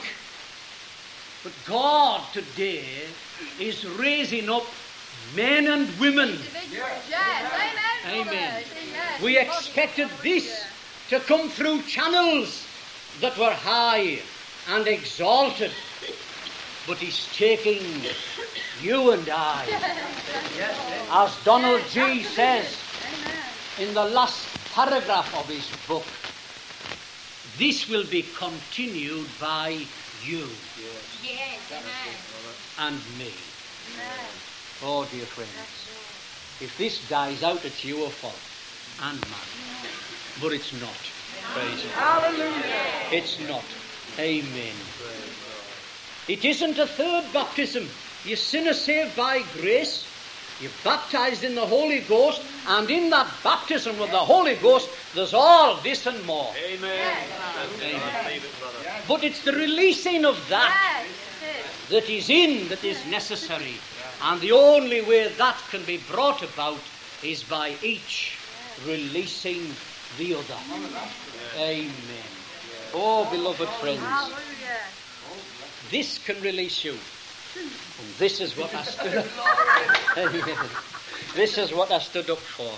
But 1.44 1.52
God 1.66 2.22
today 2.32 2.84
is 3.60 3.86
raising 3.86 4.48
up 4.50 4.66
men 5.34 5.66
and 5.66 5.88
women. 5.98 6.38
Amen. 8.06 8.62
We 9.22 9.38
expected 9.38 10.08
this 10.22 10.64
to 11.08 11.20
come 11.20 11.48
through 11.48 11.82
channels 11.82 12.66
that 13.20 13.36
were 13.36 13.52
high 13.52 14.20
and 14.68 14.86
exalted. 14.86 15.72
But 16.86 16.98
he's 16.98 17.28
taking 17.34 17.82
you 18.80 19.12
and 19.12 19.28
I. 19.28 19.66
As 21.10 21.36
Donald 21.44 21.82
Gee 21.90 22.22
says 22.22 22.66
in 23.78 23.92
the 23.94 24.04
last 24.04 24.46
paragraph 24.72 25.34
of 25.38 25.48
his 25.48 25.68
book, 25.86 26.06
this 27.58 27.88
will 27.88 28.06
be 28.06 28.22
continued 28.22 29.26
by 29.40 29.84
you 30.24 30.48
Yes, 31.22 31.58
and 32.78 32.96
me. 33.18 33.32
Oh, 34.82 35.04
dear 35.10 35.26
friends, 35.26 35.50
if 36.60 36.76
this 36.78 37.08
dies 37.08 37.42
out, 37.42 37.64
it's 37.64 37.84
your 37.84 38.08
fault 38.10 38.38
and 39.02 39.20
mine. 39.22 39.90
But 40.40 40.52
it's 40.52 40.72
not. 40.80 40.94
Praise 41.52 41.82
God. 41.82 42.22
Hallelujah. 42.22 43.10
It's 43.10 43.40
not. 43.48 43.64
Amen. 44.18 44.74
It 46.28 46.44
isn't 46.44 46.78
a 46.78 46.86
third 46.86 47.24
baptism. 47.32 47.88
You're 48.24 48.36
sinner 48.36 48.72
saved 48.72 49.16
by 49.16 49.42
grace. 49.60 50.06
You're 50.60 50.70
baptized 50.84 51.42
in 51.42 51.54
the 51.54 51.66
Holy 51.66 52.00
Ghost, 52.00 52.42
and 52.66 52.90
in 52.90 53.10
that 53.10 53.28
baptism 53.42 53.98
with 53.98 54.10
the 54.10 54.18
Holy 54.18 54.56
Ghost, 54.56 54.90
there's 55.14 55.34
all 55.34 55.80
this 55.82 56.06
and 56.06 56.24
more. 56.26 56.52
Amen. 56.56 57.16
Amen. 57.82 58.40
But 59.06 59.24
it's 59.24 59.42
the 59.44 59.52
releasing 59.52 60.24
of 60.24 60.36
that 60.48 61.04
that 61.90 62.10
is 62.10 62.28
in 62.28 62.68
that 62.68 62.84
is 62.84 63.04
necessary. 63.06 63.80
And 64.22 64.40
the 64.40 64.52
only 64.52 65.00
way 65.02 65.28
that 65.28 65.62
can 65.70 65.84
be 65.84 65.98
brought 66.10 66.42
about 66.42 66.80
is 67.22 67.42
by 67.42 67.74
each 67.82 68.36
releasing 68.86 69.74
the 70.18 70.34
other. 70.34 70.56
Amen. 71.56 71.92
Oh, 72.94 73.28
beloved 73.30 73.68
friends, 73.80 74.02
this 75.90 76.18
can 76.18 76.40
release 76.42 76.84
you. 76.84 76.92
And 77.56 78.14
this 78.18 78.40
is 78.40 78.56
what 78.56 78.74
I 78.74 78.82
stood. 78.82 79.24
This 81.34 81.58
is 81.58 81.72
what 81.72 81.92
I 81.92 81.98
stood 81.98 82.30
up 82.30 82.38
for. 82.38 82.72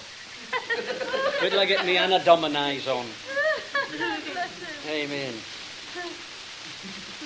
Wait 1.40 1.50
till 1.50 1.60
I 1.60 1.64
get 1.64 1.84
my 1.84 1.92
Anna 1.92 2.18
Dominies 2.18 2.88
on. 2.88 3.06
Amen. 4.88 5.34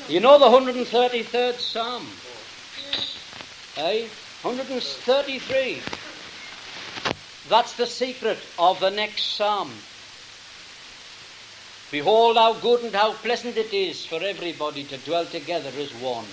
You 0.09 0.21
know 0.21 0.39
the 0.39 0.47
133rd 0.47 1.59
Psalm? 1.59 2.07
Eh? 3.77 4.07
133. 4.43 5.81
That's 7.49 7.73
the 7.75 7.87
secret 7.87 8.39
of 8.59 8.79
the 8.81 8.91
next 8.91 9.37
Psalm. 9.37 9.71
Behold 11.91 12.37
how 12.37 12.55
good 12.55 12.83
and 12.83 12.95
how 12.95 13.13
pleasant 13.13 13.57
it 13.57 13.73
is 13.73 14.05
for 14.05 14.23
everybody 14.23 14.85
to 14.85 14.97
dwell 14.99 15.27
together 15.27 15.71
as 15.79 15.93
one. 15.95 16.25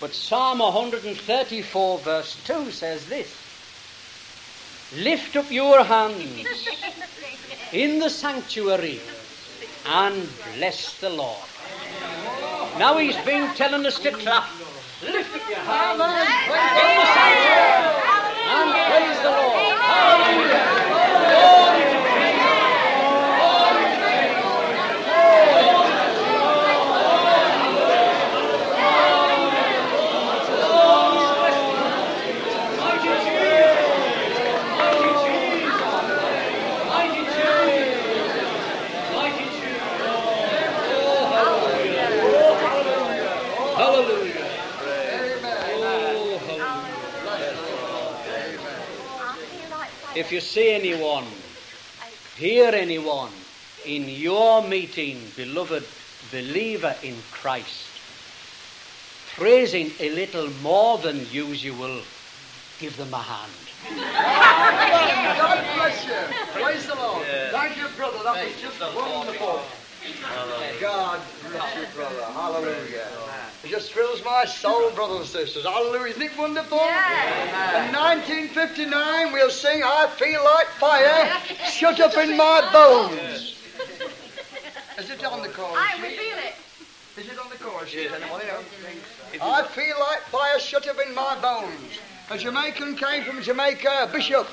But 0.00 0.14
Psalm 0.14 0.60
134, 0.60 1.98
verse 1.98 2.36
2 2.44 2.70
says 2.70 3.06
this 3.06 3.36
Lift 4.96 5.36
up 5.36 5.50
your 5.50 5.84
hands 5.84 6.46
in 7.72 7.98
the 7.98 8.10
sanctuary 8.10 9.00
and 9.86 10.28
bless 10.56 10.98
the 11.00 11.10
Lord. 11.10 11.46
Now 12.78 12.96
he's 12.98 13.16
been 13.24 13.54
telling 13.54 13.86
us 13.86 13.98
to 14.00 14.10
clap. 14.10 14.48
Lift 15.02 15.34
up 15.34 15.48
your 15.48 15.58
hands. 15.60 15.96
In 15.96 16.92
the 17.00 17.06
sanctuary 17.16 17.88
and 18.52 18.68
praise 18.84 19.20
the 19.24 19.30
Lord. 19.32 19.80
Hallelujah. 19.80 20.60
Glory 21.30 21.84
to 21.88 22.00
Hallelujah. 41.50 42.08
Oh, 42.22 42.54
hallelujah. 42.60 43.40
If 50.30 50.34
you 50.34 50.40
see 50.42 50.70
anyone, 50.70 51.24
hear 52.36 52.70
anyone 52.72 53.32
in 53.84 54.08
your 54.08 54.62
meeting, 54.62 55.20
beloved 55.34 55.82
believer 56.30 56.94
in 57.02 57.16
Christ, 57.32 57.88
praising 59.34 59.90
a 59.98 60.10
little 60.10 60.48
more 60.62 60.98
than 60.98 61.26
usual, 61.32 62.02
give 62.78 62.96
them 62.96 63.12
a 63.12 63.18
hand. 63.18 63.50
God 65.36 65.64
bless 65.74 66.06
you. 66.06 66.62
Praise 66.62 66.86
the 66.86 66.94
Lord. 66.94 67.26
Thank 67.50 67.76
you, 67.76 67.88
brother. 67.96 68.22
That 68.22 68.44
was 68.44 68.54
just 68.62 68.80
wonderful. 68.80 69.62
God 70.80 71.20
bless 71.50 71.74
you, 71.76 71.86
brother. 71.92 72.22
Hallelujah. 72.22 73.08
It 73.62 73.68
just 73.68 73.92
thrills 73.92 74.24
my 74.24 74.46
soul, 74.46 74.90
brothers 74.92 75.18
and 75.18 75.26
sisters. 75.26 75.64
Hallelujah. 75.64 76.12
Isn't 76.12 76.22
it 76.22 76.38
wonderful? 76.38 76.78
In 76.78 77.92
1959, 77.92 79.32
we'll 79.32 79.50
sing 79.50 79.82
I 79.84 80.08
Feel 80.16 80.42
Like 80.42 80.66
Fire 80.78 81.30
Shut 81.70 82.00
Up 82.00 82.16
in 82.16 82.38
My 82.38 82.68
Bones. 82.72 83.56
Is 84.98 85.10
it 85.10 85.24
on 85.24 85.42
the 85.42 85.48
chorus? 85.48 85.76
I 85.76 86.00
would 86.00 86.10
feel 86.10 86.38
it. 86.38 86.54
Is 87.18 87.30
it 87.30 87.38
on 87.38 87.50
the 87.50 87.56
chorus? 87.56 87.92
Yes. 87.94 88.12
Anyone 88.14 88.40
know? 88.46 88.60
I 89.42 89.62
feel 89.68 89.96
like 89.98 90.20
fire 90.30 90.58
shut 90.58 90.86
up 90.88 90.96
in 91.06 91.14
my 91.14 91.38
bones. 91.40 91.98
A 92.30 92.38
Jamaican 92.38 92.96
came 92.96 93.24
from 93.24 93.42
Jamaica, 93.42 94.08
a 94.08 94.12
bishop, 94.12 94.46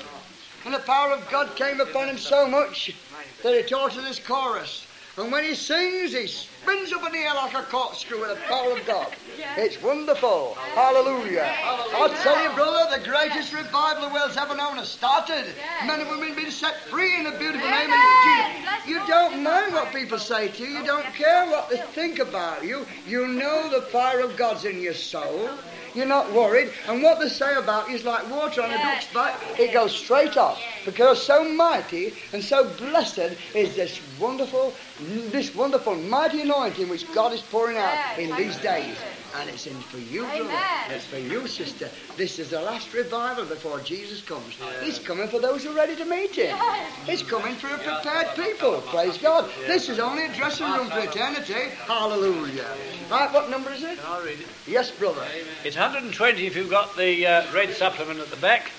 and 0.64 0.74
the 0.74 0.80
power 0.80 1.12
of 1.12 1.28
God 1.30 1.54
came 1.56 1.80
upon 1.80 2.08
him 2.08 2.18
so 2.18 2.46
much 2.46 2.94
that 3.42 3.54
he 3.54 3.62
taught 3.62 3.96
us 3.96 4.04
this 4.04 4.18
chorus. 4.18 4.87
And 5.18 5.32
when 5.32 5.42
he 5.42 5.56
sings, 5.56 6.12
he 6.12 6.28
spins 6.28 6.92
up 6.92 7.04
in 7.04 7.12
the 7.12 7.18
air 7.18 7.34
like 7.34 7.52
a 7.54 7.62
corkscrew 7.62 8.20
with 8.20 8.30
the 8.30 8.36
power 8.46 8.78
of 8.78 8.86
God. 8.86 9.12
It's 9.56 9.82
wonderful. 9.82 10.54
Hallelujah. 10.74 11.56
I'll 11.64 12.14
tell 12.22 12.40
you, 12.40 12.54
brother, 12.54 12.96
the 12.96 13.04
greatest 13.04 13.52
revival 13.52 14.08
the 14.08 14.14
world's 14.14 14.36
ever 14.36 14.54
known 14.54 14.76
has 14.76 14.88
started. 14.88 15.46
Men 15.86 16.02
and 16.02 16.08
women 16.08 16.36
being 16.36 16.52
set 16.52 16.80
free 16.82 17.16
in 17.16 17.24
the 17.24 17.32
beautiful 17.32 17.68
name 17.68 17.90
of 17.90 17.98
Jesus. 18.24 18.86
You 18.86 19.04
don't 19.08 19.42
mind 19.42 19.72
what 19.72 19.92
people 19.92 20.18
say 20.18 20.48
to 20.48 20.62
you. 20.62 20.78
You 20.78 20.84
don't 20.84 21.06
care 21.14 21.46
what 21.46 21.68
they 21.68 21.78
think 21.78 22.20
about 22.20 22.64
you. 22.64 22.86
You 23.04 23.26
know 23.26 23.68
the 23.70 23.86
fire 23.86 24.20
of 24.20 24.36
God's 24.36 24.64
in 24.64 24.80
your 24.80 24.94
soul. 24.94 25.50
You're 25.98 26.06
not 26.06 26.32
worried. 26.32 26.70
And 26.86 27.02
what 27.02 27.18
they 27.18 27.28
say 27.28 27.56
about 27.56 27.88
you 27.90 27.96
is 27.96 28.04
like 28.04 28.30
water 28.30 28.62
on 28.62 28.70
a 28.70 28.78
duck's 28.78 29.12
back. 29.12 29.34
It 29.58 29.72
goes 29.72 29.92
straight 29.92 30.36
off. 30.36 30.62
Because 30.84 31.20
so 31.20 31.42
mighty 31.42 32.14
and 32.32 32.40
so 32.40 32.68
blessed 32.78 33.34
is 33.52 33.74
this 33.74 34.00
wonderful, 34.20 34.76
this 35.00 35.56
wonderful 35.56 35.96
mighty 35.96 36.42
anointing 36.42 36.88
which 36.88 37.12
God 37.12 37.32
is 37.32 37.40
pouring 37.40 37.78
out 37.78 38.16
in 38.16 38.36
these 38.36 38.56
days. 38.58 38.96
And 39.34 39.48
it's 39.50 39.66
in 39.66 39.80
for 39.82 39.98
you, 39.98 40.22
brother. 40.24 40.58
It's 40.88 41.06
for 41.06 41.18
you, 41.18 41.46
sister. 41.46 41.90
This 42.16 42.38
is 42.38 42.50
the 42.50 42.60
last 42.60 42.92
revival 42.92 43.44
before 43.44 43.80
Jesus 43.80 44.22
comes. 44.22 44.56
He's 44.82 44.98
coming 44.98 45.28
for 45.28 45.38
those 45.38 45.64
who 45.64 45.70
are 45.70 45.74
ready 45.74 45.96
to 45.96 46.04
meet 46.04 46.34
him. 46.36 46.58
He's 47.04 47.22
coming 47.22 47.54
for 47.56 47.68
a 47.68 47.78
prepared 47.78 48.34
people. 48.34 48.80
Praise 48.82 49.18
God. 49.18 49.50
This 49.66 49.88
is 49.88 49.98
only 49.98 50.26
a 50.26 50.32
dressing 50.34 50.70
room 50.70 50.90
for 50.90 51.00
eternity. 51.00 51.70
Hallelujah. 51.86 52.66
Right, 53.10 53.32
what 53.32 53.50
number 53.50 53.70
is 53.70 53.82
it? 53.82 53.98
I'll 54.04 54.22
read 54.22 54.40
it. 54.40 54.46
Yes, 54.66 54.90
brother. 54.90 55.24
It's 55.64 55.76
120 55.76 56.46
if 56.46 56.56
you've 56.56 56.70
got 56.70 56.96
the 56.96 57.26
uh, 57.26 57.52
red 57.52 57.74
supplement 57.74 58.20
at 58.20 58.30
the 58.30 58.36
back. 58.36 58.70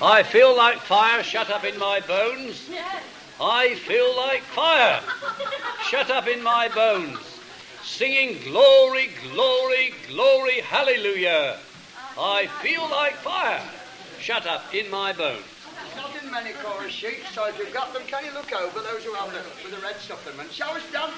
I 0.00 0.22
feel 0.22 0.56
like 0.56 0.80
fire 0.80 1.22
shut 1.22 1.50
up 1.50 1.64
in 1.64 1.78
my 1.78 2.00
bones. 2.00 2.68
I 3.40 3.74
feel 3.74 4.16
like 4.16 4.42
fire 4.42 5.00
shut 5.88 6.10
up 6.10 6.26
in 6.26 6.42
my 6.42 6.68
bones. 6.68 7.40
Singing 7.84 8.38
glory, 8.44 9.10
glory, 9.32 9.92
glory, 10.08 10.60
hallelujah. 10.60 11.58
I 12.16 12.46
feel 12.62 12.88
like 12.88 13.14
fire 13.16 13.62
shut 14.20 14.46
up 14.46 14.72
in 14.72 14.88
my 14.90 15.12
bones. 15.12 15.42
Not 15.96 16.10
in 16.22 16.30
many 16.30 16.52
chorus 16.52 16.92
sheets, 16.92 17.28
so 17.34 17.46
if 17.46 17.58
you've 17.58 17.72
got 17.72 17.92
them, 17.92 18.02
can 18.06 18.24
you 18.24 18.32
look 18.32 18.52
over 18.52 18.80
those 18.80 19.04
who 19.04 19.12
have 19.14 19.32
them 19.32 19.44
with 19.64 19.74
the 19.74 19.80
red 19.80 19.96
supplement? 19.96 20.52
Show 20.52 20.66
us 20.66 20.82
stand 20.90 21.12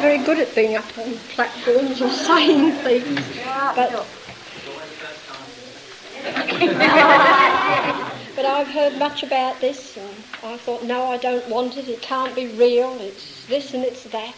very 0.00 0.18
good 0.18 0.38
at 0.38 0.54
being 0.54 0.76
up 0.76 0.98
on 0.98 1.14
platforms 1.34 2.00
or 2.00 2.10
saying 2.10 2.72
things. 2.82 3.20
But, 3.76 4.06
but 8.34 8.44
I've 8.46 8.68
heard 8.68 8.98
much 8.98 9.22
about 9.22 9.60
this, 9.60 9.96
and 9.96 10.24
I 10.42 10.56
thought, 10.56 10.84
no, 10.84 11.06
I 11.06 11.18
don't 11.18 11.46
want 11.48 11.76
it. 11.76 11.88
It 11.88 12.00
can't 12.02 12.34
be 12.34 12.46
real. 12.48 12.98
It's 13.00 13.46
this 13.46 13.74
and 13.74 13.84
it's 13.84 14.04
that. 14.04 14.34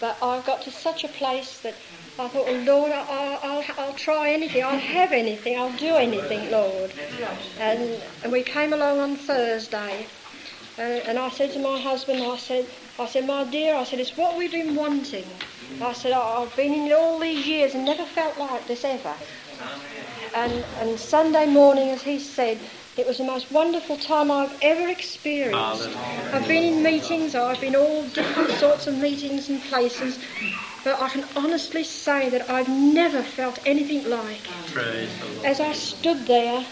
But 0.00 0.18
I 0.20 0.40
got 0.42 0.62
to 0.62 0.70
such 0.70 1.04
a 1.04 1.08
place 1.08 1.58
that 1.60 1.74
I 2.18 2.28
thought, 2.28 2.46
well, 2.46 2.62
Lord, 2.64 2.92
I'll, 2.92 3.38
I'll, 3.42 3.64
I'll 3.78 3.94
try 3.94 4.30
anything. 4.30 4.64
I'll 4.64 4.78
have 4.78 5.12
anything. 5.12 5.58
I'll 5.58 5.76
do 5.76 5.94
anything, 5.96 6.50
Lord. 6.50 6.92
And, 7.60 8.02
and 8.22 8.32
we 8.32 8.42
came 8.42 8.72
along 8.72 8.98
on 9.00 9.16
Thursday, 9.16 10.06
uh, 10.78 10.82
and 10.82 11.18
I 11.18 11.30
said 11.30 11.52
to 11.52 11.58
my 11.60 11.80
husband, 11.80 12.22
I 12.22 12.36
said, 12.36 12.66
I 12.98 13.04
said, 13.06 13.26
my 13.26 13.44
dear, 13.44 13.74
I 13.74 13.84
said, 13.84 14.00
it's 14.00 14.16
what 14.16 14.38
we've 14.38 14.50
been 14.50 14.74
wanting. 14.74 15.30
I 15.82 15.92
said, 15.92 16.12
I've 16.12 16.56
been 16.56 16.72
in 16.72 16.86
it 16.86 16.92
all 16.92 17.18
these 17.20 17.46
years 17.46 17.74
and 17.74 17.84
never 17.84 18.06
felt 18.06 18.38
like 18.38 18.66
this 18.66 18.84
ever. 18.84 19.14
And, 20.34 20.64
and 20.80 20.98
Sunday 20.98 21.46
morning, 21.46 21.90
as 21.90 22.02
he 22.02 22.18
said, 22.18 22.58
it 22.96 23.06
was 23.06 23.18
the 23.18 23.24
most 23.24 23.52
wonderful 23.52 23.98
time 23.98 24.30
I've 24.30 24.56
ever 24.62 24.88
experienced. 24.88 25.88
I've 26.32 26.48
been 26.48 26.64
in 26.64 26.82
meetings, 26.82 27.34
I've 27.34 27.60
been 27.60 27.76
all 27.76 28.04
different 28.08 28.50
sorts 28.52 28.86
of 28.86 28.96
meetings 28.96 29.50
and 29.50 29.62
places, 29.64 30.18
but 30.82 31.00
I 31.00 31.08
can 31.10 31.24
honestly 31.36 31.84
say 31.84 32.30
that 32.30 32.50
I've 32.50 32.68
never 32.68 33.22
felt 33.22 33.58
anything 33.66 34.08
like 34.08 34.48
it. 34.48 35.44
As 35.44 35.60
I 35.60 35.72
stood 35.72 36.26
there, 36.26 36.66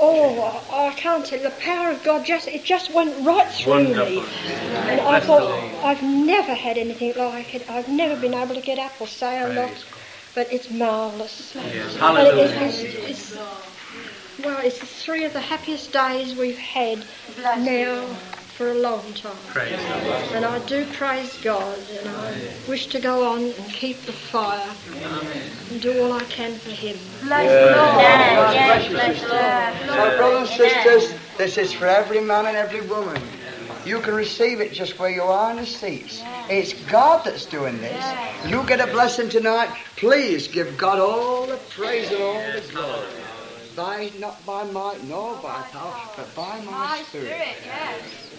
oh, 0.00 0.42
I 0.70 0.88
I 0.88 0.92
can't. 0.94 1.24
Tell 1.26 1.38
you, 1.38 1.44
the 1.44 1.50
power 1.56 1.90
of 1.90 2.02
God 2.04 2.24
just, 2.24 2.46
it 2.48 2.64
just 2.64 2.92
went 2.92 3.24
right 3.26 3.48
through 3.50 3.88
me. 3.94 4.18
And 4.88 5.00
I 5.00 5.20
thought, 5.20 5.42
I've 5.84 6.02
never 6.02 6.54
had 6.54 6.78
anything 6.78 7.14
like 7.16 7.54
it. 7.54 7.68
I've 7.68 7.88
never 7.88 8.16
been 8.20 8.34
able 8.34 8.54
to 8.54 8.60
get 8.60 8.78
up 8.78 8.92
or 9.00 9.06
say 9.06 9.40
a 9.40 9.48
lot, 9.48 9.84
but 10.34 10.52
it's 10.52 10.70
marvellous. 10.70 11.54
And 11.56 12.28
it- 12.28 12.60
it's, 12.62 12.80
it's, 13.10 13.36
well, 14.44 14.60
it's 14.64 14.78
three 14.78 15.24
of 15.24 15.32
the 15.32 15.40
happiest 15.40 15.92
days 15.92 16.34
we've 16.36 16.58
had 16.58 17.04
now 17.58 18.06
for 18.56 18.70
a 18.70 18.74
long 18.74 19.12
time. 19.12 19.36
And 20.32 20.44
I 20.44 20.58
do 20.66 20.86
praise 20.94 21.36
God, 21.42 21.78
and 22.00 22.08
I 22.08 22.48
wish 22.66 22.86
to 22.86 22.98
go 22.98 23.30
on 23.30 23.44
and 23.52 23.70
keep 23.70 24.00
the 24.06 24.12
fire 24.12 24.70
and 25.70 25.80
do 25.80 26.02
all 26.02 26.12
I 26.14 26.24
can 26.24 26.58
for 26.58 26.70
Him. 26.70 26.96
Bless 27.20 27.52
God 27.74 28.52
bless 28.52 28.90
you, 28.90 28.96
sister. 28.96 29.86
So, 29.88 30.16
brothers 30.16 30.48
and 30.48 30.58
sisters, 30.58 31.20
this 31.36 31.58
is 31.58 31.72
for 31.74 31.86
every 31.86 32.20
man 32.20 32.46
and 32.46 32.56
every 32.56 32.80
woman. 32.80 33.20
You 33.84 34.00
can 34.00 34.14
receive 34.14 34.60
it 34.60 34.72
just 34.72 34.98
where 34.98 35.10
you 35.10 35.22
are 35.22 35.50
in 35.50 35.58
the 35.58 35.66
seats. 35.66 36.22
It's 36.48 36.72
God 36.90 37.24
that's 37.24 37.44
doing 37.44 37.78
this. 37.78 38.04
You 38.48 38.64
get 38.66 38.80
a 38.80 38.86
blessing 38.90 39.28
tonight. 39.28 39.68
Please 39.96 40.48
give 40.48 40.78
God 40.78 40.98
all 40.98 41.46
the 41.46 41.58
praise 41.70 42.10
and 42.10 42.22
all 42.22 42.34
the 42.52 42.62
glory. 42.72 43.25
By 43.76 44.10
not 44.18 44.44
by 44.46 44.64
might 44.64 45.04
nor 45.04 45.34
by 45.36 45.60
power, 45.70 46.10
but 46.16 46.34
by 46.34 46.60
my 46.64 47.02
spirit. 47.08 47.56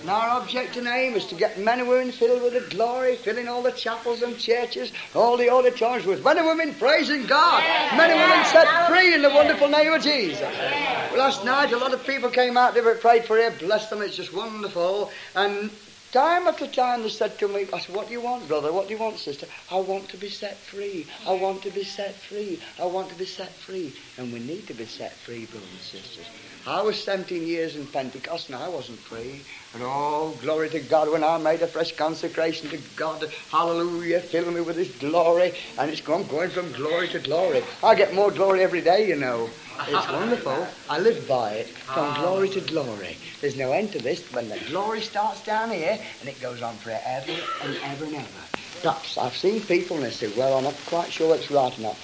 And 0.02 0.10
our 0.10 0.30
object 0.42 0.78
and 0.78 0.88
aim 0.88 1.14
is 1.14 1.26
to 1.28 1.36
get 1.36 1.60
men 1.60 1.80
and 1.80 1.88
women 1.88 2.12
filled 2.12 2.42
with 2.42 2.54
the 2.54 2.76
glory, 2.76 3.16
filling 3.18 3.48
all 3.48 3.62
the 3.62 3.72
chapels 3.72 4.24
and 4.24 4.38
churches, 4.38 4.92
all 5.14 5.38
the 5.38 5.50
auditoriums 5.50 6.06
with 6.08 6.24
men 6.24 6.38
and 6.38 6.48
women 6.48 6.74
praising 6.74 7.26
God. 7.28 7.62
Men 7.96 8.10
and 8.10 8.20
women 8.20 8.46
set 8.46 8.88
free 8.90 9.14
in 9.14 9.22
the 9.22 9.30
wonderful 9.30 9.68
name 9.68 9.94
of 9.94 10.02
Jesus. 10.02 10.42
Well, 10.42 11.20
last 11.20 11.46
night 11.46 11.72
a 11.72 11.78
lot 11.78 11.94
of 11.94 12.04
people 12.06 12.30
came 12.30 12.58
out, 12.58 12.74
they 12.74 12.82
were 12.82 12.96
prayed 12.96 13.26
for 13.26 13.38
here, 13.38 13.54
bless 13.60 13.90
them, 13.90 14.02
it's 14.02 14.16
just 14.16 14.34
wonderful. 14.34 15.12
And 15.36 15.70
time 16.12 16.48
after 16.48 16.68
time 16.68 17.04
they 17.04 17.10
said 17.10 17.38
to 17.40 17.48
me, 17.48 17.68
I 17.74 17.80
said, 17.80 17.96
what 17.96 18.08
do 18.08 18.14
you 18.14 18.22
want, 18.22 18.48
brother? 18.48 18.72
What 18.72 18.88
do 18.88 18.94
you 18.94 19.00
want, 19.00 19.20
sister? 19.20 19.48
I 19.70 19.80
want 19.80 20.10
to 20.10 20.18
be 20.18 20.30
set 20.30 20.58
free. 20.58 21.08
I 21.26 21.34
want 21.34 21.64
to 21.64 21.72
be 21.72 21.84
set 21.84 22.16
free. 22.16 22.60
I 22.80 22.86
want 22.86 23.10
to 23.10 23.16
be 23.16 23.26
set 23.26 23.52
free. 23.66 23.94
And 24.18 24.32
we 24.32 24.40
need 24.40 24.68
to 24.68 24.74
be 24.74 24.86
set 24.86 25.14
free, 25.14 25.46
brothers 25.46 25.70
and 25.72 25.82
sisters. 25.82 26.26
I 26.68 26.82
was 26.82 27.02
17 27.02 27.48
years 27.48 27.78
in 27.78 27.88
Pentecost 27.88 28.48
and 28.48 28.56
I 28.58 28.68
wasn't 28.68 29.00
free. 29.00 29.46
And 29.74 29.82
oh, 29.84 30.38
glory 30.42 30.70
to 30.72 30.82
God, 30.82 31.10
when 31.10 31.24
I 31.24 31.38
made 31.38 31.62
a 31.62 31.68
fresh 31.68 31.94
consecration 31.94 32.70
to 32.72 32.78
God, 32.98 33.32
hallelujah, 33.50 34.20
fill 34.20 34.52
me 34.52 34.60
with 34.60 34.76
His 34.76 34.90
glory. 34.90 35.58
And 35.78 35.90
it's 35.90 36.02
I'm 36.06 36.28
going 36.28 36.50
from 36.50 36.74
glory 36.74 37.08
to 37.10 37.20
glory. 37.20 37.64
I 37.82 37.96
get 37.96 38.14
more 38.14 38.32
glory 38.32 38.64
every 38.64 38.82
day, 38.82 39.08
you 39.08 39.16
know. 39.16 39.50
It's 39.88 40.12
wonderful. 40.12 40.68
I 40.90 41.00
live 41.00 41.26
by 41.26 41.54
it, 41.54 41.78
from 41.94 42.20
glory 42.20 42.50
to 42.50 42.60
glory. 42.60 43.18
There's 43.40 43.56
no 43.56 43.72
end 43.72 43.94
to 43.94 44.00
this. 44.00 44.30
When 44.34 44.50
the 44.50 44.60
glory 44.68 45.02
starts 45.02 45.42
down 45.44 45.72
here, 45.72 45.98
and 46.20 46.28
it 46.28 46.42
goes 46.42 46.62
on 46.62 46.80
forever 46.80 47.32
and 47.62 47.78
ever 47.84 48.04
and 48.04 48.16
ever. 48.16 48.44
That's, 48.84 49.18
I've 49.18 49.38
seen 49.38 49.62
people 49.62 49.98
and 49.98 50.06
they 50.06 50.12
say, 50.12 50.28
well, 50.36 50.56
I'm 50.56 50.66
not 50.66 50.86
quite 50.86 51.14
sure 51.14 51.34
it's 51.36 51.50
right 51.50 51.78
or 51.78 51.82
not. 51.82 51.98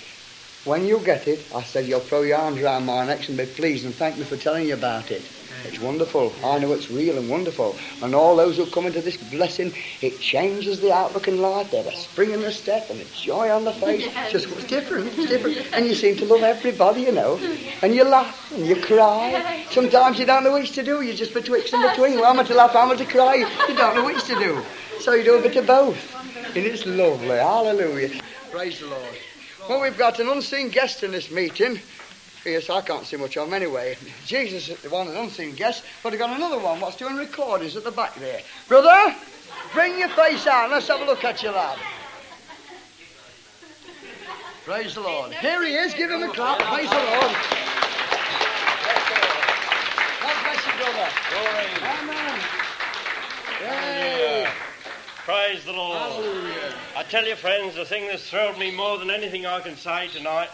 When 0.66 0.86
you 0.86 1.00
get 1.00 1.28
it, 1.28 1.46
I 1.54 1.64
said, 1.64 1.90
you'll 1.90 2.00
throw 2.00 2.22
your 2.22 2.38
arms 2.38 2.62
around 2.62 2.86
my 2.86 3.04
neck 3.06 3.28
and 3.28 3.38
be 3.38 3.46
pleased 3.46 3.84
and 3.84 3.94
thank 3.94 4.18
me 4.18 4.24
for 4.24 4.38
telling 4.38 4.66
you 4.66 4.76
about 4.76 5.12
it. 5.12 5.30
It's 5.66 5.78
wonderful. 5.78 6.34
I 6.42 6.58
know 6.60 6.72
it's 6.72 6.90
real 6.90 7.18
and 7.18 7.30
wonderful. 7.30 7.78
And 8.02 8.16
all 8.16 8.38
those 8.38 8.56
who 8.56 8.66
come 8.68 8.86
into 8.86 9.02
this 9.02 9.18
blessing, 9.18 9.76
it 10.02 10.22
changes 10.22 10.80
the 10.80 10.94
outlook 10.94 11.28
in 11.28 11.42
life. 11.42 11.70
They 11.70 11.78
have 11.78 11.88
a 11.88 11.96
spring 11.96 12.32
in 12.32 12.40
the 12.40 12.52
step 12.52 12.90
and 12.90 13.02
a 13.02 13.06
joy 13.06 13.50
on 13.50 13.66
the 13.66 13.74
face. 13.74 14.08
Just 14.32 14.50
what's 14.52 14.64
different. 14.64 15.08
It's 15.08 15.28
different. 15.28 15.68
And 15.74 15.86
you 15.86 15.96
seem 15.96 16.16
to 16.18 16.26
love 16.26 16.44
everybody, 16.44 17.02
you 17.02 17.12
know. 17.12 17.42
And 17.82 17.94
you 17.94 18.06
laugh 18.06 18.50
and 18.54 18.66
you 18.66 18.82
cry. 18.82 19.66
Sometimes 19.70 20.18
you 20.18 20.26
don't 20.26 20.46
know 20.46 20.54
which 20.54 20.72
to 20.72 20.84
do. 20.84 21.02
You're 21.02 21.14
just 21.14 21.34
betwixt 21.34 21.74
and 21.74 21.90
between. 21.90 22.22
Well, 22.22 22.40
I'm 22.40 22.46
to 22.46 22.54
laugh, 22.54 22.74
I'm 22.74 22.96
to 22.96 23.06
cry. 23.06 23.36
You 23.68 23.76
don't 23.76 23.96
know 23.96 24.06
which 24.06 24.24
to 24.26 24.36
do. 24.36 24.64
So 25.02 25.14
you 25.14 25.26
do 25.26 25.40
a 25.40 25.42
bit 25.42 25.58
of 25.58 25.68
both. 25.68 26.16
And 26.56 26.66
it's 26.66 26.86
lovely. 26.86 27.36
Hallelujah. 27.36 28.22
Praise 28.50 28.80
the 28.80 28.88
Lord. 28.88 29.18
Well, 29.70 29.82
we've 29.82 29.98
got 29.98 30.20
an 30.20 30.28
unseen 30.28 30.68
guest 30.70 31.04
in 31.04 31.12
this 31.12 31.32
meeting. 31.32 31.80
Yes, 32.44 32.70
I 32.70 32.82
can't 32.82 33.06
see 33.06 33.16
much 33.16 33.38
of 33.38 33.48
him 33.48 33.54
anyway. 33.54 33.96
Jesus 34.26 34.68
is 34.68 34.82
the 34.82 34.90
one, 34.90 35.08
an 35.08 35.16
unseen 35.16 35.56
guest, 35.56 35.86
but 36.02 36.12
we've 36.12 36.20
got 36.20 36.36
another 36.36 36.60
one 36.60 36.82
what's 36.82 36.98
doing 36.98 37.16
recordings 37.16 37.78
at 37.78 37.86
the 37.86 37.92
back 37.92 38.14
there. 38.16 38.42
Brother, 38.68 39.16
bring 39.74 39.98
your 39.98 40.10
face 40.10 40.46
out. 40.48 40.70
Let's 40.70 40.90
have 40.90 41.00
a 41.00 41.06
look 41.06 41.24
at 41.24 41.42
you, 41.42 41.52
lad. 41.52 41.80
Praise 44.66 44.96
the 44.96 45.02
Lord. 45.02 45.34
Here 45.34 45.64
he 45.64 45.76
is. 45.76 45.94
Give 45.94 46.12
him 46.12 46.24
a 46.24 46.34
clap. 46.34 46.60
Praise 46.60 46.90
the 46.90 46.96
Lord. 46.96 47.36
God 50.22 50.38
bless 50.44 50.66
you, 50.66 50.74
brother. 50.78 51.10
Amen. 52.02 52.40
Yay. 53.62 54.48
Praise 55.26 55.64
the 55.64 55.72
Lord. 55.72 55.98
Hallelujah. 55.98 56.74
I 56.98 57.04
tell 57.04 57.26
you, 57.26 57.36
friends, 57.36 57.76
the 57.76 57.86
thing 57.86 58.08
that's 58.08 58.30
thrilled 58.30 58.58
me 58.58 58.72
more 58.72 58.98
than 58.98 59.10
anything 59.10 59.46
I 59.46 59.62
can 59.62 59.78
say 59.78 60.10
tonight 60.10 60.50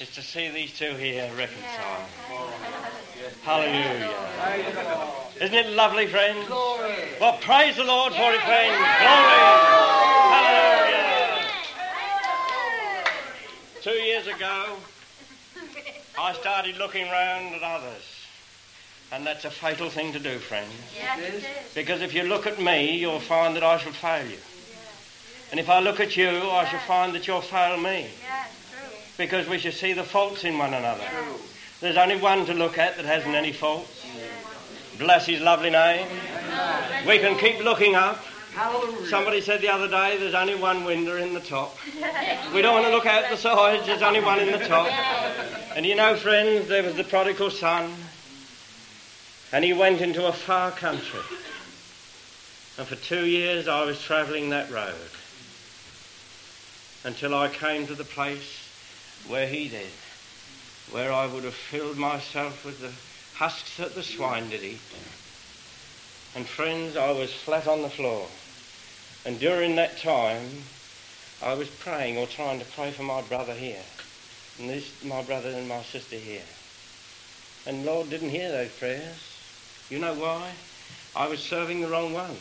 is 0.00 0.10
to 0.16 0.22
see 0.22 0.48
these 0.50 0.76
two 0.76 0.94
here 0.94 1.30
reconciled. 1.38 2.08
Hallelujah. 3.44 4.10
Isn't 5.40 5.54
it 5.54 5.68
lovely, 5.76 6.08
friends? 6.08 6.50
Well, 6.50 7.38
praise 7.42 7.76
the 7.76 7.84
Lord 7.84 8.12
for 8.14 8.32
it, 8.32 8.40
friends. 8.40 8.74
Glory. 8.74 9.38
Hallelujah. 10.34 11.48
Two 13.82 13.90
years 13.90 14.26
ago, 14.26 14.78
I 16.18 16.32
started 16.32 16.76
looking 16.76 17.04
round 17.04 17.54
at 17.54 17.62
others. 17.62 18.21
And 19.12 19.26
that's 19.26 19.44
a 19.44 19.50
fatal 19.50 19.90
thing 19.90 20.14
to 20.14 20.18
do, 20.18 20.38
friends. 20.38 20.72
Because 21.74 22.00
if 22.00 22.14
you 22.14 22.22
look 22.22 22.46
at 22.46 22.58
me, 22.58 22.96
you'll 22.96 23.20
find 23.20 23.54
that 23.56 23.62
I 23.62 23.76
shall 23.76 23.92
fail 23.92 24.26
you. 24.26 24.38
And 25.50 25.60
if 25.60 25.68
I 25.68 25.80
look 25.80 26.00
at 26.00 26.16
you, 26.16 26.30
I 26.30 26.64
shall 26.64 26.80
find 26.80 27.14
that 27.14 27.26
you'll 27.26 27.42
fail 27.42 27.76
me. 27.76 28.06
Because 29.18 29.46
we 29.46 29.58
shall 29.58 29.72
see 29.72 29.92
the 29.92 30.02
faults 30.02 30.44
in 30.44 30.56
one 30.56 30.72
another. 30.72 31.04
There's 31.80 31.98
only 31.98 32.16
one 32.16 32.46
to 32.46 32.54
look 32.54 32.78
at 32.78 32.96
that 32.96 33.04
hasn't 33.04 33.34
any 33.34 33.52
faults. 33.52 34.06
Bless 34.98 35.26
his 35.26 35.42
lovely 35.42 35.68
name. 35.68 36.06
We 37.06 37.18
can 37.18 37.36
keep 37.38 37.62
looking 37.62 37.94
up. 37.94 38.24
Somebody 39.08 39.42
said 39.42 39.60
the 39.60 39.68
other 39.68 39.88
day 39.88 40.16
there's 40.18 40.34
only 40.34 40.54
one 40.54 40.84
window 40.84 41.16
in 41.16 41.34
the 41.34 41.40
top. 41.40 41.76
We 42.54 42.60
don't 42.60 42.74
want 42.74 42.86
to 42.86 42.92
look 42.92 43.06
out 43.06 43.30
the 43.30 43.36
sides, 43.36 43.86
there's 43.86 44.02
only 44.02 44.20
one 44.20 44.38
in 44.40 44.52
the 44.52 44.66
top. 44.66 44.88
And 45.74 45.86
you 45.86 45.96
know, 45.96 46.16
friends, 46.16 46.68
there 46.68 46.82
was 46.82 46.94
the 46.94 47.04
prodigal 47.04 47.50
son, 47.50 47.94
and 49.52 49.64
he 49.64 49.72
went 49.72 50.00
into 50.00 50.26
a 50.26 50.32
far 50.32 50.70
country. 50.70 51.20
And 52.78 52.88
for 52.88 52.96
two 52.96 53.26
years 53.26 53.68
I 53.68 53.84
was 53.84 54.00
travelling 54.00 54.50
that 54.50 54.70
road 54.70 54.94
until 57.04 57.34
I 57.34 57.48
came 57.48 57.86
to 57.86 57.94
the 57.94 58.04
place 58.04 58.68
where 59.28 59.46
he 59.46 59.68
did, 59.68 59.90
where 60.90 61.12
I 61.12 61.26
would 61.26 61.44
have 61.44 61.54
filled 61.54 61.98
myself 61.98 62.64
with 62.64 62.80
the 62.80 62.92
husks 63.38 63.76
that 63.76 63.94
the 63.94 64.02
swine 64.02 64.48
did 64.48 64.62
eat. 64.62 64.80
And 66.34 66.46
friends, 66.46 66.96
I 66.96 67.12
was 67.12 67.32
flat 67.32 67.68
on 67.68 67.82
the 67.82 67.90
floor. 67.90 68.26
And 69.26 69.38
during 69.38 69.76
that 69.76 69.98
time, 69.98 70.48
I 71.42 71.54
was 71.54 71.68
praying 71.68 72.16
or 72.16 72.26
trying 72.26 72.58
to 72.60 72.64
pray 72.64 72.90
for 72.92 73.02
my 73.02 73.20
brother 73.22 73.54
here, 73.54 73.82
and 74.58 74.70
this 74.70 75.04
my 75.04 75.22
brother 75.22 75.50
and 75.50 75.68
my 75.68 75.82
sister 75.82 76.16
here. 76.16 76.42
And 77.66 77.84
Lord 77.84 78.10
didn't 78.10 78.30
hear 78.30 78.50
those 78.50 78.70
prayers. 78.70 79.31
You 79.92 79.98
know 79.98 80.14
why? 80.14 80.50
I 81.14 81.28
was 81.28 81.38
serving 81.38 81.82
the 81.82 81.86
wrong 81.86 82.14
one. 82.14 82.34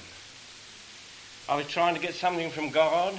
I 1.49 1.57
was 1.57 1.67
trying 1.67 1.95
to 1.95 1.99
get 1.99 2.15
something 2.15 2.49
from 2.49 2.69
God. 2.69 3.13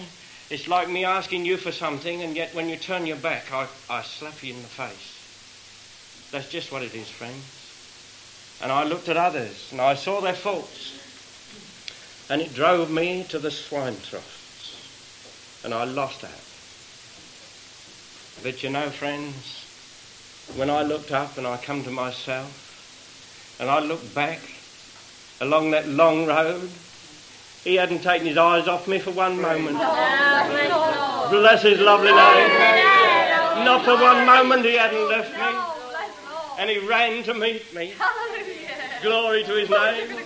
It's 0.48 0.66
like 0.66 0.88
me 0.88 1.04
asking 1.04 1.44
you 1.44 1.58
for 1.58 1.70
something, 1.70 2.22
and 2.22 2.34
yet 2.34 2.54
when 2.54 2.70
you 2.70 2.76
turn 2.76 3.04
your 3.04 3.18
back, 3.18 3.52
I, 3.52 3.66
I 3.90 4.00
slap 4.00 4.42
you 4.42 4.54
in 4.54 4.62
the 4.62 4.68
face. 4.68 6.30
That's 6.32 6.48
just 6.48 6.72
what 6.72 6.82
it 6.82 6.94
is, 6.94 7.10
friends. 7.10 7.44
And 8.62 8.72
I 8.72 8.84
looked 8.84 9.10
at 9.10 9.18
others, 9.18 9.68
and 9.70 9.82
I 9.82 9.92
saw 9.92 10.22
their 10.22 10.32
faults. 10.32 10.98
And 12.30 12.40
it 12.40 12.54
drove 12.54 12.90
me 12.90 13.26
to 13.28 13.38
the 13.38 13.50
swine 13.50 13.96
troughs. 14.00 15.60
And 15.62 15.74
I 15.74 15.84
lost 15.84 16.24
out. 16.24 16.30
But 18.42 18.62
you 18.62 18.70
know, 18.70 18.88
friends, 18.88 19.66
when 20.56 20.70
I 20.70 20.84
looked 20.84 21.12
up 21.12 21.36
and 21.36 21.46
I 21.46 21.58
come 21.58 21.84
to 21.84 21.90
myself, 21.90 22.71
and 23.62 23.70
I 23.70 23.78
looked 23.78 24.12
back 24.12 24.40
along 25.40 25.70
that 25.70 25.88
long 25.88 26.26
road, 26.26 26.68
he 27.62 27.76
hadn't 27.76 28.02
taken 28.02 28.26
his 28.26 28.36
eyes 28.36 28.66
off 28.66 28.88
me 28.88 28.98
for 28.98 29.12
one 29.12 29.40
moment. 29.40 29.76
Bless 31.30 31.62
his 31.62 31.78
lovely 31.78 32.10
name. 32.10 32.50
Not 33.64 33.84
for 33.84 33.94
one 33.94 34.26
moment 34.26 34.64
he 34.64 34.76
hadn't 34.76 35.08
left 35.08 35.30
me. 35.30 36.58
And 36.58 36.68
he 36.68 36.80
ran 36.88 37.22
to 37.22 37.34
meet 37.34 37.72
me. 37.72 37.94
Glory 39.00 39.44
to 39.44 39.52
his 39.52 39.70
name. 39.70 40.18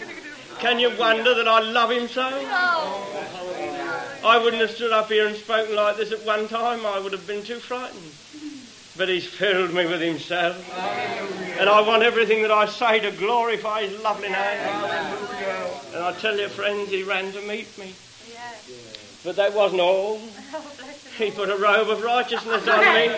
Can 0.58 0.78
you 0.78 0.96
wonder 0.98 1.34
that 1.34 1.46
I 1.46 1.60
love 1.60 1.90
him 1.90 2.08
so? 2.08 2.22
I 4.24 4.40
wouldn't 4.42 4.62
have 4.62 4.70
stood 4.70 4.92
up 4.92 5.10
here 5.10 5.26
and 5.26 5.36
spoken 5.36 5.76
like 5.76 5.98
this 5.98 6.10
at 6.10 6.24
one 6.24 6.48
time. 6.48 6.86
I 6.86 6.98
would 6.98 7.12
have 7.12 7.26
been 7.26 7.44
too 7.44 7.58
frightened. 7.58 8.12
But 8.96 9.10
he's 9.10 9.26
filled 9.26 9.74
me 9.74 9.84
with 9.84 10.00
himself. 10.00 10.56
And 11.58 11.68
I 11.68 11.80
want 11.80 12.02
everything 12.02 12.42
that 12.42 12.50
I 12.50 12.66
say 12.66 13.00
to 13.00 13.10
glorify 13.12 13.82
his 13.86 14.02
lovely 14.02 14.28
name. 14.28 14.60
And 15.94 16.04
I 16.04 16.12
tell 16.20 16.38
you, 16.38 16.48
friends, 16.48 16.90
he 16.90 17.02
ran 17.02 17.32
to 17.32 17.40
meet 17.42 17.76
me. 17.78 17.94
But 19.24 19.36
that 19.36 19.54
wasn't 19.54 19.80
all. 19.80 20.20
He 21.16 21.30
put 21.30 21.48
a 21.48 21.56
robe 21.56 21.88
of 21.88 22.02
righteousness 22.02 22.68
on 22.68 22.78
me. 22.78 23.08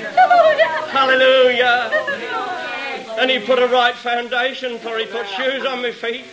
Hallelujah. 0.88 1.90
And 3.18 3.28
he 3.28 3.40
put 3.40 3.58
a 3.58 3.66
right 3.66 3.96
foundation 3.96 4.78
for 4.78 4.96
he 4.98 5.06
put 5.06 5.26
shoes 5.30 5.66
on 5.66 5.82
my 5.82 5.90
feet. 5.90 6.24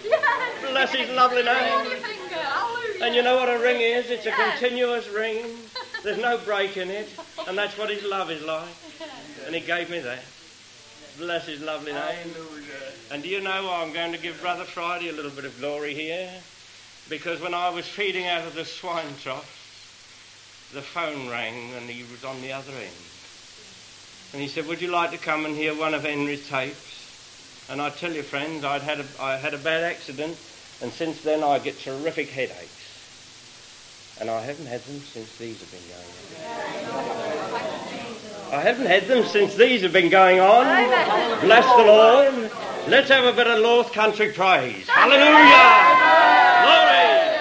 Bless 0.69 0.93
his 0.93 1.09
lovely 1.15 1.41
name. 1.41 1.97
And 3.01 3.15
you 3.15 3.23
know 3.23 3.35
what 3.35 3.49
a 3.49 3.57
ring 3.57 3.81
is? 3.81 4.11
It's 4.11 4.27
a 4.27 4.31
continuous 4.31 5.09
ring. 5.09 5.43
There's 6.03 6.19
no 6.19 6.37
break 6.37 6.77
in 6.77 6.91
it. 6.91 7.09
And 7.47 7.55
that's 7.57 7.77
what 7.77 7.89
his 7.91 8.03
love 8.03 8.31
is 8.31 8.43
like. 8.43 8.67
And 9.45 9.53
he 9.53 9.61
gave 9.61 9.89
me 9.89 9.99
that. 9.99 10.23
Bless 11.17 11.47
his 11.47 11.61
lovely 11.61 11.93
name. 11.93 12.35
And 13.11 13.23
do 13.23 13.29
you 13.29 13.41
know 13.41 13.71
I'm 13.71 13.93
going 13.93 14.11
to 14.11 14.17
give 14.17 14.41
Brother 14.41 14.65
Friday 14.65 15.09
a 15.09 15.13
little 15.13 15.31
bit 15.31 15.45
of 15.45 15.57
glory 15.59 15.93
here? 15.93 16.29
Because 17.09 17.39
when 17.39 17.53
I 17.53 17.69
was 17.69 17.87
feeding 17.87 18.27
out 18.27 18.45
of 18.45 18.55
the 18.55 18.65
swine 18.65 19.15
trough, 19.21 20.69
the 20.73 20.81
phone 20.81 21.29
rang 21.29 21.73
and 21.73 21.89
he 21.89 22.03
was 22.11 22.25
on 22.25 22.41
the 22.41 22.51
other 22.51 22.73
end. 22.73 23.05
And 24.33 24.41
he 24.41 24.47
said, 24.49 24.67
Would 24.67 24.81
you 24.81 24.89
like 24.89 25.11
to 25.11 25.17
come 25.17 25.45
and 25.45 25.55
hear 25.55 25.73
one 25.73 25.93
of 25.93 26.03
Henry's 26.03 26.49
tapes? 26.49 27.65
And 27.69 27.81
I 27.81 27.89
tell 27.89 28.11
you, 28.11 28.21
friends, 28.21 28.65
I'd 28.65 28.81
had 28.81 28.99
a, 28.99 29.05
I 29.19 29.37
had 29.37 29.53
a 29.53 29.57
bad 29.57 29.83
accident, 29.83 30.37
and 30.81 30.91
since 30.91 31.21
then 31.21 31.43
I 31.43 31.59
get 31.59 31.79
terrific 31.79 32.29
headaches. 32.29 34.17
And 34.19 34.29
I 34.29 34.41
haven't 34.41 34.67
had 34.67 34.81
them 34.81 34.99
since 34.99 35.37
these 35.37 35.59
have 35.61 35.71
been 35.71 36.95
going 36.99 37.09
on. 37.09 37.14
I 38.55 38.61
haven't 38.61 38.85
had 38.85 39.03
them 39.07 39.25
since 39.25 39.53
these 39.55 39.81
have 39.81 39.91
been 39.91 40.09
going 40.09 40.39
on. 40.39 40.63
Bless 41.41 41.65
the 41.75 41.83
Lord. 41.83 42.49
Let's 42.87 43.09
have 43.09 43.25
a 43.25 43.33
bit 43.35 43.47
of 43.47 43.61
North 43.61 43.91
Country 43.91 44.31
praise. 44.31 44.87
Hallelujah! 44.87 45.75
Glory! 46.63 47.35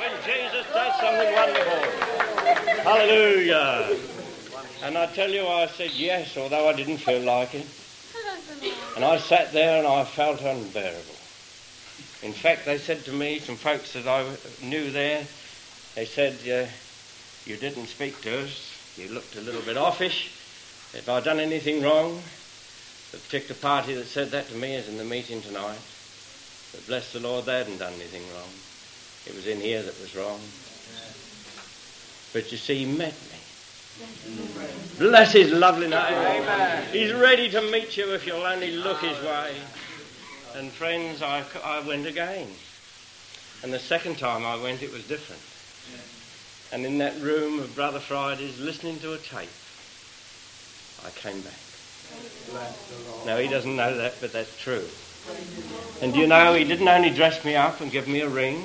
When 0.00 0.10
Jesus 0.24 0.64
does 0.72 0.94
something 0.98 1.34
wonderful. 1.34 1.84
Hallelujah! 2.82 3.98
And 4.84 4.96
I 4.96 5.04
tell 5.12 5.30
you, 5.30 5.46
I 5.46 5.66
said 5.66 5.90
yes, 5.92 6.38
although 6.38 6.66
I 6.66 6.72
didn't 6.72 6.96
feel 6.96 7.20
like 7.20 7.54
it. 7.54 7.66
And 8.96 9.04
I 9.04 9.18
sat 9.18 9.52
there 9.52 9.76
and 9.76 9.86
I 9.86 10.04
felt 10.04 10.40
unbearable. 10.40 11.18
In 12.22 12.32
fact, 12.32 12.64
they 12.64 12.78
said 12.78 13.04
to 13.04 13.12
me, 13.12 13.38
some 13.38 13.56
folks 13.56 13.92
that 13.92 14.06
I 14.06 14.24
knew 14.64 14.90
there, 14.90 15.26
they 15.94 16.06
said, 16.06 16.38
uh, 16.48 16.70
You 17.44 17.58
didn't 17.58 17.88
speak 17.88 18.18
to 18.22 18.44
us. 18.44 18.67
You 18.98 19.10
looked 19.10 19.36
a 19.36 19.40
little 19.40 19.62
bit 19.62 19.76
offish. 19.76 20.32
If 20.92 21.08
I'd 21.08 21.22
done 21.22 21.38
anything 21.38 21.82
wrong, 21.82 22.20
the 23.12 23.18
particular 23.18 23.54
party 23.54 23.94
that 23.94 24.06
said 24.06 24.30
that 24.32 24.48
to 24.48 24.56
me 24.56 24.74
is 24.74 24.88
in 24.88 24.96
the 24.96 25.04
meeting 25.04 25.40
tonight. 25.40 25.78
But 26.72 26.86
bless 26.88 27.12
the 27.12 27.20
Lord, 27.20 27.44
they 27.44 27.58
hadn't 27.58 27.78
done 27.78 27.92
anything 27.94 28.22
wrong. 28.34 28.50
It 29.24 29.34
was 29.36 29.46
in 29.46 29.60
here 29.60 29.82
that 29.82 30.00
was 30.00 30.16
wrong. 30.16 30.40
But 32.32 32.50
you 32.50 32.58
see, 32.58 32.84
he 32.84 32.86
met 32.86 33.14
me. 33.14 33.38
Bless 34.98 35.32
his 35.32 35.52
lovely 35.52 35.88
name. 35.88 36.42
He's 36.90 37.12
ready 37.12 37.48
to 37.50 37.62
meet 37.70 37.96
you 37.96 38.12
if 38.14 38.26
you'll 38.26 38.42
only 38.42 38.72
look 38.72 39.00
his 39.00 39.18
way. 39.22 39.54
And 40.56 40.72
friends, 40.72 41.22
I, 41.22 41.44
I 41.64 41.80
went 41.86 42.06
again. 42.06 42.48
And 43.62 43.72
the 43.72 43.78
second 43.78 44.18
time 44.18 44.44
I 44.44 44.60
went, 44.60 44.82
it 44.82 44.92
was 44.92 45.06
different. 45.06 45.42
And 46.72 46.84
in 46.84 46.98
that 46.98 47.18
room 47.20 47.60
of 47.60 47.74
Brother 47.74 47.98
Friday's, 47.98 48.60
listening 48.60 48.98
to 49.00 49.14
a 49.14 49.18
tape, 49.18 49.48
I 51.06 51.10
came 51.10 51.40
back. 51.40 51.58
Now, 53.26 53.38
he 53.38 53.48
doesn't 53.48 53.74
know 53.74 53.96
that, 53.96 54.14
but 54.20 54.32
that's 54.32 54.54
true. 54.60 54.84
And 56.02 56.14
you 56.14 56.26
know, 56.26 56.52
he 56.54 56.64
didn't 56.64 56.88
only 56.88 57.10
dress 57.10 57.42
me 57.44 57.56
up 57.56 57.80
and 57.80 57.90
give 57.90 58.06
me 58.08 58.20
a 58.20 58.28
ring, 58.28 58.62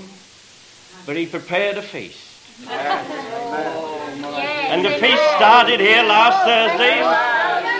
but 1.05 1.15
he 1.15 1.25
prepared 1.25 1.77
a 1.77 1.81
feast. 1.81 2.29
And 2.69 4.85
the 4.85 4.91
feast 4.91 5.23
started 5.35 5.79
here 5.79 6.03
last 6.03 6.43
Thursday. 6.45 7.01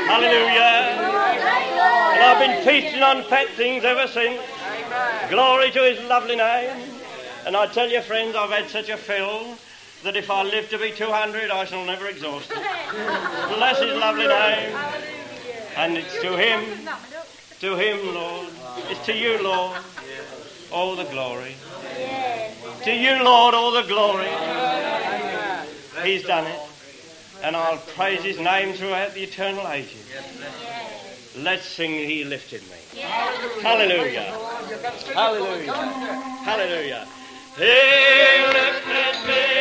Hallelujah. 0.08 1.12
And 2.14 2.24
I've 2.24 2.40
been 2.40 2.64
feasting 2.66 3.04
on 3.04 3.24
fat 3.24 3.50
things 3.50 3.84
ever 3.84 4.08
since. 4.08 4.42
Glory 5.30 5.70
to 5.72 5.84
his 5.84 6.00
lovely 6.08 6.36
name. 6.36 6.72
And 7.46 7.58
I 7.58 7.68
tell 7.68 7.90
you, 7.90 8.02
friends, 8.02 8.36
I've 8.36 8.52
had 8.52 8.70
such 8.70 8.90
a 8.90 8.98
fill 8.98 9.58
that 10.04 10.18
if 10.18 10.30
I 10.30 10.44
live 10.44 10.70
to 10.70 10.78
be 10.78 10.92
200, 10.92 11.50
I 11.50 11.66
shall 11.66 11.86
never 11.86 12.08
exhaust 12.08 12.52
it. 12.52 12.58
Bless 13.56 13.80
his 13.80 13.98
lovely 13.98 14.28
name. 14.28 14.76
And 15.76 15.98
it's 15.98 16.22
to 16.22 16.38
him, 16.38 16.88
to 17.60 17.76
him, 17.76 18.14
Lord. 18.14 18.48
It's 18.90 19.06
to 19.06 19.14
you, 19.14 19.42
Lord, 19.42 19.80
all 20.72 20.96
the 20.96 21.06
glory. 21.06 21.56
To 22.84 22.94
you, 22.94 23.24
Lord, 23.24 23.56
all 23.56 23.72
the 23.72 23.84
glory. 23.84 24.28
He's 26.04 26.24
done 26.24 26.48
it. 26.48 26.60
And 27.44 27.56
I'll 27.56 27.78
praise 27.78 28.24
his 28.24 28.40
name 28.40 28.74
throughout 28.74 29.14
the 29.14 29.24
eternal 29.24 29.68
ages. 29.70 30.06
Let's 31.38 31.66
sing 31.66 31.92
He 31.92 32.24
Lifted 32.24 32.62
Me. 32.64 33.02
Hallelujah. 33.62 34.38
Hallelujah. 35.14 35.74
Hallelujah. 35.74 37.08
He 37.58 37.64
lifted 38.54 39.28
me. 39.28 39.53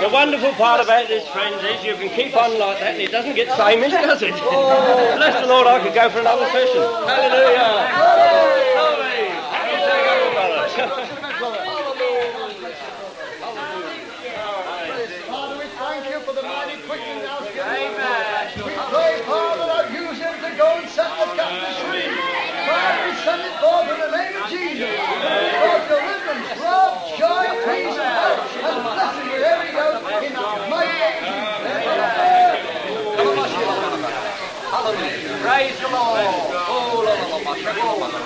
The 0.00 0.08
wonderful 0.12 0.52
part 0.52 0.80
about 0.80 1.08
this, 1.08 1.26
friends, 1.28 1.62
is 1.62 1.84
you 1.84 1.94
can 1.94 2.08
keep 2.10 2.36
on 2.36 2.58
like 2.58 2.80
that 2.80 2.94
and 2.94 3.02
it 3.02 3.10
doesn't 3.12 3.34
get 3.34 3.48
samish, 3.48 3.90
does 4.02 4.22
it? 4.22 4.32
Bless 5.16 5.40
the 5.40 5.46
Lord, 5.46 5.66
I 5.66 5.80
could 5.82 5.94
go 5.94 6.10
for 6.10 6.20
another 6.20 6.46
session. 6.46 6.82
Hallelujah. 6.82 8.15
He 30.22 30.28
goes 30.32 30.56
in 30.56 30.60
the 30.60 30.68
mighty 30.72 30.96
name 30.96 31.36
of 31.36 32.00
Jesus. 33.52 33.76
Praise 35.44 35.76
the 35.80 35.88
Lord. 35.92 36.24
Oh, 36.66 37.04
la, 37.04 37.12
la, 37.12 37.38
la. 37.38 37.52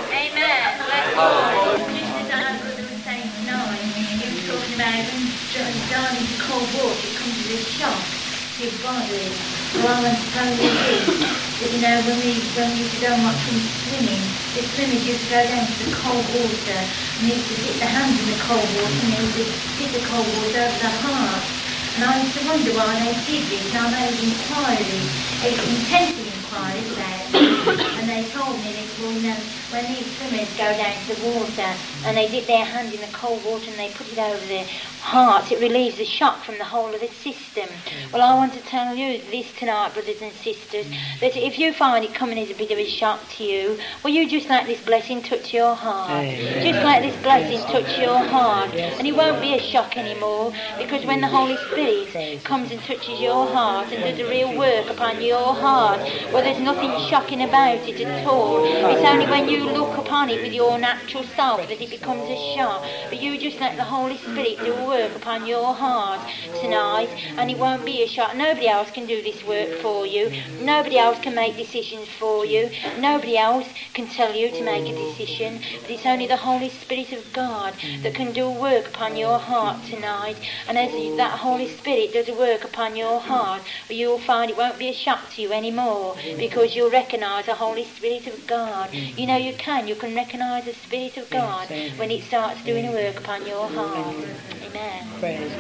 Amen. 0.09 0.71
Bless 0.87 1.15
God. 1.15 1.91
Just 1.91 2.15
as 2.17 2.31
our 2.31 2.55
brother 2.63 2.87
was 2.87 3.01
saying 3.03 3.31
tonight, 3.43 3.83
he 3.91 4.23
was 4.23 4.47
talking 4.47 4.75
about 4.79 5.03
when 5.03 5.75
you 5.75 5.85
dive 5.91 6.15
into 6.15 6.37
cold 6.41 6.69
water, 6.79 6.95
it 6.95 7.15
comes 7.19 7.37
as 7.43 7.59
a 7.59 7.63
shock 7.75 7.99
to 7.99 8.63
your 8.65 8.73
body. 8.87 9.27
So 9.75 9.83
I 9.83 9.95
want 10.01 10.15
to 10.15 10.27
tell 10.31 10.51
you 10.51 10.71
this, 10.71 11.11
that 11.11 11.71
you 11.75 11.81
know, 11.83 11.97
when 12.07 12.17
we, 12.23 12.41
when 12.55 12.71
we 12.73 12.87
used 12.87 12.95
to 12.95 13.01
go 13.03 13.11
and 13.13 13.23
watch 13.27 13.43
them 13.51 13.59
swimming, 13.85 14.25
the 14.55 14.63
swimmers 14.75 15.03
used 15.07 15.25
to 15.27 15.31
go 15.31 15.41
down 15.43 15.67
to 15.67 15.75
the 15.85 15.91
cold 15.93 16.25
water, 16.39 16.81
and 16.81 17.23
they 17.27 17.35
used 17.35 17.51
to 17.51 17.57
dip 17.67 17.77
their 17.83 17.91
hands 17.91 18.17
in 18.17 18.27
the 18.31 18.39
cold 18.47 18.69
water, 18.79 18.95
and 18.95 19.11
they 19.11 19.23
used 19.27 19.37
to 19.37 19.45
dip 19.77 19.91
the 19.99 20.03
cold 20.09 20.27
water 20.39 20.63
over 20.65 20.79
their 20.79 20.97
heart. 21.03 21.60
And 22.01 22.09
I 22.09 22.23
used 22.23 22.39
to 22.41 22.49
wonder 22.49 22.73
why 22.81 22.97
they 22.97 23.13
did 23.29 23.45
this, 23.53 23.61
and 23.77 23.77
I 23.77 23.93
made 23.93 24.17
inquiries, 24.25 25.05
intensive 25.45 26.33
inquiries 26.33 26.89
about 26.97 27.29
it, 27.29 28.01
and 28.01 28.09
they 28.09 28.25
told 28.33 28.57
me 28.57 28.73
that, 28.73 28.89
well, 29.05 29.13
know, 29.21 29.37
when 29.69 29.85
these 29.85 30.09
swimmers 30.17 30.49
go 30.57 30.65
down 30.81 30.97
to 30.97 31.13
the 31.13 31.21
water 31.29 31.71
and 32.09 32.17
they 32.17 32.27
dip 32.33 32.47
their 32.47 32.65
hand 32.65 32.95
in 32.95 33.01
the 33.05 33.13
cold 33.13 33.45
water 33.45 33.69
and 33.69 33.79
they 33.79 33.93
put 33.93 34.09
it 34.09 34.17
over 34.17 34.47
their 34.47 34.65
heart, 35.01 35.51
it 35.51 35.61
relieves 35.61 35.97
the 35.97 36.05
shock 36.05 36.45
from 36.45 36.59
the 36.59 36.65
whole 36.65 36.95
of 36.95 37.01
the 37.01 37.09
system. 37.09 37.69
Well, 38.13 38.23
I 38.23 38.35
want 38.35 38.53
to 38.55 38.61
tell 38.61 38.95
you 38.95 39.21
this 39.31 39.53
tonight, 39.55 39.95
brothers 39.95 40.21
and 40.23 40.33
sisters, 40.33 40.87
that 41.21 41.37
if 41.37 41.59
you 41.59 41.73
find 41.73 42.05
it 42.05 42.15
coming 42.15 42.39
as 42.39 42.51
a 42.51 42.55
bit 42.55 42.71
of 42.71 42.79
a 42.79 42.87
shock 42.87 43.21
to 43.37 43.45
you, 43.45 43.79
well, 44.05 44.13
you 44.13 44.29
just 44.29 44.49
let 44.49 44.67
this 44.67 44.85
blessing 44.85 45.23
touch 45.23 45.53
your 45.53 45.75
heart. 45.75 46.25
Just 46.25 46.85
let 46.85 47.03
this 47.03 47.21
blessing 47.23 47.61
touch 47.73 47.99
your 47.99 48.19
heart, 48.19 48.73
and 48.75 49.07
it 49.07 49.17
won't 49.17 49.41
be 49.41 49.55
a 49.55 49.61
shock 49.61 49.97
anymore 49.97 50.53
because 50.79 51.05
when 51.05 51.21
the 51.21 51.29
Holy 51.29 51.57
Spirit 51.57 52.45
comes 52.45 52.71
and 52.71 52.81
touches 52.83 53.21
your 53.21 53.47
heart 53.47 53.93
and 53.93 54.03
does 54.03 54.19
a 54.27 54.31
real 54.31 54.57
work 54.57 54.89
upon 54.91 55.23
your 55.23 55.55
heart, 55.55 56.01
well, 56.33 56.43
there's 56.43 56.61
nothing 56.61 56.91
shocking 57.09 57.43
about 57.43 57.79
it 57.89 58.01
at 58.01 58.27
all. 58.27 58.65
It's 58.65 59.05
only 59.05 59.27
when 59.27 59.49
you 59.49 59.65
look 59.65 59.97
upon 59.99 60.31
it 60.31 60.43
with 60.43 60.53
your 60.53 60.79
natural 60.79 61.25
self 61.25 61.69
that 61.69 61.81
it 61.81 61.91
becomes 61.91 62.29
a 62.29 62.55
shock. 62.55 62.85
But 63.09 63.21
you 63.21 63.39
just 63.39 63.61
let 63.61 63.77
the 63.77 63.85
Holy 63.85 64.19
Spirit 64.19 64.59
do 64.65 64.75
work 64.91 65.15
upon 65.15 65.47
your 65.47 65.73
heart 65.73 66.21
tonight, 66.61 67.09
and 67.39 67.49
it 67.49 67.59
won't 67.59 67.85
be 67.85 68.03
a 68.03 68.09
shock. 68.09 68.35
Nobody 68.35 68.67
else 68.67 68.91
can 68.91 69.07
do 69.07 69.23
this 69.23 69.45
work 69.45 69.71
for 69.81 70.05
you. 70.05 70.33
Nobody 70.61 70.99
else 70.99 71.21
can 71.21 71.35
make 71.37 71.57
decisions 71.57 72.09
for 72.19 72.45
you. 72.45 72.69
Nobody 72.99 73.39
else 73.39 73.69
can 73.95 74.09
tell 74.09 74.35
you 74.35 74.51
to 74.51 74.65
make 74.65 74.87
a 74.93 74.97
decision. 75.05 75.61
But 75.83 75.91
it's 75.93 76.05
only 76.05 76.27
the 76.27 76.37
Holy 76.37 76.71
Spirit 76.71 77.13
of 77.13 77.33
God 77.33 77.75
that 78.03 78.15
can 78.17 78.33
do 78.33 78.51
work 78.51 78.89
upon 78.89 79.17
your 79.17 79.39
heart 79.39 79.85
tonight. 79.85 80.37
And 80.67 80.77
as 80.77 80.91
that 81.17 81.39
Holy 81.39 81.69
Spirit 81.69 82.13
does 82.13 82.29
a 82.29 82.35
work 82.35 82.65
upon 82.65 82.97
your 82.97 83.21
heart, 83.21 83.63
you'll 83.89 84.19
find 84.19 84.51
it 84.51 84.57
won't 84.57 84.79
be 84.79 84.89
a 84.89 84.93
shock 84.93 85.31
to 85.35 85.43
you 85.43 85.53
anymore 85.53 86.17
because 86.37 86.75
you'll 86.75 86.91
recognise 86.91 87.47
the 87.47 87.55
Holy 87.55 87.85
Spirit 87.85 88.27
of 88.27 88.45
God. 88.49 88.93
You 88.93 89.27
know 89.29 89.37
you 89.37 89.55
can. 89.55 89.87
You 89.87 89.95
can 89.95 90.17
recognise 90.17 90.65
the 90.65 90.75
Spirit 90.75 91.17
of 91.17 91.31
God 91.31 91.69
when 91.97 92.11
it 92.11 92.25
starts 92.25 92.65
doing 92.65 92.87
a 92.87 92.91
work 92.91 93.19
upon 93.19 93.47
your 93.47 93.69
heart. 93.69 94.17
Amen. 94.63 94.80
Praise 95.21 95.53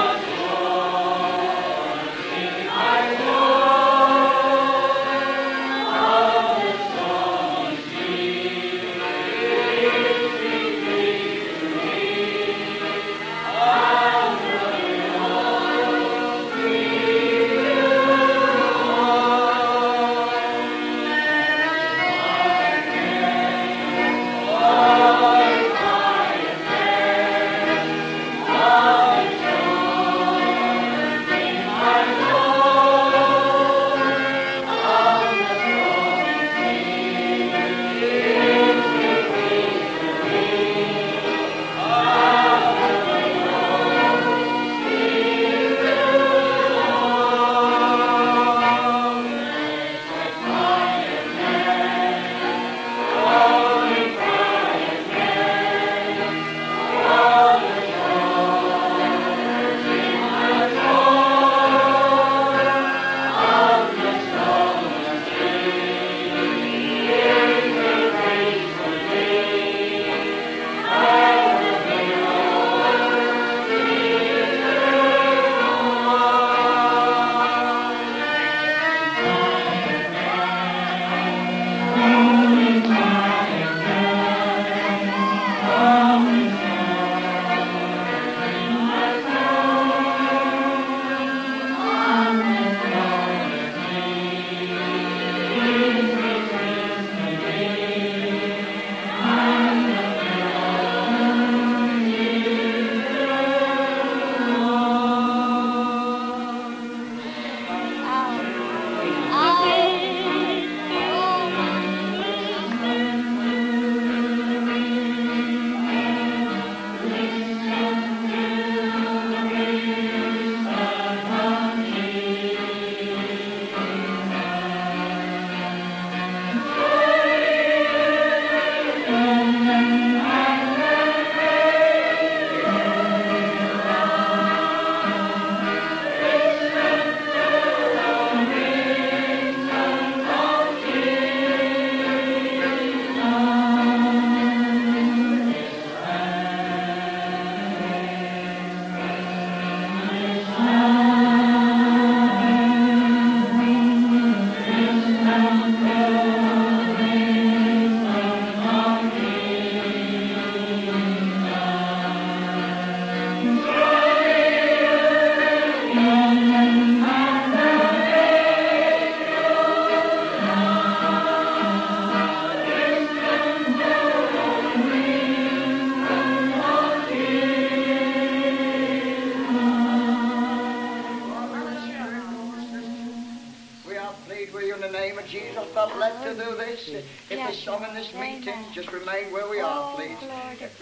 This, 186.56 186.88
if 186.88 187.04
Yes, 187.30 187.46
there's 187.50 187.62
some 187.62 187.84
in 187.84 187.94
this 187.94 188.12
Lord. 188.14 188.26
meeting, 188.26 188.54
just 188.72 188.92
remain 188.92 189.32
where 189.32 189.48
we 189.48 189.60
are, 189.60 189.92
Oh, 189.92 189.96
please. 189.96 190.16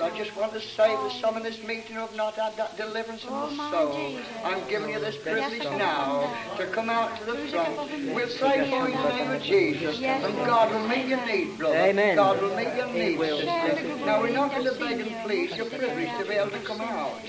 I 0.00 0.10
just 0.16 0.36
want 0.36 0.52
to 0.52 0.60
say 0.60 0.88
there's 0.88 1.20
some 1.20 1.36
in 1.36 1.42
this 1.42 1.62
meeting 1.62 1.94
who 1.94 2.00
have 2.00 2.14
not 2.14 2.34
had 2.34 2.56
that 2.56 2.76
deliverance 2.76 3.24
Oh, 3.28 3.34
of 3.34 3.50
the 3.50 3.56
my 3.56 3.70
soul. 3.70 4.18
I'm 4.44 4.68
giving 4.68 4.90
you 4.90 5.00
this 5.00 5.16
privilege 5.16 5.62
now 5.62 6.32
to 6.56 6.66
come 6.66 6.90
out 6.90 7.18
to 7.18 7.24
the 7.24 7.36
front. 7.48 7.76
We'll 8.14 8.28
pray 8.38 8.70
for 8.70 8.88
you 8.88 8.94
in 8.94 9.02
the 9.02 9.08
name 9.08 9.30
of 9.30 9.42
Jesus, 9.42 10.00
and 10.02 10.34
God 10.46 10.72
will 10.72 10.88
meet 10.88 11.06
your 11.06 11.24
need, 11.26 11.58
brother. 11.58 11.76
Amen. 11.76 12.16
God 12.16 12.40
will 12.42 12.56
meet 12.56 12.74
your 12.76 12.88
He 12.88 13.16
need, 13.16 13.18
sister. 13.20 13.96
Now, 14.04 14.20
we're 14.20 14.30
not 14.30 14.50
going 14.52 14.64
to 14.66 14.74
beg 14.74 15.00
and 15.00 15.16
plead. 15.24 15.56
You're 15.56 15.66
privileged 15.66 16.18
to 16.18 16.24
be 16.24 16.34
able 16.34 16.50
to 16.50 16.60
come 16.60 16.80
out. 16.80 17.20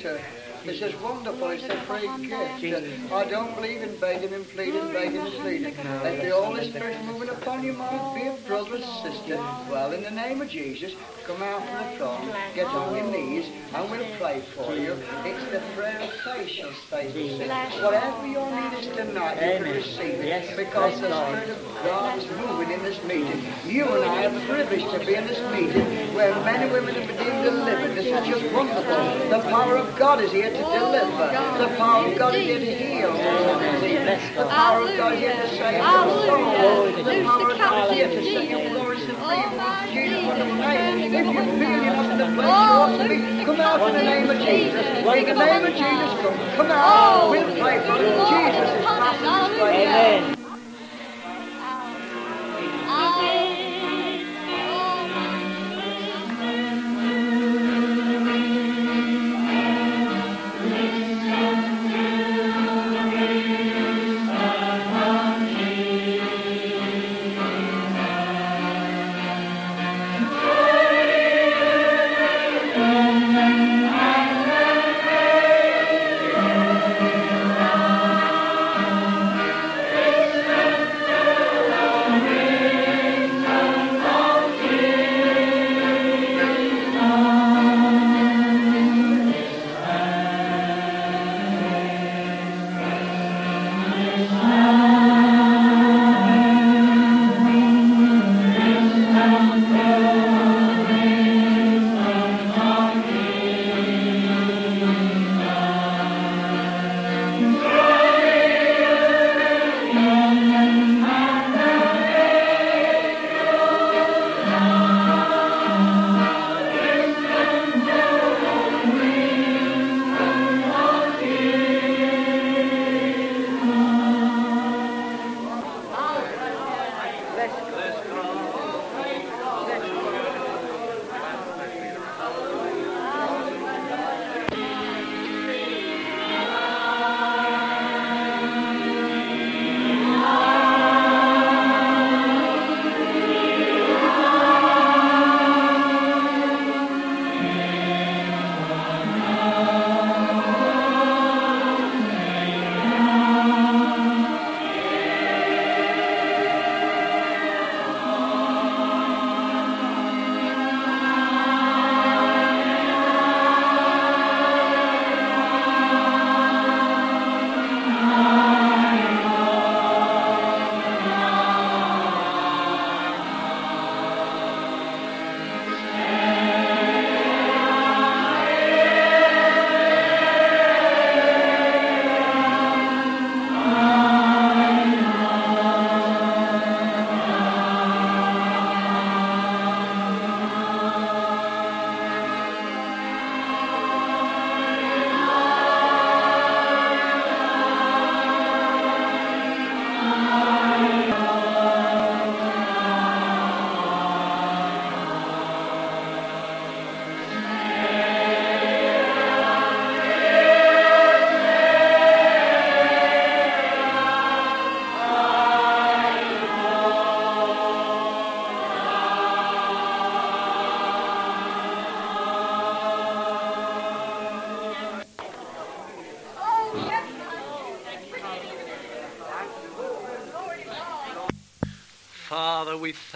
This 0.66 0.82
is 0.82 1.00
wonderful. 1.00 1.50
It's 1.50 1.64
a 1.66 1.78
free 1.82 2.10
gift. 2.26 3.14
I 3.14 3.26
don't 3.30 3.54
believe 3.54 3.84
in 3.84 3.96
begging 3.98 4.34
and 4.34 4.50
pleading, 4.50 4.92
begging 4.92 5.22
and 5.22 5.34
pleading. 5.34 5.76
Let 6.02 6.24
the 6.24 6.32
Holy 6.32 6.72
Spirit 6.72 7.06
moving 7.06 7.30
upon 7.30 7.64
you, 7.64 7.74
my 7.74 7.90
dear 8.18 8.36
brother 8.48 8.78
and 8.78 8.86
sister. 9.04 9.38
Well, 9.70 9.92
in 9.92 10.02
the 10.02 10.10
name 10.10 10.42
of 10.42 10.50
Jesus, 10.50 10.94
come 11.28 11.44
out 11.44 11.62
to 11.62 11.92
the 11.92 11.98
front, 11.98 12.56
get 12.56 12.66
on 12.66 12.96
your 12.96 13.12
knees, 13.12 13.46
and 13.76 13.92
we'll 13.92 14.18
pray 14.18 14.42
for 14.56 14.74
you. 14.74 14.94
It's 15.24 15.52
the 15.52 15.62
prayer 15.76 16.02
of 16.02 16.12
faith, 16.24 16.50
shall 16.50 16.74
stay. 16.88 17.12
Whatever 17.84 18.26
your 18.26 18.50
need 18.50 18.80
is 18.80 18.88
tonight, 18.96 19.36
you 19.36 19.66
can 19.66 19.76
receive 19.76 20.20
it. 20.20 20.26
Yes, 20.26 20.56
because 20.56 21.00
the 21.00 21.14
Spirit 21.14 21.50
of 21.50 21.76
God 21.84 22.18
is 22.18 22.26
moving 22.38 22.72
in 22.72 22.82
this 22.82 23.04
meeting. 23.04 23.46
You 23.68 23.86
and 23.86 24.04
I 24.04 24.26
are 24.26 24.48
privileged 24.48 24.90
to 24.90 25.06
be 25.06 25.14
in 25.14 25.28
this 25.28 25.40
meeting 25.54 26.16
where 26.16 26.34
men 26.44 26.64
and 26.64 26.72
women 26.72 26.96
are 26.96 27.06
being 27.06 27.44
delivered. 27.44 27.96
This 27.96 28.08
is 28.08 28.28
just 28.28 28.52
wonderful. 28.52 29.30
The 29.30 29.42
power 29.50 29.78
of 29.78 29.96
God 30.00 30.22
is 30.22 30.32
here 30.32 30.55
to 30.58 30.64
deliver. 30.64 31.28
The 31.60 31.70
power 31.78 32.08
of 32.08 32.18
God 32.18 32.36
is 32.36 32.46
here 32.46 32.60
to 32.60 32.72
heal. 32.76 33.12
The 33.14 34.46
power 34.48 34.82
of 34.82 34.98
God 34.98 35.18
here 35.18 35.36
to 35.36 35.48
save 35.50 35.82
the 35.82 36.10
soul. 36.26 36.92
The 36.92 37.24
power 37.24 37.52
of 37.52 37.58
God 37.58 37.94
here 37.94 38.10
to 38.10 38.22
set 38.24 38.50
you 38.50 38.70
glorious 38.70 39.04
and 39.10 39.18
free. 39.18 39.44
Jesus, 39.94 40.26
wonderful 40.26 40.56
name. 40.56 41.14
If 41.14 41.26
you 41.26 41.44
feel 41.60 41.84
not 41.96 42.12
in 42.12 42.18
the 42.18 42.26
place 42.36 42.48
you 42.48 42.52
ought 42.52 42.98
to 42.98 43.04
be, 43.08 43.46
come 43.46 43.60
out 43.62 43.88
in 43.90 43.94
the 43.96 44.04
name 44.04 44.30
of 44.30 44.38
Jesus. 44.40 44.86
In 44.86 45.26
the 45.26 45.46
name 45.46 45.66
of 45.66 45.74
Jesus, 45.74 46.12
come. 46.22 46.38
Come 46.58 46.72
out. 46.72 47.30
We'll 47.30 47.56
pray 47.60 47.80
for 47.86 47.98
you. 48.00 48.12
Jesus 48.28 48.70
is 48.80 49.62
way. 49.62 49.88
Amen. 49.88 50.35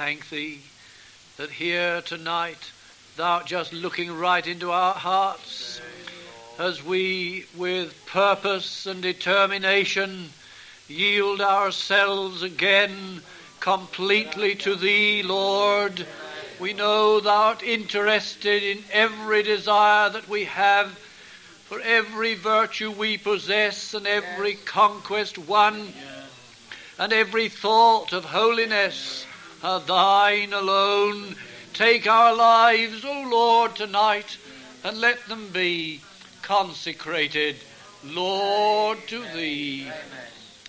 Thank 0.10 0.30
thee 0.31 0.60
that 1.38 1.52
here 1.52 2.02
tonight 2.02 2.72
thou 3.15 3.34
art 3.34 3.45
just 3.45 3.72
looking 3.72 4.11
right 4.18 4.48
into 4.48 4.72
our 4.72 4.95
hearts 4.95 5.80
as 6.57 6.84
we, 6.84 7.45
with 7.56 7.94
purpose 8.07 8.88
and 8.88 9.03
determination, 9.03 10.31
yield 10.88 11.40
ourselves 11.40 12.41
again 12.41 13.22
completely 13.60 14.56
to 14.56 14.73
thee, 14.73 15.22
Lord. 15.22 16.07
We 16.60 16.73
know 16.73 17.19
thou 17.19 17.49
art 17.49 17.61
interested 17.61 18.64
in 18.64 18.84
every 18.91 19.44
desire 19.44 20.10
that 20.10 20.27
we 20.27 20.45
have, 20.45 20.88
for 21.65 21.80
every 21.81 22.34
virtue 22.34 22.90
we 22.90 23.19
possess 23.19 23.94
and 23.94 24.07
every 24.07 24.56
conquest 24.56 25.38
won 25.38 25.94
and 26.98 27.14
every 27.14 27.48
thought 27.48 28.11
of 28.11 28.26
holiness 28.26 29.27
thine 29.61 30.53
alone. 30.53 31.36
Take 31.73 32.07
our 32.07 32.36
lives, 32.36 33.06
O 33.06 33.27
Lord, 33.30 33.76
tonight, 33.76 34.38
and 34.84 34.99
let 34.99 35.26
them 35.27 35.49
be 35.49 36.02
consecrated, 36.41 37.56
Lord, 38.03 38.98
to 39.07 39.23
thee. 39.34 39.90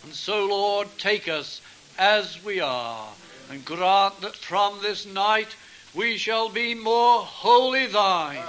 And 0.02 0.12
so, 0.14 0.46
Lord, 0.46 0.88
take 0.98 1.28
us 1.28 1.60
as 1.98 2.42
we 2.44 2.60
are. 2.60 3.08
and 3.50 3.64
grant 3.64 4.20
that 4.20 4.36
from 4.36 4.78
this 4.80 5.06
night 5.06 5.56
we 5.94 6.16
shall 6.16 6.48
be 6.48 6.74
more 6.74 7.20
wholly 7.20 7.86
thine, 7.86 8.44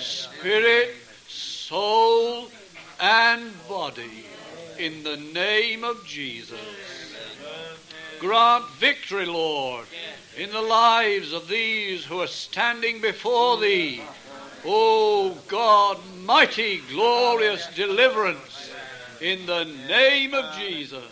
spirit, 0.00 0.96
soul, 1.28 2.48
and 3.00 3.52
body, 3.68 4.26
in 4.78 5.04
the 5.04 5.16
name 5.16 5.84
of 5.84 6.04
Jesus. 6.04 6.58
Grant 8.22 8.70
victory, 8.78 9.26
Lord, 9.26 9.84
in 10.38 10.52
the 10.52 10.62
lives 10.62 11.32
of 11.32 11.48
these 11.48 12.04
who 12.04 12.20
are 12.20 12.28
standing 12.28 13.00
before 13.00 13.60
thee. 13.60 14.00
O 14.64 15.36
God, 15.48 15.98
mighty, 16.20 16.80
glorious 16.88 17.66
deliverance, 17.74 18.70
in 19.20 19.44
the 19.46 19.64
name 19.64 20.34
of 20.34 20.54
Jesus. 20.54 21.04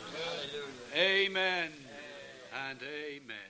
Amen 0.95 1.71
and 2.69 2.79
amen. 2.81 3.50